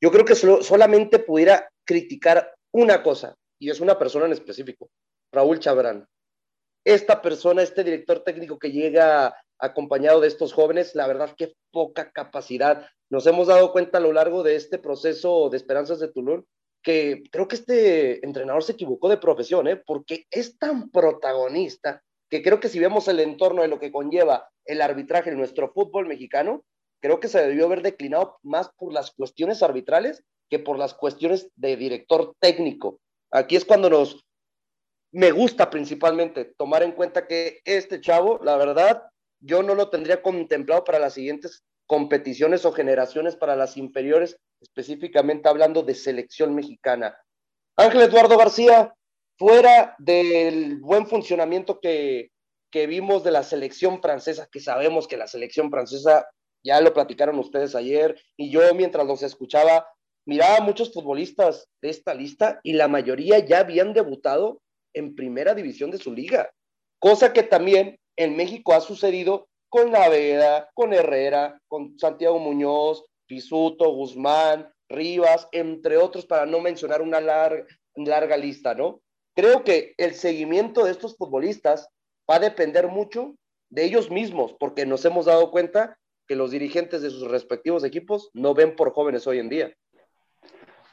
Yo 0.00 0.10
creo 0.12 0.26
que 0.26 0.34
solo, 0.34 0.62
solamente 0.62 1.18
pudiera 1.18 1.68
criticar 1.84 2.54
una 2.72 3.02
cosa, 3.02 3.34
y 3.58 3.70
es 3.70 3.80
una 3.80 3.98
persona 3.98 4.26
en 4.26 4.32
específico, 4.32 4.90
Raúl 5.32 5.58
Chabrán. 5.58 6.06
Esta 6.84 7.22
persona, 7.22 7.62
este 7.62 7.84
director 7.84 8.22
técnico 8.22 8.58
que 8.58 8.70
llega 8.70 9.34
acompañado 9.58 10.20
de 10.20 10.28
estos 10.28 10.52
jóvenes, 10.52 10.94
la 10.94 11.06
verdad 11.06 11.34
que 11.36 11.54
poca 11.70 12.10
capacidad. 12.10 12.86
Nos 13.08 13.26
hemos 13.26 13.46
dado 13.46 13.72
cuenta 13.72 13.98
a 13.98 14.00
lo 14.00 14.12
largo 14.12 14.42
de 14.42 14.56
este 14.56 14.78
proceso 14.78 15.48
de 15.48 15.56
Esperanzas 15.56 16.00
de 16.00 16.08
Tulón 16.08 16.44
que 16.82 17.22
creo 17.30 17.46
que 17.46 17.54
este 17.54 18.26
entrenador 18.26 18.64
se 18.64 18.72
equivocó 18.72 19.08
de 19.08 19.16
profesión, 19.16 19.68
¿eh? 19.68 19.76
porque 19.76 20.26
es 20.30 20.58
tan 20.58 20.90
protagonista 20.90 22.02
que 22.32 22.42
creo 22.42 22.60
que 22.60 22.70
si 22.70 22.78
vemos 22.78 23.08
el 23.08 23.20
entorno 23.20 23.60
de 23.60 23.68
lo 23.68 23.78
que 23.78 23.92
conlleva 23.92 24.48
el 24.64 24.80
arbitraje 24.80 25.28
en 25.28 25.36
nuestro 25.36 25.70
fútbol 25.70 26.08
mexicano, 26.08 26.64
creo 27.02 27.20
que 27.20 27.28
se 27.28 27.46
debió 27.46 27.66
haber 27.66 27.82
declinado 27.82 28.38
más 28.42 28.70
por 28.78 28.90
las 28.90 29.10
cuestiones 29.10 29.62
arbitrales 29.62 30.24
que 30.48 30.58
por 30.58 30.78
las 30.78 30.94
cuestiones 30.94 31.50
de 31.56 31.76
director 31.76 32.34
técnico. 32.40 33.00
Aquí 33.30 33.54
es 33.54 33.66
cuando 33.66 33.90
nos, 33.90 34.24
me 35.12 35.30
gusta 35.30 35.68
principalmente 35.68 36.54
tomar 36.56 36.82
en 36.82 36.92
cuenta 36.92 37.26
que 37.26 37.60
este 37.66 38.00
chavo, 38.00 38.40
la 38.42 38.56
verdad, 38.56 39.02
yo 39.40 39.62
no 39.62 39.74
lo 39.74 39.90
tendría 39.90 40.22
contemplado 40.22 40.84
para 40.84 40.98
las 40.98 41.12
siguientes 41.12 41.62
competiciones 41.86 42.64
o 42.64 42.72
generaciones 42.72 43.36
para 43.36 43.56
las 43.56 43.76
inferiores, 43.76 44.38
específicamente 44.62 45.50
hablando 45.50 45.82
de 45.82 45.94
selección 45.94 46.54
mexicana. 46.54 47.14
Ángel 47.76 48.00
Eduardo 48.00 48.38
García, 48.38 48.94
fuera 49.42 49.96
del 49.98 50.76
buen 50.76 51.08
funcionamiento 51.08 51.80
que, 51.80 52.30
que, 52.70 52.86
vimos 52.86 53.24
de 53.24 53.32
la 53.32 53.42
selección 53.42 54.00
francesa, 54.00 54.48
que 54.52 54.60
sabemos 54.60 55.08
que 55.08 55.16
la 55.16 55.26
selección 55.26 55.68
francesa, 55.68 56.28
ya 56.64 56.80
lo 56.80 56.94
platicaron 56.94 57.40
ustedes 57.40 57.74
ayer, 57.74 58.14
y 58.36 58.50
yo 58.50 58.60
mientras 58.72 59.04
los 59.04 59.24
escuchaba, 59.24 59.84
miraba 60.26 60.58
a 60.58 60.60
muchos 60.60 60.92
futbolistas 60.92 61.66
de 61.82 61.90
esta 61.90 62.14
lista 62.14 62.60
y 62.62 62.74
la 62.74 62.86
mayoría 62.86 63.40
ya 63.40 63.58
habían 63.58 63.92
debutado 63.92 64.62
en 64.94 65.16
primera 65.16 65.56
división 65.56 65.90
de 65.90 65.98
su 65.98 66.12
liga, 66.12 66.48
cosa 67.00 67.32
que 67.32 67.42
también 67.42 67.98
en 68.16 68.36
México 68.36 68.74
ha 68.74 68.80
sucedido 68.80 69.48
con 69.68 69.90
Naveda, 69.90 70.70
con 70.72 70.92
Herrera, 70.92 71.60
con 71.66 71.98
Santiago 71.98 72.38
Muñoz, 72.38 73.04
Pisuto, 73.26 73.90
Guzmán, 73.90 74.72
Rivas, 74.88 75.48
entre 75.50 75.96
otros, 75.96 76.26
para 76.26 76.46
no 76.46 76.60
mencionar 76.60 77.02
una 77.02 77.20
larga, 77.20 77.66
larga 77.96 78.36
lista, 78.36 78.72
¿no? 78.76 79.02
Creo 79.34 79.64
que 79.64 79.94
el 79.96 80.14
seguimiento 80.14 80.84
de 80.84 80.90
estos 80.90 81.16
futbolistas 81.16 81.88
va 82.30 82.36
a 82.36 82.40
depender 82.40 82.88
mucho 82.88 83.34
de 83.70 83.84
ellos 83.84 84.10
mismos, 84.10 84.54
porque 84.58 84.84
nos 84.84 85.04
hemos 85.04 85.26
dado 85.26 85.50
cuenta 85.50 85.98
que 86.28 86.36
los 86.36 86.50
dirigentes 86.50 87.02
de 87.02 87.10
sus 87.10 87.28
respectivos 87.30 87.84
equipos 87.84 88.30
no 88.34 88.54
ven 88.54 88.76
por 88.76 88.92
jóvenes 88.92 89.26
hoy 89.26 89.38
en 89.38 89.48
día. 89.48 89.74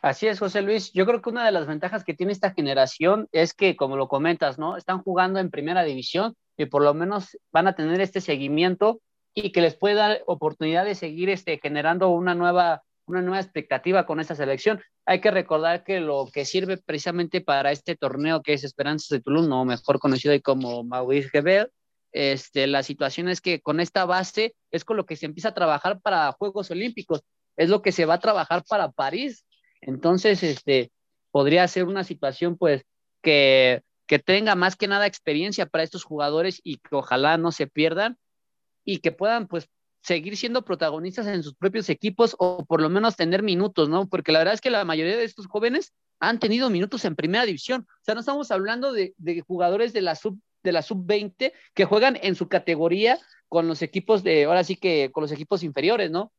Así 0.01 0.27
es, 0.27 0.39
José 0.39 0.61
Luis. 0.61 0.93
Yo 0.93 1.05
creo 1.05 1.21
que 1.21 1.29
una 1.29 1.45
de 1.45 1.51
las 1.51 1.67
ventajas 1.67 2.05
que 2.05 2.13
tiene 2.13 2.31
esta 2.31 2.51
generación 2.51 3.27
es 3.33 3.53
que, 3.53 3.75
como 3.75 3.97
lo 3.97 4.07
comentas, 4.07 4.57
¿no? 4.57 4.77
Están 4.77 5.03
jugando 5.03 5.39
en 5.39 5.51
primera 5.51 5.83
división 5.83 6.35
y 6.57 6.65
por 6.65 6.83
lo 6.83 6.93
menos 6.93 7.37
van 7.51 7.67
a 7.67 7.75
tener 7.75 7.99
este 7.99 8.21
seguimiento 8.21 9.01
y 9.33 9.51
que 9.51 9.61
les 9.61 9.75
puede 9.75 9.95
dar 9.95 10.23
oportunidad 10.25 10.85
de 10.85 10.95
seguir 10.95 11.29
este, 11.29 11.59
generando 11.61 12.09
una 12.09 12.33
nueva, 12.33 12.83
una 13.05 13.21
nueva 13.21 13.41
expectativa 13.41 14.05
con 14.05 14.21
esta 14.21 14.35
selección. 14.35 14.81
Hay 15.09 15.21
que 15.21 15.31
recordar 15.31 15.83
que 15.83 16.01
lo 16.01 16.29
que 16.31 16.45
sirve 16.45 16.77
precisamente 16.77 17.41
para 17.41 17.71
este 17.71 17.95
torneo 17.95 18.43
que 18.43 18.53
es 18.53 18.63
Esperanzas 18.63 19.09
de 19.09 19.19
Tulum, 19.19 19.51
o 19.51 19.65
mejor 19.65 19.97
conocido 19.97 20.39
como 20.43 20.83
Maurice 20.83 21.29
Gebel, 21.29 21.71
este, 22.11 22.67
la 22.67 22.83
situación 22.83 23.27
es 23.27 23.41
que 23.41 23.59
con 23.59 23.79
esta 23.79 24.05
base 24.05 24.53
es 24.69 24.85
con 24.85 24.97
lo 24.97 25.07
que 25.07 25.15
se 25.15 25.25
empieza 25.25 25.49
a 25.49 25.55
trabajar 25.55 25.99
para 25.99 26.31
Juegos 26.33 26.69
Olímpicos, 26.69 27.23
es 27.57 27.69
lo 27.69 27.81
que 27.81 27.91
se 27.91 28.05
va 28.05 28.13
a 28.13 28.19
trabajar 28.19 28.63
para 28.69 28.91
París. 28.91 29.47
Entonces, 29.81 30.43
este, 30.43 30.91
podría 31.31 31.67
ser 31.67 31.85
una 31.85 32.03
situación, 32.03 32.55
pues, 32.55 32.83
que, 33.23 33.81
que 34.05 34.19
tenga 34.19 34.53
más 34.53 34.75
que 34.75 34.87
nada 34.87 35.07
experiencia 35.07 35.65
para 35.65 35.83
estos 35.83 36.03
jugadores 36.03 36.61
y 36.63 36.77
que 36.77 36.95
ojalá 36.95 37.39
no 37.39 37.51
se 37.51 37.65
pierdan 37.65 38.19
y 38.85 38.99
que 38.99 39.11
puedan, 39.11 39.47
pues, 39.47 39.67
seguir 40.01 40.37
siendo 40.37 40.63
protagonistas 40.63 41.27
en 41.27 41.43
sus 41.43 41.55
propios 41.55 41.89
equipos 41.89 42.35
o 42.39 42.65
por 42.65 42.81
lo 42.81 42.89
menos 42.89 43.15
tener 43.15 43.43
minutos, 43.43 43.89
¿no? 43.89 44.07
Porque 44.07 44.31
la 44.31 44.39
verdad 44.39 44.53
es 44.53 44.61
que 44.61 44.69
la 44.69 44.85
mayoría 44.85 45.17
de 45.17 45.23
estos 45.23 45.47
jóvenes 45.47 45.93
han 46.19 46.39
tenido 46.39 46.69
minutos 46.69 47.05
en 47.05 47.15
primera 47.15 47.45
división. 47.45 47.85
O 47.89 48.03
sea, 48.03 48.13
no 48.15 48.21
estamos 48.21 48.51
hablando 48.51 48.91
de, 48.93 49.13
de 49.17 49.41
jugadores 49.41 49.93
de 49.93 50.01
la 50.01 50.15
sub 50.15 50.39
de 50.61 50.73
la 50.73 50.81
sub-20 50.81 51.53
que 51.73 51.85
juegan 51.85 52.19
en 52.21 52.35
su 52.35 52.49
categoría 52.49 53.17
con 53.47 53.67
los 53.69 53.81
equipos 53.81 54.23
de, 54.23 54.43
ahora 54.43 54.65
sí 54.65 54.75
que 54.75 55.09
con 55.11 55.21
los 55.21 55.31
equipos 55.31 55.63
inferiores, 55.63 56.11
¿no? 56.11 56.33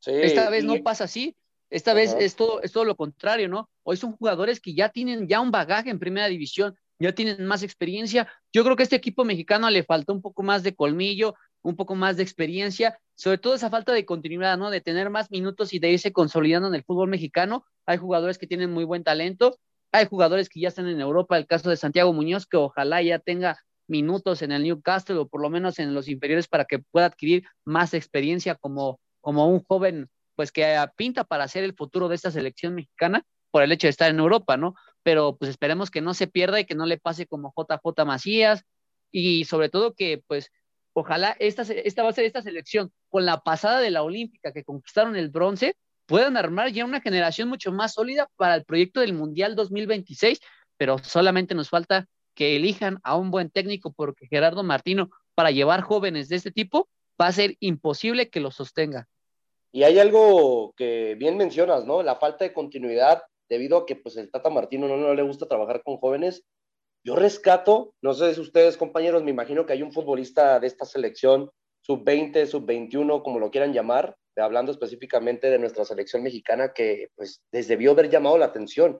Sí, 0.00 0.10
Esta 0.14 0.50
vez 0.50 0.64
y- 0.64 0.66
no 0.66 0.82
pasa 0.82 1.04
así. 1.04 1.36
Esta 1.70 1.92
Ajá. 1.92 2.00
vez 2.00 2.16
es 2.18 2.36
todo, 2.36 2.60
es 2.62 2.72
todo 2.72 2.84
lo 2.84 2.96
contrario, 2.96 3.48
¿no? 3.48 3.70
Hoy 3.84 3.96
son 3.96 4.16
jugadores 4.16 4.60
que 4.60 4.74
ya 4.74 4.88
tienen 4.90 5.26
ya 5.28 5.40
un 5.40 5.50
bagaje 5.50 5.90
en 5.90 5.98
primera 5.98 6.26
división, 6.28 6.76
ya 6.98 7.12
tienen 7.14 7.46
más 7.46 7.62
experiencia. 7.62 8.30
Yo 8.52 8.62
creo 8.64 8.76
que 8.76 8.82
a 8.82 8.84
este 8.84 8.96
equipo 8.96 9.24
mexicano 9.24 9.68
le 9.70 9.82
faltó 9.82 10.12
un 10.12 10.22
poco 10.22 10.42
más 10.42 10.62
de 10.62 10.74
colmillo, 10.74 11.34
un 11.64 11.76
poco 11.76 11.94
más 11.94 12.16
de 12.16 12.22
experiencia, 12.22 12.98
sobre 13.14 13.38
todo 13.38 13.54
esa 13.54 13.70
falta 13.70 13.92
de 13.92 14.04
continuidad, 14.04 14.58
¿no? 14.58 14.70
De 14.70 14.82
tener 14.82 15.10
más 15.10 15.30
minutos 15.30 15.72
y 15.72 15.78
de 15.78 15.90
irse 15.90 16.12
consolidando 16.12 16.68
en 16.68 16.74
el 16.74 16.84
fútbol 16.84 17.08
mexicano. 17.08 17.64
Hay 17.86 17.96
jugadores 17.96 18.38
que 18.38 18.46
tienen 18.46 18.70
muy 18.70 18.84
buen 18.84 19.02
talento, 19.02 19.58
hay 19.90 20.06
jugadores 20.06 20.48
que 20.48 20.60
ya 20.60 20.68
están 20.68 20.88
en 20.88 21.00
Europa, 21.00 21.38
el 21.38 21.46
caso 21.46 21.70
de 21.70 21.76
Santiago 21.76 22.12
Muñoz, 22.12 22.46
que 22.46 22.58
ojalá 22.58 23.02
ya 23.02 23.18
tenga 23.18 23.58
minutos 23.86 24.42
en 24.42 24.52
el 24.52 24.62
Newcastle 24.62 25.16
o 25.16 25.28
por 25.28 25.40
lo 25.40 25.50
menos 25.50 25.78
en 25.78 25.94
los 25.94 26.08
inferiores 26.08 26.48
para 26.48 26.66
que 26.66 26.80
pueda 26.80 27.06
adquirir 27.06 27.44
más 27.64 27.94
experiencia 27.94 28.54
como, 28.54 29.00
como 29.20 29.48
un 29.48 29.64
joven 29.64 30.08
pues 30.36 30.52
que 30.52 30.76
pinta 30.96 31.24
para 31.24 31.48
ser 31.48 31.64
el 31.64 31.74
futuro 31.74 32.08
de 32.08 32.16
esta 32.16 32.30
selección 32.30 32.74
mexicana 32.74 33.24
por 33.50 33.62
el 33.62 33.72
hecho 33.72 33.86
de 33.86 33.90
estar 33.90 34.10
en 34.10 34.18
Europa, 34.18 34.56
¿no? 34.56 34.74
Pero 35.02 35.36
pues 35.36 35.48
esperemos 35.48 35.90
que 35.90 36.00
no 36.00 36.12
se 36.12 36.26
pierda 36.26 36.60
y 36.60 36.64
que 36.64 36.74
no 36.74 36.86
le 36.86 36.98
pase 36.98 37.26
como 37.26 37.54
JJ 37.56 38.04
Macías 38.04 38.64
y 39.12 39.44
sobre 39.44 39.68
todo 39.68 39.94
que 39.94 40.22
pues 40.26 40.50
ojalá 40.94 41.36
esta, 41.38 41.62
esta 41.62 42.02
base 42.02 42.22
de 42.22 42.28
esta 42.28 42.42
selección 42.42 42.90
con 43.10 43.26
la 43.26 43.40
pasada 43.40 43.80
de 43.80 43.90
la 43.90 44.02
Olímpica 44.02 44.52
que 44.52 44.64
conquistaron 44.64 45.16
el 45.16 45.28
bronce 45.28 45.76
puedan 46.06 46.36
armar 46.36 46.70
ya 46.70 46.84
una 46.84 47.00
generación 47.00 47.48
mucho 47.48 47.72
más 47.72 47.94
sólida 47.94 48.28
para 48.36 48.54
el 48.54 48.64
proyecto 48.64 49.00
del 49.00 49.12
Mundial 49.12 49.56
2026, 49.56 50.40
pero 50.76 50.98
solamente 50.98 51.54
nos 51.54 51.68
falta 51.68 52.06
que 52.34 52.56
elijan 52.56 52.98
a 53.04 53.16
un 53.16 53.30
buen 53.30 53.50
técnico 53.50 53.92
porque 53.92 54.26
Gerardo 54.26 54.62
Martino 54.62 55.10
para 55.34 55.50
llevar 55.50 55.82
jóvenes 55.82 56.28
de 56.28 56.36
este 56.36 56.50
tipo 56.50 56.88
va 57.20 57.28
a 57.28 57.32
ser 57.32 57.56
imposible 57.60 58.28
que 58.28 58.40
lo 58.40 58.50
sostenga. 58.50 59.08
Y 59.72 59.82
hay 59.82 59.98
algo 59.98 60.72
que 60.76 61.16
bien 61.16 61.36
mencionas, 61.36 61.84
¿no? 61.84 62.02
La 62.02 62.16
falta 62.16 62.44
de 62.44 62.52
continuidad 62.52 63.22
debido 63.48 63.78
a 63.78 63.86
que 63.86 63.96
pues 63.96 64.16
el 64.16 64.30
Tata 64.30 64.50
Martino 64.50 64.88
no, 64.88 64.96
no 64.96 65.14
le 65.14 65.22
gusta 65.22 65.46
trabajar 65.46 65.82
con 65.82 65.96
jóvenes. 65.96 66.44
Yo 67.04 67.16
rescato, 67.16 67.94
no 68.00 68.14
sé 68.14 68.34
si 68.34 68.40
ustedes 68.40 68.78
compañeros, 68.78 69.22
me 69.22 69.30
imagino 69.30 69.66
que 69.66 69.74
hay 69.74 69.82
un 69.82 69.92
futbolista 69.92 70.58
de 70.58 70.66
esta 70.66 70.86
selección, 70.86 71.50
sub-20, 71.82 72.46
sub-21, 72.46 73.22
como 73.22 73.38
lo 73.38 73.50
quieran 73.50 73.74
llamar, 73.74 74.16
hablando 74.36 74.72
específicamente 74.72 75.50
de 75.50 75.58
nuestra 75.58 75.84
selección 75.84 76.22
mexicana, 76.22 76.72
que 76.72 77.08
pues 77.14 77.42
les 77.52 77.68
debió 77.68 77.90
haber 77.90 78.08
llamado 78.08 78.38
la 78.38 78.46
atención. 78.46 78.98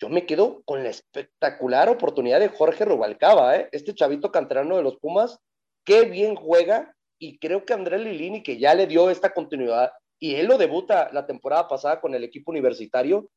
Yo 0.00 0.08
me 0.08 0.24
quedo 0.24 0.62
con 0.64 0.82
la 0.82 0.88
espectacular 0.88 1.90
oportunidad 1.90 2.40
de 2.40 2.48
Jorge 2.48 2.86
Rubalcaba, 2.86 3.56
¿eh? 3.56 3.68
este 3.72 3.94
chavito 3.94 4.32
canterano 4.32 4.78
de 4.78 4.82
los 4.82 4.96
Pumas, 4.96 5.38
qué 5.84 6.06
bien 6.06 6.36
juega, 6.36 6.94
y 7.18 7.38
creo 7.38 7.66
que 7.66 7.74
André 7.74 7.98
Lilini, 7.98 8.42
que 8.42 8.58
ya 8.58 8.74
le 8.74 8.86
dio 8.86 9.10
esta 9.10 9.34
continuidad, 9.34 9.92
y 10.18 10.36
él 10.36 10.46
lo 10.46 10.56
debuta 10.56 11.10
la 11.12 11.26
temporada 11.26 11.68
pasada 11.68 12.00
con 12.00 12.14
el 12.14 12.24
equipo 12.24 12.50
universitario, 12.50 13.28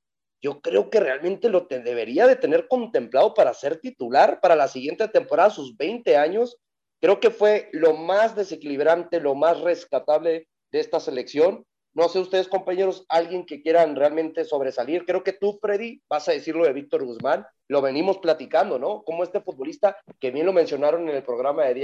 yo 0.42 0.62
creo 0.62 0.90
que 0.90 1.00
realmente 1.00 1.50
lo 1.50 1.62
debería 1.62 2.28
de 2.28 2.36
tener 2.36 2.68
contemplado 2.68 3.34
para 3.34 3.54
ser 3.54 3.80
titular 3.80 4.40
para 4.42 4.56
la 4.56 4.68
siguiente 4.68 5.08
temporada, 5.08 5.50
sus 5.50 5.76
20 5.78 6.16
años. 6.16 6.58
Creo 7.02 7.20
que 7.20 7.32
fue 7.32 7.70
lo 7.74 7.94
más 7.94 8.36
desequilibrante, 8.36 9.20
lo 9.20 9.36
más 9.36 9.60
rescatable 9.62 10.48
de 10.72 10.80
esta 10.80 11.00
selección. 11.00 11.66
No 11.94 12.10
sé 12.10 12.20
ustedes, 12.20 12.48
compañeros, 12.48 13.06
alguien 13.10 13.46
que 13.46 13.64
quieran 13.64 13.96
realmente 13.96 14.46
sobresalir. 14.46 15.06
Creo 15.06 15.24
que 15.24 15.34
tú, 15.34 15.58
Freddy, 15.60 16.02
vas 16.08 16.30
a 16.30 16.34
decirlo 16.34 16.66
de 16.66 16.74
Víctor 16.74 17.04
Guzmán. 17.04 17.46
Lo 17.68 17.82
venimos 17.82 18.20
platicando, 18.20 18.78
¿no? 18.78 19.02
Como 19.04 19.24
este 19.24 19.42
futbolista, 19.42 19.98
que 20.20 20.30
bien 20.30 20.46
lo 20.46 20.54
mencionaron 20.54 21.10
en 21.10 21.16
el 21.16 21.24
programa 21.24 21.66
del 21.66 21.76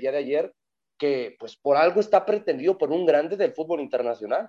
día 0.00 0.12
de 0.12 0.16
ayer, 0.16 0.54
que 0.98 1.36
pues 1.38 1.56
por 1.56 1.76
algo 1.76 2.00
está 2.00 2.24
pretendido 2.24 2.78
por 2.78 2.90
un 2.90 3.04
grande 3.04 3.36
del 3.36 3.52
fútbol 3.52 3.80
internacional. 3.80 4.48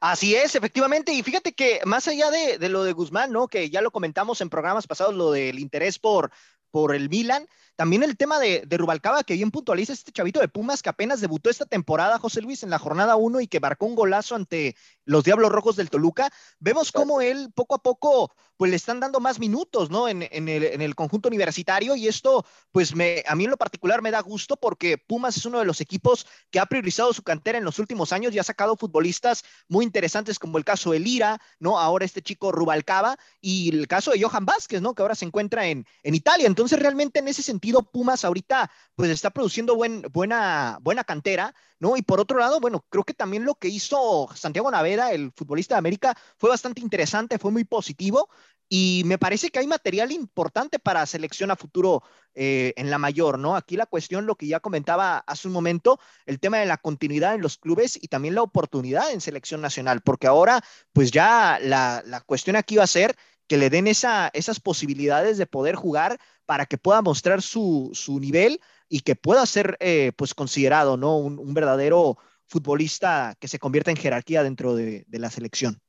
Así 0.00 0.34
es, 0.34 0.54
efectivamente. 0.54 1.12
Y 1.12 1.22
fíjate 1.22 1.52
que 1.52 1.80
más 1.84 2.08
allá 2.08 2.30
de, 2.30 2.68
lo 2.68 2.84
de 2.84 2.92
Guzmán, 2.92 3.32
¿no? 3.32 3.48
Que 3.48 3.70
ya 3.70 3.80
lo 3.80 3.90
comentamos 3.90 4.40
en 4.40 4.50
programas 4.50 4.86
pasados, 4.86 5.14
lo 5.14 5.30
del 5.32 5.58
interés 5.58 5.98
por, 5.98 6.30
por 6.70 6.94
el 6.94 7.08
Milan. 7.08 7.46
También 7.76 8.02
el 8.02 8.16
tema 8.16 8.38
de, 8.38 8.62
de, 8.66 8.76
Rubalcaba, 8.78 9.22
que 9.22 9.34
bien 9.34 9.50
puntualiza 9.50 9.92
este 9.92 10.10
chavito 10.10 10.40
de 10.40 10.48
Pumas 10.48 10.82
que 10.82 10.88
apenas 10.88 11.20
debutó 11.20 11.50
esta 11.50 11.66
temporada, 11.66 12.18
José 12.18 12.40
Luis, 12.40 12.62
en 12.62 12.70
la 12.70 12.78
jornada 12.78 13.16
1 13.16 13.40
y 13.40 13.48
que 13.48 13.60
marcó 13.60 13.84
un 13.84 13.94
golazo 13.94 14.34
ante 14.34 14.76
los 15.04 15.24
Diablos 15.24 15.52
Rojos 15.52 15.76
del 15.76 15.90
Toluca. 15.90 16.30
Vemos 16.58 16.90
cómo 16.90 17.20
él 17.20 17.50
poco 17.54 17.74
a 17.74 17.82
poco 17.82 18.34
pues 18.56 18.70
le 18.70 18.76
están 18.76 19.00
dando 19.00 19.20
más 19.20 19.38
minutos, 19.38 19.90
¿no? 19.90 20.08
En, 20.08 20.26
en, 20.30 20.48
el, 20.48 20.64
en 20.64 20.80
el, 20.80 20.94
conjunto 20.94 21.28
universitario 21.28 21.94
y 21.94 22.08
esto, 22.08 22.44
pues 22.72 22.94
me, 22.94 23.22
a 23.26 23.34
mí 23.34 23.44
en 23.44 23.50
lo 23.50 23.56
particular 23.56 24.02
me 24.02 24.10
da 24.10 24.20
gusto 24.20 24.56
porque 24.56 24.98
Pumas 24.98 25.36
es 25.36 25.44
uno 25.44 25.58
de 25.58 25.64
los 25.64 25.80
equipos 25.80 26.26
que 26.50 26.58
ha 26.58 26.66
priorizado 26.66 27.12
su 27.12 27.22
cantera 27.22 27.58
en 27.58 27.64
los 27.64 27.78
últimos 27.78 28.12
años 28.12 28.32
y 28.32 28.38
ha 28.38 28.42
sacado 28.42 28.76
futbolistas 28.76 29.44
muy 29.68 29.84
interesantes 29.84 30.38
como 30.38 30.58
el 30.58 30.64
caso 30.64 30.92
de 30.92 31.00
Lira, 31.00 31.40
¿no? 31.58 31.78
Ahora 31.78 32.04
este 32.04 32.22
chico 32.22 32.50
Rubalcaba 32.50 33.18
y 33.40 33.76
el 33.76 33.86
caso 33.88 34.12
de 34.12 34.22
Johan 34.22 34.46
Vázquez, 34.46 34.80
¿no? 34.80 34.94
Que 34.94 35.02
ahora 35.02 35.14
se 35.14 35.26
encuentra 35.26 35.66
en, 35.66 35.86
en 36.02 36.14
Italia. 36.14 36.46
Entonces 36.56 36.78
realmente 36.78 37.18
en 37.18 37.28
ese 37.28 37.42
sentido 37.42 37.82
Pumas 37.82 38.24
ahorita 38.24 38.70
pues 38.94 39.10
está 39.10 39.28
produciendo 39.28 39.76
buen, 39.76 40.00
buena, 40.10 40.78
buena 40.80 41.04
cantera, 41.04 41.54
¿no? 41.78 41.98
Y 41.98 42.02
por 42.02 42.18
otro 42.18 42.38
lado, 42.38 42.60
bueno, 42.60 42.82
creo 42.88 43.04
que 43.04 43.12
también 43.12 43.44
lo 43.44 43.56
que 43.56 43.68
hizo 43.68 44.26
Santiago 44.34 44.70
Naveda, 44.70 45.12
el 45.12 45.32
futbolista 45.36 45.74
de 45.74 45.80
América, 45.80 46.16
fue 46.38 46.48
bastante 46.48 46.80
interesante, 46.80 47.38
fue 47.38 47.52
muy 47.52 47.64
positivo 47.64 48.30
y 48.70 49.02
me 49.04 49.18
parece 49.18 49.50
que 49.50 49.58
hay 49.58 49.66
material 49.66 50.12
importante 50.12 50.78
para 50.78 51.04
selección 51.04 51.50
a 51.50 51.56
futuro 51.56 52.02
eh, 52.34 52.72
en 52.76 52.88
la 52.88 52.96
mayor, 52.96 53.38
¿no? 53.38 53.54
Aquí 53.54 53.76
la 53.76 53.84
cuestión, 53.84 54.24
lo 54.24 54.36
que 54.36 54.46
ya 54.46 54.60
comentaba 54.60 55.18
hace 55.18 55.48
un 55.48 55.52
momento, 55.52 56.00
el 56.24 56.40
tema 56.40 56.56
de 56.56 56.64
la 56.64 56.78
continuidad 56.78 57.34
en 57.34 57.42
los 57.42 57.58
clubes 57.58 57.98
y 58.00 58.08
también 58.08 58.34
la 58.34 58.42
oportunidad 58.42 59.12
en 59.12 59.20
selección 59.20 59.60
nacional, 59.60 60.00
porque 60.00 60.26
ahora 60.26 60.64
pues 60.94 61.10
ya 61.10 61.58
la, 61.60 62.02
la 62.06 62.22
cuestión 62.22 62.56
aquí 62.56 62.76
va 62.76 62.84
a 62.84 62.86
ser 62.86 63.14
que 63.46 63.56
le 63.56 63.70
den 63.70 63.86
esa, 63.86 64.28
esas 64.34 64.60
posibilidades 64.60 65.38
de 65.38 65.46
poder 65.46 65.74
jugar 65.74 66.18
para 66.44 66.66
que 66.66 66.78
pueda 66.78 67.02
mostrar 67.02 67.42
su, 67.42 67.92
nivel 68.20 68.60
y 68.88 69.00
que 69.00 69.16
pueda 69.16 69.44
ser 69.46 69.76
eh, 69.80 70.12
pues 70.16 70.34
considerado, 70.34 70.96
¿no? 70.96 71.18
Un, 71.18 71.54
verdadero 71.54 72.18
futbolista 72.46 73.34
que 73.40 73.48
se 73.48 73.58
convierta 73.58 73.90
en 73.90 73.96
jerarquía 73.96 74.42
dentro 74.42 74.74
de, 74.74 75.04
de 75.06 75.18
la 75.18 75.30
selección. 75.30 75.80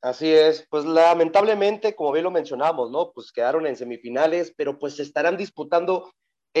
Así 0.00 0.32
es, 0.32 0.66
pues 0.70 0.84
lamentablemente, 0.84 1.96
como 1.96 2.12
bien 2.12 2.24
lo 2.24 2.30
mencionamos, 2.30 2.90
¿no? 2.90 3.12
Pues 3.12 3.32
quedaron 3.32 3.66
en 3.66 3.76
semifinales, 3.76 4.52
pero 4.56 4.78
pues 4.78 5.00
estarán 5.00 5.36
disputando 5.36 6.12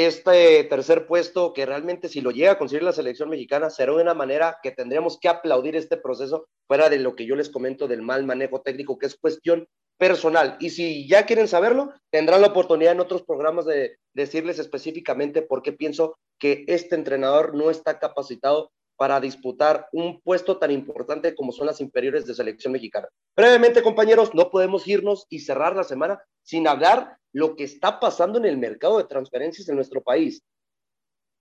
este 0.06 0.64
tercer 0.64 1.06
puesto 1.06 1.52
que 1.52 1.66
realmente 1.66 2.08
si 2.08 2.20
lo 2.20 2.30
llega 2.30 2.52
a 2.52 2.58
conseguir 2.58 2.82
la 2.82 2.92
selección 2.92 3.30
mexicana 3.30 3.70
será 3.70 3.92
de 3.94 4.02
una 4.02 4.14
manera 4.14 4.58
que 4.62 4.70
tendremos 4.70 5.18
que 5.18 5.28
aplaudir 5.28 5.76
este 5.76 5.96
proceso 5.96 6.46
fuera 6.66 6.88
de 6.88 6.98
lo 6.98 7.16
que 7.16 7.26
yo 7.26 7.34
les 7.36 7.50
comento 7.50 7.88
del 7.88 8.02
mal 8.02 8.24
manejo 8.24 8.60
técnico, 8.60 8.98
que 8.98 9.06
es 9.06 9.16
cuestión 9.16 9.66
personal. 9.98 10.56
Y 10.60 10.70
si 10.70 11.08
ya 11.08 11.26
quieren 11.26 11.48
saberlo, 11.48 11.92
tendrán 12.10 12.40
la 12.40 12.48
oportunidad 12.48 12.92
en 12.92 13.00
otros 13.00 13.24
programas 13.24 13.66
de 13.66 13.98
decirles 14.14 14.58
específicamente 14.58 15.42
por 15.42 15.62
qué 15.62 15.72
pienso 15.72 16.16
que 16.38 16.64
este 16.68 16.94
entrenador 16.94 17.54
no 17.54 17.70
está 17.70 17.98
capacitado 17.98 18.70
para 18.98 19.20
disputar 19.20 19.88
un 19.92 20.20
puesto 20.20 20.58
tan 20.58 20.72
importante 20.72 21.36
como 21.36 21.52
son 21.52 21.68
las 21.68 21.80
inferiores 21.80 22.26
de 22.26 22.34
selección 22.34 22.72
mexicana. 22.72 23.08
Brevemente, 23.36 23.80
compañeros, 23.80 24.34
no 24.34 24.50
podemos 24.50 24.88
irnos 24.88 25.24
y 25.30 25.38
cerrar 25.38 25.76
la 25.76 25.84
semana 25.84 26.20
sin 26.42 26.66
hablar 26.66 27.16
lo 27.32 27.54
que 27.54 27.62
está 27.62 28.00
pasando 28.00 28.38
en 28.38 28.44
el 28.44 28.58
mercado 28.58 28.98
de 28.98 29.04
transferencias 29.04 29.68
en 29.68 29.76
nuestro 29.76 30.02
país. 30.02 30.42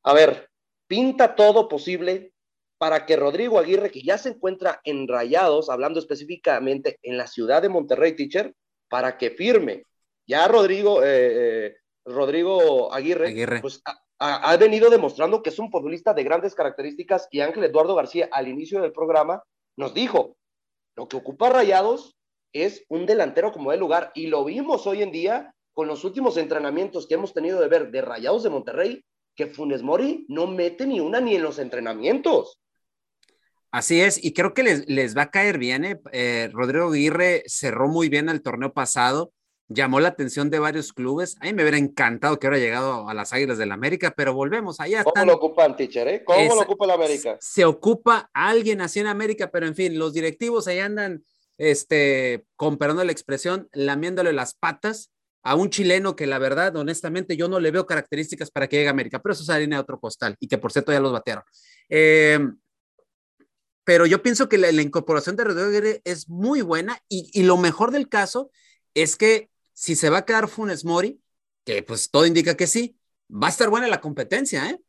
A 0.03 0.13
ver, 0.13 0.49
pinta 0.85 1.33
todo 1.33 1.67
posible 1.67 2.31
para 2.77 3.07
que 3.07 3.15
Rodrigo 3.15 3.57
Aguirre, 3.57 3.89
que 3.89 4.03
ya 4.03 4.19
se 4.19 4.29
encuentra 4.29 4.79
en 4.83 5.07
Rayados, 5.07 5.71
hablando 5.71 5.99
específicamente 5.99 6.99
en 7.01 7.17
la 7.17 7.25
ciudad 7.25 7.63
de 7.63 7.69
Monterrey, 7.69 8.15
teacher, 8.15 8.53
para 8.87 9.17
que 9.17 9.31
firme. 9.31 9.81
Ya 10.27 10.47
Rodrigo, 10.47 11.01
eh, 11.01 11.07
eh, 11.09 11.75
Rodrigo 12.05 12.93
Aguirre, 12.93 13.29
Aguirre. 13.29 13.61
pues 13.61 13.81
ha, 14.19 14.57
venido 14.57 14.89
demostrando 14.89 15.43
que 15.43 15.49
es 15.49 15.59
un 15.59 15.71
futbolista 15.71 16.13
de 16.13 16.23
grandes 16.23 16.55
características 16.55 17.27
y 17.31 17.41
Ángel 17.41 17.63
Eduardo 17.63 17.95
García 17.95 18.29
al 18.31 18.47
inicio 18.47 18.81
del 18.81 18.91
programa 18.91 19.43
nos 19.75 19.93
dijo, 19.93 20.37
lo 20.95 21.07
que 21.07 21.17
ocupa 21.17 21.49
Rayados 21.49 22.17
es 22.51 22.83
un 22.89 23.05
delantero 23.05 23.51
como 23.51 23.71
de 23.71 23.77
lugar 23.77 24.11
y 24.15 24.27
lo 24.27 24.43
vimos 24.43 24.87
hoy 24.87 25.03
en 25.03 25.11
día 25.11 25.53
con 25.73 25.87
los 25.87 26.03
últimos 26.03 26.37
entrenamientos 26.37 27.07
que 27.07 27.13
hemos 27.13 27.33
tenido 27.33 27.61
de 27.61 27.67
ver 27.67 27.91
de 27.91 28.01
Rayados 28.01 28.41
de 28.41 28.49
Monterrey, 28.49 29.05
que 29.35 29.45
Funes 29.45 29.83
Mori 29.83 30.25
no 30.27 30.47
mete 30.47 30.87
ni 30.87 30.99
una 30.99 31.21
ni 31.21 31.35
en 31.35 31.43
los 31.43 31.59
entrenamientos. 31.59 32.59
Así 33.69 34.01
es, 34.01 34.23
y 34.23 34.33
creo 34.33 34.55
que 34.55 34.63
les, 34.63 34.89
les 34.89 35.15
va 35.15 35.23
a 35.23 35.29
caer 35.29 35.59
bien. 35.59 35.85
¿eh? 35.85 36.01
Eh, 36.11 36.49
Rodrigo 36.51 36.87
Aguirre 36.87 37.43
cerró 37.45 37.87
muy 37.87 38.09
bien 38.09 38.29
el 38.29 38.41
torneo 38.41 38.73
pasado, 38.73 39.33
llamó 39.69 39.99
la 39.99 40.09
atención 40.09 40.49
de 40.49 40.59
varios 40.59 40.93
clubes. 40.93 41.35
A 41.41 41.45
mí 41.45 41.53
me 41.53 41.63
hubiera 41.63 41.77
encantado 41.77 42.39
que 42.39 42.47
hubiera 42.47 42.63
llegado 42.63 43.09
a 43.09 43.13
las 43.13 43.33
Águilas 43.33 43.57
del 43.57 43.71
América, 43.71 44.13
pero 44.15 44.33
volvemos, 44.33 44.79
allá 44.79 45.03
¿Cómo 45.03 45.13
están. 45.13 45.27
lo 45.27 45.35
ocupan, 45.35 45.75
teacher? 45.75 46.07
Eh? 46.07 46.23
¿Cómo 46.23 46.55
lo 46.55 46.61
ocupa 46.61 46.85
el 46.85 46.91
América? 46.91 47.37
Se 47.41 47.65
ocupa 47.65 48.29
alguien 48.33 48.81
así 48.81 48.99
en 48.99 49.07
América, 49.07 49.51
pero 49.51 49.67
en 49.67 49.75
fin, 49.75 49.97
los 49.97 50.13
directivos 50.13 50.67
ahí 50.67 50.79
andan, 50.79 51.23
este, 51.57 52.45
con 52.55 52.77
perdón 52.77 52.97
de 52.97 53.05
la 53.05 53.11
expresión, 53.11 53.67
lamiéndole 53.73 54.33
las 54.33 54.53
patas 54.53 55.11
a 55.43 55.55
un 55.55 55.69
chileno 55.69 56.15
que 56.15 56.27
la 56.27 56.39
verdad, 56.39 56.75
honestamente, 56.75 57.37
yo 57.37 57.47
no 57.47 57.59
le 57.59 57.71
veo 57.71 57.85
características 57.85 58.51
para 58.51 58.67
que 58.67 58.77
llegue 58.77 58.87
a 58.87 58.91
América, 58.91 59.21
pero 59.21 59.33
eso 59.33 59.43
es 59.43 59.49
harina 59.49 59.77
de 59.77 59.81
otro 59.81 59.99
costal 59.99 60.35
y 60.39 60.47
que 60.47 60.57
por 60.57 60.71
cierto 60.73 60.91
ya 60.91 60.99
los 60.99 61.13
batearon. 61.13 61.43
Eh, 61.89 62.39
pero 63.85 64.05
yo 64.05 64.21
pienso 64.21 64.49
que 64.49 64.57
la, 64.57 64.69
la 64.73 64.81
incorporación 64.81 65.37
de 65.37 65.45
Rodrigo 65.45 65.69
Aguirre 65.69 66.01
es 66.03 66.27
muy 66.27 66.61
buena 66.61 66.99
y, 67.07 67.29
y 67.31 67.43
lo 67.43 67.55
mejor 67.55 67.91
del 67.91 68.09
caso 68.09 68.51
es 68.93 69.15
que 69.15 69.49
si 69.77 69.95
se 69.95 70.09
va 70.09 70.17
a 70.17 70.25
quedar 70.25 70.47
Funes 70.47 70.85
Mori, 70.85 71.21
que 71.63 71.83
pues 71.83 72.09
todo 72.09 72.25
indica 72.25 72.57
que 72.57 72.65
sí, 72.65 72.97
va 73.29 73.45
a 73.45 73.51
estar 73.51 73.69
buena 73.69 73.87
la 73.87 74.01
competencia, 74.01 74.71
¿eh? 74.71 74.81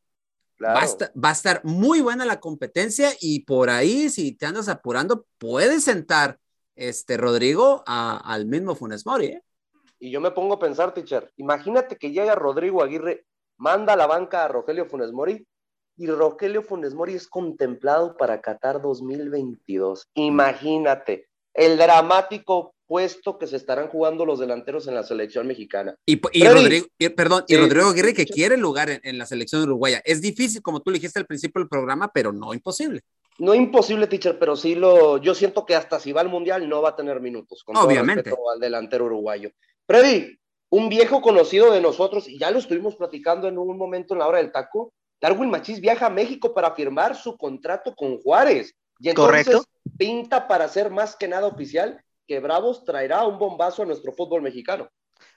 Claro. 0.57 0.77
Va, 0.77 0.81
a 0.81 0.85
estar, 0.87 1.13
va, 1.13 1.29
a 1.29 1.33
estar, 1.33 1.61
muy 1.63 2.01
buena 2.01 2.25
la 2.25 2.41
competencia 2.41 3.11
y 3.21 3.41
por 3.41 3.69
ahí, 3.69 4.09
si 4.09 4.33
te 4.33 4.47
andas 4.47 4.67
apurando, 4.71 5.27
puedes 5.37 5.85
sentar 5.85 6.39
este 6.75 7.19
Rodrigo 7.19 7.85
a, 7.87 8.17
al 8.17 8.47
mismo 8.47 8.75
Funes 8.75 9.05
Mori. 9.05 9.27
¿eh? 9.27 9.43
Y 9.99 10.11
yo 10.11 10.23
me 10.23 10.31
pongo 10.31 10.55
a 10.55 10.59
pensar, 10.59 10.95
teacher, 10.95 11.31
imagínate 11.37 11.97
que 11.97 12.11
llega 12.11 12.35
Rodrigo 12.35 12.83
Aguirre, 12.83 13.27
manda 13.59 13.93
a 13.93 13.97
la 13.97 14.07
banca 14.07 14.47
a 14.47 14.49
Rogelio 14.49 14.87
Funes 14.87 15.13
Mori 15.13 15.47
y 15.99 16.07
Rogelio 16.07 16.63
Funes 16.63 16.95
Mori 16.95 17.13
es 17.13 17.29
contemplado 17.29 18.17
para 18.17 18.41
Qatar 18.41 18.81
2022. 18.81 20.07
Imagínate 20.15 21.29
el 21.53 21.77
dramático 21.77 22.75
puesto 22.89 23.39
que 23.39 23.47
se 23.47 23.57
estarán 23.57 23.89
jugando 23.89 24.25
los 24.25 24.41
delanteros 24.41 24.89
en 24.89 24.95
la 24.95 25.05
selección 25.05 25.47
mexicana. 25.47 25.95
Y, 26.07 26.15
y 26.15 26.41
Freddy, 26.41 26.63
Rodrigo, 26.63 26.87
y, 26.99 27.09
perdón, 27.11 27.45
y 27.47 27.55
eh, 27.55 27.59
Rodrigo 27.59 27.91
Aguirre 27.91 28.15
que 28.15 28.27
quiere 28.27 28.57
lugar 28.57 28.89
en, 28.89 29.01
en, 29.05 29.19
la 29.19 29.27
selección 29.27 29.63
uruguaya. 29.63 30.03
Es 30.05 30.23
difícil, 30.23 30.63
como 30.63 30.81
tú 30.81 30.91
le 30.91 30.97
dijiste 30.97 31.19
al 31.19 31.27
principio 31.27 31.61
del 31.61 31.69
programa, 31.69 32.11
pero 32.13 32.33
no 32.33 32.55
imposible. 32.55 33.03
No 33.39 33.55
imposible, 33.55 34.09
teacher, 34.09 34.39
pero 34.39 34.57
sí 34.57 34.75
lo. 34.75 35.19
Yo 35.19 35.35
siento 35.35 35.65
que 35.65 35.77
hasta 35.77 36.01
si 36.01 36.13
va 36.13 36.23
al 36.23 36.29
mundial 36.29 36.69
no 36.69 36.83
va 36.83 36.91
a 36.91 36.97
tener 36.97 37.21
minutos. 37.21 37.63
Con 37.63 37.77
Obviamente. 37.77 38.31
Todo 38.31 38.51
al 38.51 38.59
delantero 38.59 39.05
uruguayo. 39.05 39.53
Freddy, 39.87 40.37
un 40.71 40.89
viejo 40.89 41.21
conocido 41.21 41.71
de 41.71 41.81
nosotros, 41.81 42.29
y 42.29 42.39
ya 42.39 42.51
lo 42.51 42.59
estuvimos 42.59 42.97
platicando 42.97 43.47
en 43.47 43.59
un 43.59 43.77
momento 43.77 44.15
en 44.15 44.21
la 44.21 44.27
hora 44.27 44.39
del 44.39 44.51
taco. 44.51 44.93
Darwin 45.21 45.51
Machís 45.51 45.81
viaja 45.81 46.07
a 46.07 46.11
México 46.11 46.55
para 46.55 46.75
firmar 46.75 47.15
su 47.17 47.37
contrato 47.37 47.95
con 47.95 48.19
Juárez. 48.19 48.75
Y 48.99 49.11
entonces 49.11 49.47
Correcto. 49.47 49.69
pinta 49.97 50.49
para 50.49 50.67
ser 50.69 50.91
más 50.91 51.15
que 51.15 51.29
nada 51.29 51.47
oficial 51.47 52.03
que 52.29 52.39
Bravos 52.39 52.85
traerá 52.85 53.27
un 53.27 53.39
bombazo 53.39 53.83
a 53.83 53.87
nuestro 53.87 54.13
fútbol 54.13 54.43
mexicano. 54.43 54.89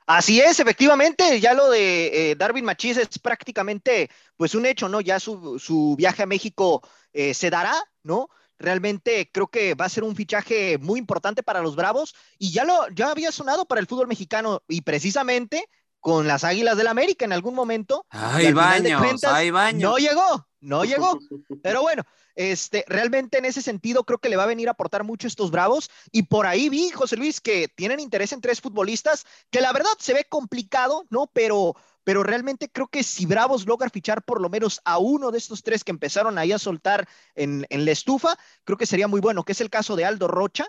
Así 0.06 0.42
es, 0.42 0.60
efectivamente, 0.60 1.40
ya 1.40 1.54
lo 1.54 1.70
de 1.70 2.32
eh, 2.32 2.36
Darwin 2.36 2.66
Machís 2.66 2.98
es 2.98 3.18
prácticamente 3.18 4.10
pues 4.36 4.54
un 4.54 4.66
hecho, 4.66 4.90
¿no? 4.90 5.00
Ya 5.00 5.20
su, 5.20 5.58
su 5.58 5.96
viaje 5.98 6.22
a 6.22 6.28
México 6.28 6.82
eh, 7.14 7.34
se 7.34 7.50
dará, 7.50 7.74
¿no? 8.04 8.28
Realmente 8.60 9.30
creo 9.32 9.48
que 9.48 9.74
va 9.74 9.86
a 9.86 9.90
ser 9.90 10.04
un 10.04 10.16
fichaje 10.16 10.78
muy 10.78 11.00
importante 11.00 11.42
para 11.42 11.62
los 11.62 11.76
Bravos 11.76 12.14
y 12.38 12.52
ya 12.52 12.64
lo 12.64 12.88
ya 12.94 13.10
había 13.10 13.32
sonado 13.32 13.66
para 13.66 13.82
el 13.82 13.88
fútbol 13.88 14.08
mexicano 14.08 14.62
y 14.68 14.82
precisamente 14.82 15.68
con 16.02 16.28
las 16.28 16.44
Águilas 16.44 16.76
del 16.76 16.88
América 16.88 17.24
en 17.24 17.32
algún 17.32 17.56
momento. 17.56 18.06
Hay 18.10 18.52
baños, 18.52 19.00
cuentas, 19.00 19.32
hay 19.32 19.52
baños. 19.52 19.90
No 19.90 19.98
llegó, 19.98 20.48
no 20.60 20.84
llegó. 20.86 21.20
Pero 21.64 21.82
bueno, 21.82 22.04
este, 22.36 22.84
realmente 22.88 23.38
en 23.38 23.46
ese 23.46 23.62
sentido 23.62 24.04
creo 24.04 24.18
que 24.18 24.30
le 24.30 24.36
va 24.36 24.44
a 24.44 24.48
venir 24.48 24.68
a 24.68 24.72
aportar 24.72 25.04
mucho 25.04 25.28
estos 25.28 25.52
Bravos. 25.52 25.90
Y 26.12 26.24
por 26.24 26.48
ahí 26.48 26.70
vi, 26.70 26.90
José 26.90 27.16
Luis, 27.16 27.40
que 27.40 27.68
tienen 27.68 28.00
interés 28.00 28.34
en 28.34 28.42
tres 28.42 28.60
futbolistas, 28.60 29.26
que 29.52 29.62
la 29.62 29.72
verdad 29.72 29.92
se 30.00 30.14
ve 30.14 30.26
complicado, 30.28 31.06
¿no? 31.12 31.30
Pero, 31.34 31.76
pero 32.04 32.24
realmente 32.24 32.70
creo 32.70 32.88
que 32.88 33.04
si 33.04 33.28
Bravos 33.28 33.68
logra 33.68 33.90
fichar 33.90 34.24
por 34.24 34.42
lo 34.42 34.50
menos 34.50 34.82
a 34.84 34.98
uno 34.98 35.32
de 35.32 35.38
estos 35.38 35.62
tres 35.62 35.84
que 35.84 35.92
empezaron 35.92 36.38
ahí 36.38 36.52
a 36.52 36.60
soltar 36.60 37.08
en, 37.36 37.68
en 37.70 37.86
la 37.86 37.92
estufa, 37.92 38.36
creo 38.64 38.78
que 38.78 38.88
sería 38.88 39.08
muy 39.08 39.22
bueno, 39.22 39.44
que 39.44 39.52
es 39.52 39.62
el 39.62 39.70
caso 39.70 39.96
de 39.96 40.06
Aldo 40.06 40.28
Rocha, 40.28 40.68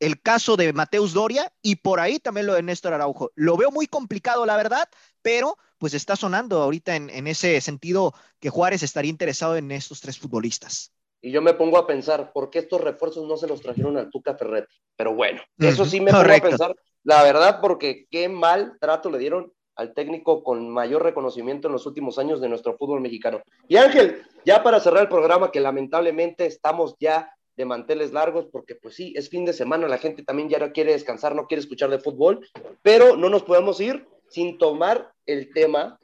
el 0.00 0.20
caso 0.20 0.56
de 0.56 0.72
Mateus 0.72 1.12
Doria 1.12 1.52
y 1.62 1.76
por 1.76 2.00
ahí 2.00 2.18
también 2.18 2.46
lo 2.46 2.54
de 2.54 2.62
Néstor 2.62 2.92
Araujo. 2.92 3.30
Lo 3.34 3.56
veo 3.56 3.70
muy 3.70 3.86
complicado, 3.86 4.46
la 4.46 4.56
verdad, 4.56 4.88
pero 5.22 5.56
pues 5.78 5.94
está 5.94 6.16
sonando 6.16 6.62
ahorita 6.62 6.96
en, 6.96 7.10
en 7.10 7.26
ese 7.26 7.60
sentido 7.60 8.14
que 8.40 8.50
Juárez 8.50 8.82
estaría 8.82 9.10
interesado 9.10 9.56
en 9.56 9.70
estos 9.70 10.00
tres 10.00 10.18
futbolistas. 10.18 10.92
Y 11.20 11.32
yo 11.32 11.42
me 11.42 11.54
pongo 11.54 11.78
a 11.78 11.86
pensar, 11.86 12.32
¿por 12.32 12.50
qué 12.50 12.60
estos 12.60 12.80
refuerzos 12.80 13.26
no 13.26 13.36
se 13.36 13.48
los 13.48 13.60
trajeron 13.60 13.96
al 13.96 14.08
Tuca 14.10 14.36
Ferretti? 14.36 14.74
Pero 14.96 15.14
bueno, 15.14 15.40
eso 15.58 15.84
sí 15.84 16.00
me 16.00 16.12
Correcto. 16.12 16.42
pongo 16.42 16.54
a 16.54 16.68
pensar, 16.68 16.76
la 17.02 17.22
verdad, 17.24 17.58
porque 17.60 18.06
qué 18.10 18.28
mal 18.28 18.76
trato 18.80 19.10
le 19.10 19.18
dieron 19.18 19.52
al 19.74 19.94
técnico 19.94 20.42
con 20.42 20.68
mayor 20.68 21.02
reconocimiento 21.02 21.68
en 21.68 21.72
los 21.72 21.86
últimos 21.86 22.18
años 22.18 22.40
de 22.40 22.48
nuestro 22.48 22.76
fútbol 22.76 23.00
mexicano. 23.00 23.40
Y 23.68 23.76
Ángel, 23.76 24.22
ya 24.44 24.62
para 24.62 24.80
cerrar 24.80 25.02
el 25.02 25.08
programa, 25.08 25.50
que 25.50 25.60
lamentablemente 25.60 26.46
estamos 26.46 26.96
ya 26.98 27.32
de 27.58 27.64
manteles 27.64 28.12
largos, 28.12 28.46
porque 28.50 28.76
pues 28.76 28.94
sí, 28.94 29.12
es 29.16 29.28
fin 29.28 29.44
de 29.44 29.52
semana, 29.52 29.88
la 29.88 29.98
gente 29.98 30.22
también 30.22 30.48
ya 30.48 30.60
no 30.60 30.72
quiere 30.72 30.92
descansar, 30.92 31.34
no 31.34 31.48
quiere 31.48 31.60
escuchar 31.60 31.90
de 31.90 31.98
fútbol, 31.98 32.48
pero 32.82 33.16
no 33.16 33.28
nos 33.28 33.42
podemos 33.42 33.80
ir 33.80 34.06
sin 34.28 34.58
tomar 34.58 35.12
el 35.26 35.52
tema 35.52 35.98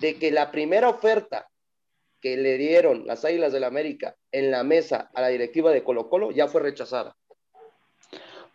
de 0.00 0.18
que 0.18 0.30
la 0.30 0.50
primera 0.50 0.90
oferta 0.90 1.48
que 2.20 2.36
le 2.36 2.58
dieron 2.58 3.06
las 3.06 3.24
Águilas 3.24 3.52
del 3.52 3.62
la 3.62 3.68
América 3.68 4.16
en 4.32 4.50
la 4.50 4.64
mesa 4.64 5.10
a 5.14 5.22
la 5.22 5.28
directiva 5.28 5.70
de 5.70 5.82
Colo 5.82 6.10
Colo 6.10 6.30
ya 6.30 6.46
fue 6.46 6.60
rechazada. 6.60 7.16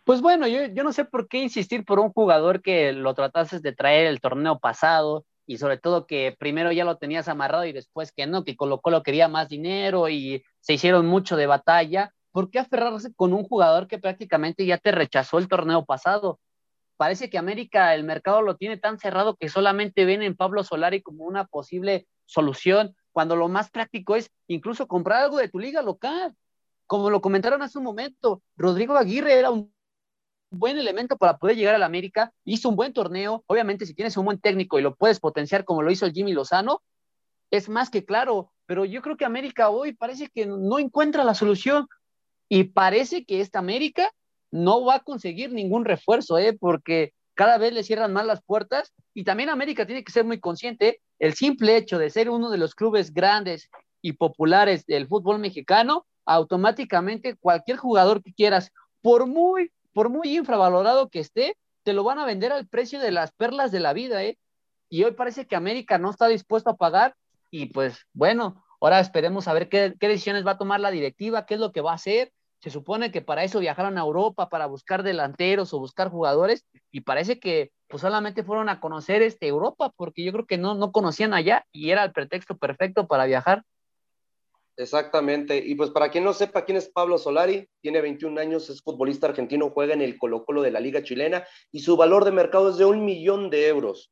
Pues 0.04 0.20
bueno, 0.20 0.46
yo, 0.46 0.66
yo 0.66 0.84
no 0.84 0.92
sé 0.92 1.04
por 1.04 1.26
qué 1.26 1.38
insistir 1.38 1.84
por 1.84 1.98
un 1.98 2.12
jugador 2.12 2.62
que 2.62 2.92
lo 2.92 3.14
tratases 3.14 3.62
de 3.62 3.72
traer 3.72 4.06
el 4.06 4.20
torneo 4.20 4.60
pasado 4.60 5.24
y 5.46 5.58
sobre 5.58 5.78
todo 5.78 6.06
que 6.06 6.36
primero 6.38 6.70
ya 6.70 6.84
lo 6.84 6.98
tenías 6.98 7.26
amarrado 7.26 7.64
y 7.64 7.72
después 7.72 8.12
que 8.12 8.26
no, 8.26 8.44
que 8.44 8.54
Colo 8.54 8.80
Colo 8.80 9.02
quería 9.02 9.26
más 9.26 9.48
dinero 9.48 10.08
y 10.08 10.44
se 10.60 10.74
hicieron 10.74 11.06
mucho 11.06 11.36
de 11.36 11.46
batalla. 11.46 12.12
¿Por 12.34 12.50
qué 12.50 12.58
aferrarse 12.58 13.14
con 13.14 13.32
un 13.32 13.44
jugador 13.44 13.86
que 13.86 14.00
prácticamente 14.00 14.66
ya 14.66 14.76
te 14.76 14.90
rechazó 14.90 15.38
el 15.38 15.46
torneo 15.46 15.84
pasado? 15.84 16.40
Parece 16.96 17.30
que 17.30 17.38
América 17.38 17.94
el 17.94 18.02
mercado 18.02 18.42
lo 18.42 18.56
tiene 18.56 18.76
tan 18.76 18.98
cerrado 18.98 19.36
que 19.36 19.48
solamente 19.48 20.04
ven 20.04 20.20
en 20.20 20.34
Pablo 20.34 20.64
Solari 20.64 21.00
como 21.00 21.26
una 21.26 21.44
posible 21.44 22.08
solución, 22.26 22.96
cuando 23.12 23.36
lo 23.36 23.46
más 23.46 23.70
práctico 23.70 24.16
es 24.16 24.32
incluso 24.48 24.88
comprar 24.88 25.22
algo 25.22 25.38
de 25.38 25.48
tu 25.48 25.60
liga 25.60 25.80
local. 25.80 26.34
Como 26.88 27.08
lo 27.08 27.20
comentaron 27.20 27.62
hace 27.62 27.78
un 27.78 27.84
momento, 27.84 28.42
Rodrigo 28.56 28.96
Aguirre 28.96 29.38
era 29.38 29.52
un 29.52 29.72
buen 30.50 30.76
elemento 30.76 31.16
para 31.16 31.38
poder 31.38 31.54
llegar 31.54 31.76
a 31.76 31.78
la 31.78 31.86
América, 31.86 32.32
hizo 32.44 32.68
un 32.68 32.74
buen 32.74 32.92
torneo, 32.92 33.44
obviamente 33.46 33.86
si 33.86 33.94
tienes 33.94 34.16
un 34.16 34.24
buen 34.24 34.40
técnico 34.40 34.76
y 34.76 34.82
lo 34.82 34.96
puedes 34.96 35.20
potenciar 35.20 35.64
como 35.64 35.82
lo 35.82 35.92
hizo 35.92 36.04
el 36.04 36.12
Jimmy 36.12 36.32
Lozano, 36.32 36.82
es 37.52 37.68
más 37.68 37.90
que 37.90 38.04
claro, 38.04 38.50
pero 38.66 38.84
yo 38.84 39.02
creo 39.02 39.16
que 39.16 39.24
América 39.24 39.68
hoy 39.68 39.92
parece 39.92 40.30
que 40.30 40.46
no 40.46 40.80
encuentra 40.80 41.22
la 41.22 41.34
solución 41.34 41.86
y 42.48 42.64
parece 42.64 43.24
que 43.24 43.40
esta 43.40 43.58
América 43.58 44.10
no 44.50 44.84
va 44.84 44.96
a 44.96 45.00
conseguir 45.00 45.52
ningún 45.52 45.84
refuerzo, 45.84 46.38
¿eh? 46.38 46.56
porque 46.58 47.12
cada 47.34 47.58
vez 47.58 47.72
le 47.72 47.82
cierran 47.82 48.12
más 48.12 48.26
las 48.26 48.42
puertas 48.42 48.92
y 49.12 49.24
también 49.24 49.48
América 49.48 49.86
tiene 49.86 50.04
que 50.04 50.12
ser 50.12 50.24
muy 50.24 50.38
consciente, 50.38 51.00
el 51.18 51.34
simple 51.34 51.76
hecho 51.76 51.98
de 51.98 52.10
ser 52.10 52.30
uno 52.30 52.50
de 52.50 52.58
los 52.58 52.74
clubes 52.74 53.12
grandes 53.12 53.70
y 54.00 54.12
populares 54.12 54.86
del 54.86 55.08
fútbol 55.08 55.38
mexicano, 55.38 56.06
automáticamente 56.24 57.36
cualquier 57.36 57.78
jugador 57.78 58.22
que 58.22 58.32
quieras, 58.32 58.70
por 59.02 59.26
muy 59.26 59.70
por 59.94 60.10
muy 60.10 60.36
infravalorado 60.36 61.08
que 61.08 61.20
esté, 61.20 61.56
te 61.84 61.92
lo 61.92 62.04
van 62.04 62.18
a 62.18 62.26
vender 62.26 62.52
al 62.52 62.66
precio 62.66 62.98
de 62.98 63.12
las 63.12 63.32
perlas 63.32 63.70
de 63.70 63.80
la 63.80 63.92
vida, 63.92 64.24
¿eh? 64.24 64.36
Y 64.90 65.04
hoy 65.04 65.12
parece 65.12 65.46
que 65.46 65.56
América 65.56 65.98
no 65.98 66.10
está 66.10 66.26
dispuesto 66.26 66.70
a 66.70 66.76
pagar 66.76 67.14
y 67.50 67.66
pues 67.66 68.06
bueno, 68.12 68.64
ahora 68.84 69.00
esperemos 69.00 69.48
a 69.48 69.52
ver 69.52 69.68
qué, 69.68 69.94
decisiones 69.98 70.46
va 70.46 70.52
a 70.52 70.58
tomar 70.58 70.80
la 70.80 70.90
directiva, 70.90 71.46
qué 71.46 71.54
es 71.54 71.60
lo 71.60 71.72
que 71.72 71.80
va 71.80 71.92
a 71.92 71.96
hacer. 71.96 72.32
Se 72.60 72.70
supone 72.70 73.10
que 73.10 73.20
para 73.20 73.44
eso 73.44 73.60
viajaron 73.60 73.98
a 73.98 74.02
Europa, 74.02 74.48
para 74.48 74.66
buscar 74.66 75.02
delanteros 75.02 75.74
o 75.74 75.78
buscar 75.78 76.10
jugadores 76.10 76.64
y 76.90 77.02
parece 77.02 77.38
que 77.38 77.72
pues 77.88 78.00
solamente 78.00 78.42
fueron 78.42 78.68
a 78.68 78.80
conocer 78.80 79.22
este 79.22 79.46
Europa 79.46 79.92
porque 79.96 80.24
yo 80.24 80.32
creo 80.32 80.46
que 80.46 80.58
no, 80.58 80.74
no 80.74 80.92
conocían 80.92 81.34
allá 81.34 81.66
y 81.72 81.90
era 81.90 82.04
el 82.04 82.12
pretexto 82.12 82.56
perfecto 82.56 83.06
para 83.06 83.26
viajar. 83.26 83.64
Exactamente. 84.76 85.58
Y 85.58 85.74
pues 85.74 85.90
para 85.90 86.10
quien 86.10 86.24
no 86.24 86.32
sepa 86.32 86.64
quién 86.64 86.76
es 86.76 86.88
Pablo 86.88 87.18
Solari, 87.18 87.68
tiene 87.80 88.00
21 88.00 88.40
años, 88.40 88.68
es 88.70 88.82
futbolista 88.82 89.28
argentino, 89.28 89.70
juega 89.70 89.94
en 89.94 90.02
el 90.02 90.18
Colo 90.18 90.44
Colo 90.44 90.62
de 90.62 90.70
la 90.70 90.80
Liga 90.80 91.02
Chilena 91.02 91.44
y 91.70 91.80
su 91.80 91.96
valor 91.96 92.24
de 92.24 92.32
mercado 92.32 92.70
es 92.70 92.76
de 92.76 92.84
un 92.84 93.04
millón 93.04 93.50
de 93.50 93.68
euros, 93.68 94.10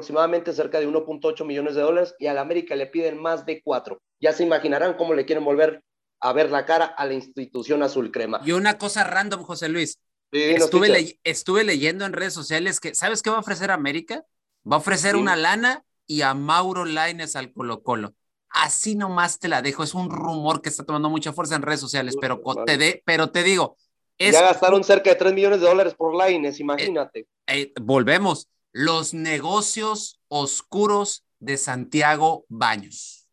aproximadamente 0.00 0.52
cerca 0.52 0.78
de 0.78 0.86
1.8 0.86 1.44
millones 1.44 1.74
de 1.74 1.82
dólares 1.82 2.14
y 2.20 2.28
al 2.28 2.38
América 2.38 2.76
le 2.76 2.86
piden 2.86 3.20
más 3.20 3.44
de 3.44 3.60
cuatro. 3.60 4.00
Ya 4.20 4.32
se 4.32 4.44
imaginarán 4.44 4.94
cómo 4.94 5.14
le 5.14 5.24
quieren 5.26 5.44
volver 5.44 5.82
a 6.20 6.32
ver 6.32 6.48
la 6.50 6.64
cara 6.64 6.84
a 6.86 7.06
la 7.06 7.14
institución 7.14 7.82
azul 7.82 8.12
crema. 8.12 8.40
Y 8.44 8.52
una 8.52 8.78
cosa 8.78 9.02
random, 9.02 9.42
José 9.42 9.68
Luis. 9.68 9.98
Sí, 10.32 10.40
estuve, 10.42 10.88
le- 10.90 11.18
estuve 11.24 11.64
leyendo 11.64 12.04
en 12.04 12.12
redes 12.12 12.32
sociales 12.34 12.78
que, 12.78 12.94
¿sabes 12.94 13.20
qué 13.20 13.30
va 13.30 13.36
a 13.38 13.40
ofrecer 13.40 13.72
América? 13.72 14.24
Va 14.70 14.76
a 14.76 14.78
ofrecer 14.78 15.14
Sí. 15.16 15.20
una 15.20 15.34
lana 15.34 15.82
y 16.06 16.22
a 16.22 16.34
Mauro 16.34 16.84
Laines 16.84 17.34
al 17.34 17.52
Colo 17.52 17.82
Colo. 17.82 18.14
Así 18.48 18.94
nomás 18.94 19.40
te 19.40 19.48
la 19.48 19.60
dejo. 19.60 19.82
Es 19.82 19.92
un 19.94 20.08
rumor 20.08 20.62
que 20.62 20.68
está 20.68 20.84
tomando 20.84 21.10
mucha 21.10 21.32
fuerza 21.32 21.56
en 21.56 21.62
redes 21.62 21.80
sociales, 21.80 22.14
pero, 22.20 22.40
vale. 22.40 22.62
te 22.64 22.78
de- 22.78 23.02
pero 23.04 23.30
te 23.30 23.42
digo, 23.42 23.76
es, 24.18 24.34
Ya 24.34 24.42
gastaron 24.42 24.84
cerca 24.84 25.10
de 25.10 25.16
3 25.16 25.32
millones 25.32 25.60
de 25.60 25.66
dólares 25.66 25.94
por 25.94 26.14
Laines, 26.14 26.60
imagínate. 26.60 27.26
eh, 27.48 27.72
volvemos, 27.80 28.46
los 28.72 29.14
negocios 29.14 30.20
oscuros 30.28 31.24
de 31.38 31.56
Santiago 31.56 32.44
Baños. 32.48 33.28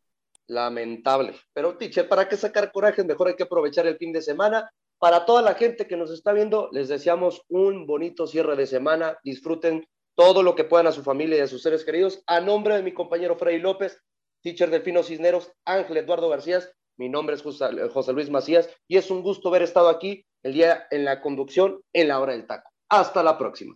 Lamentable. 0.47 1.35
Pero, 1.53 1.77
teacher, 1.77 2.07
¿para 2.07 2.27
qué 2.27 2.37
sacar 2.37 2.71
coraje? 2.71 3.03
Mejor 3.03 3.27
hay 3.27 3.35
que 3.35 3.43
aprovechar 3.43 3.85
el 3.85 3.97
fin 3.97 4.13
de 4.13 4.21
semana. 4.21 4.71
Para 4.97 5.25
toda 5.25 5.41
la 5.41 5.55
gente 5.55 5.87
que 5.87 5.97
nos 5.97 6.09
está 6.11 6.31
viendo, 6.31 6.69
les 6.71 6.87
deseamos 6.87 7.41
un 7.49 7.85
bonito 7.85 8.25
cierre 8.25 8.55
de 8.55 8.65
semana. 8.65 9.17
Disfruten 9.23 9.85
todo 10.15 10.41
lo 10.41 10.55
que 10.55 10.63
puedan 10.63 10.87
a 10.87 10.91
su 10.91 11.03
familia 11.03 11.37
y 11.37 11.41
a 11.41 11.47
sus 11.47 11.61
seres 11.61 11.85
queridos. 11.85 12.23
A 12.25 12.39
nombre 12.39 12.75
de 12.75 12.83
mi 12.83 12.93
compañero 12.93 13.37
Freddy 13.37 13.59
López, 13.59 14.01
teacher 14.41 14.69
Delfino 14.69 15.03
Cisneros, 15.03 15.51
Ángel 15.65 15.97
Eduardo 15.97 16.29
García, 16.29 16.61
mi 16.97 17.09
nombre 17.09 17.35
es 17.35 17.43
José 17.43 18.13
Luis 18.13 18.29
Macías 18.31 18.69
y 18.87 18.97
es 18.97 19.11
un 19.11 19.21
gusto 19.21 19.49
haber 19.49 19.61
estado 19.61 19.89
aquí 19.89 20.25
el 20.41 20.53
día 20.53 20.87
en 20.89 21.05
la 21.05 21.21
conducción 21.21 21.79
en 21.93 22.07
la 22.07 22.19
hora 22.19 22.33
del 22.33 22.47
taco. 22.47 22.71
Hasta 22.89 23.21
la 23.21 23.37
próxima. 23.37 23.75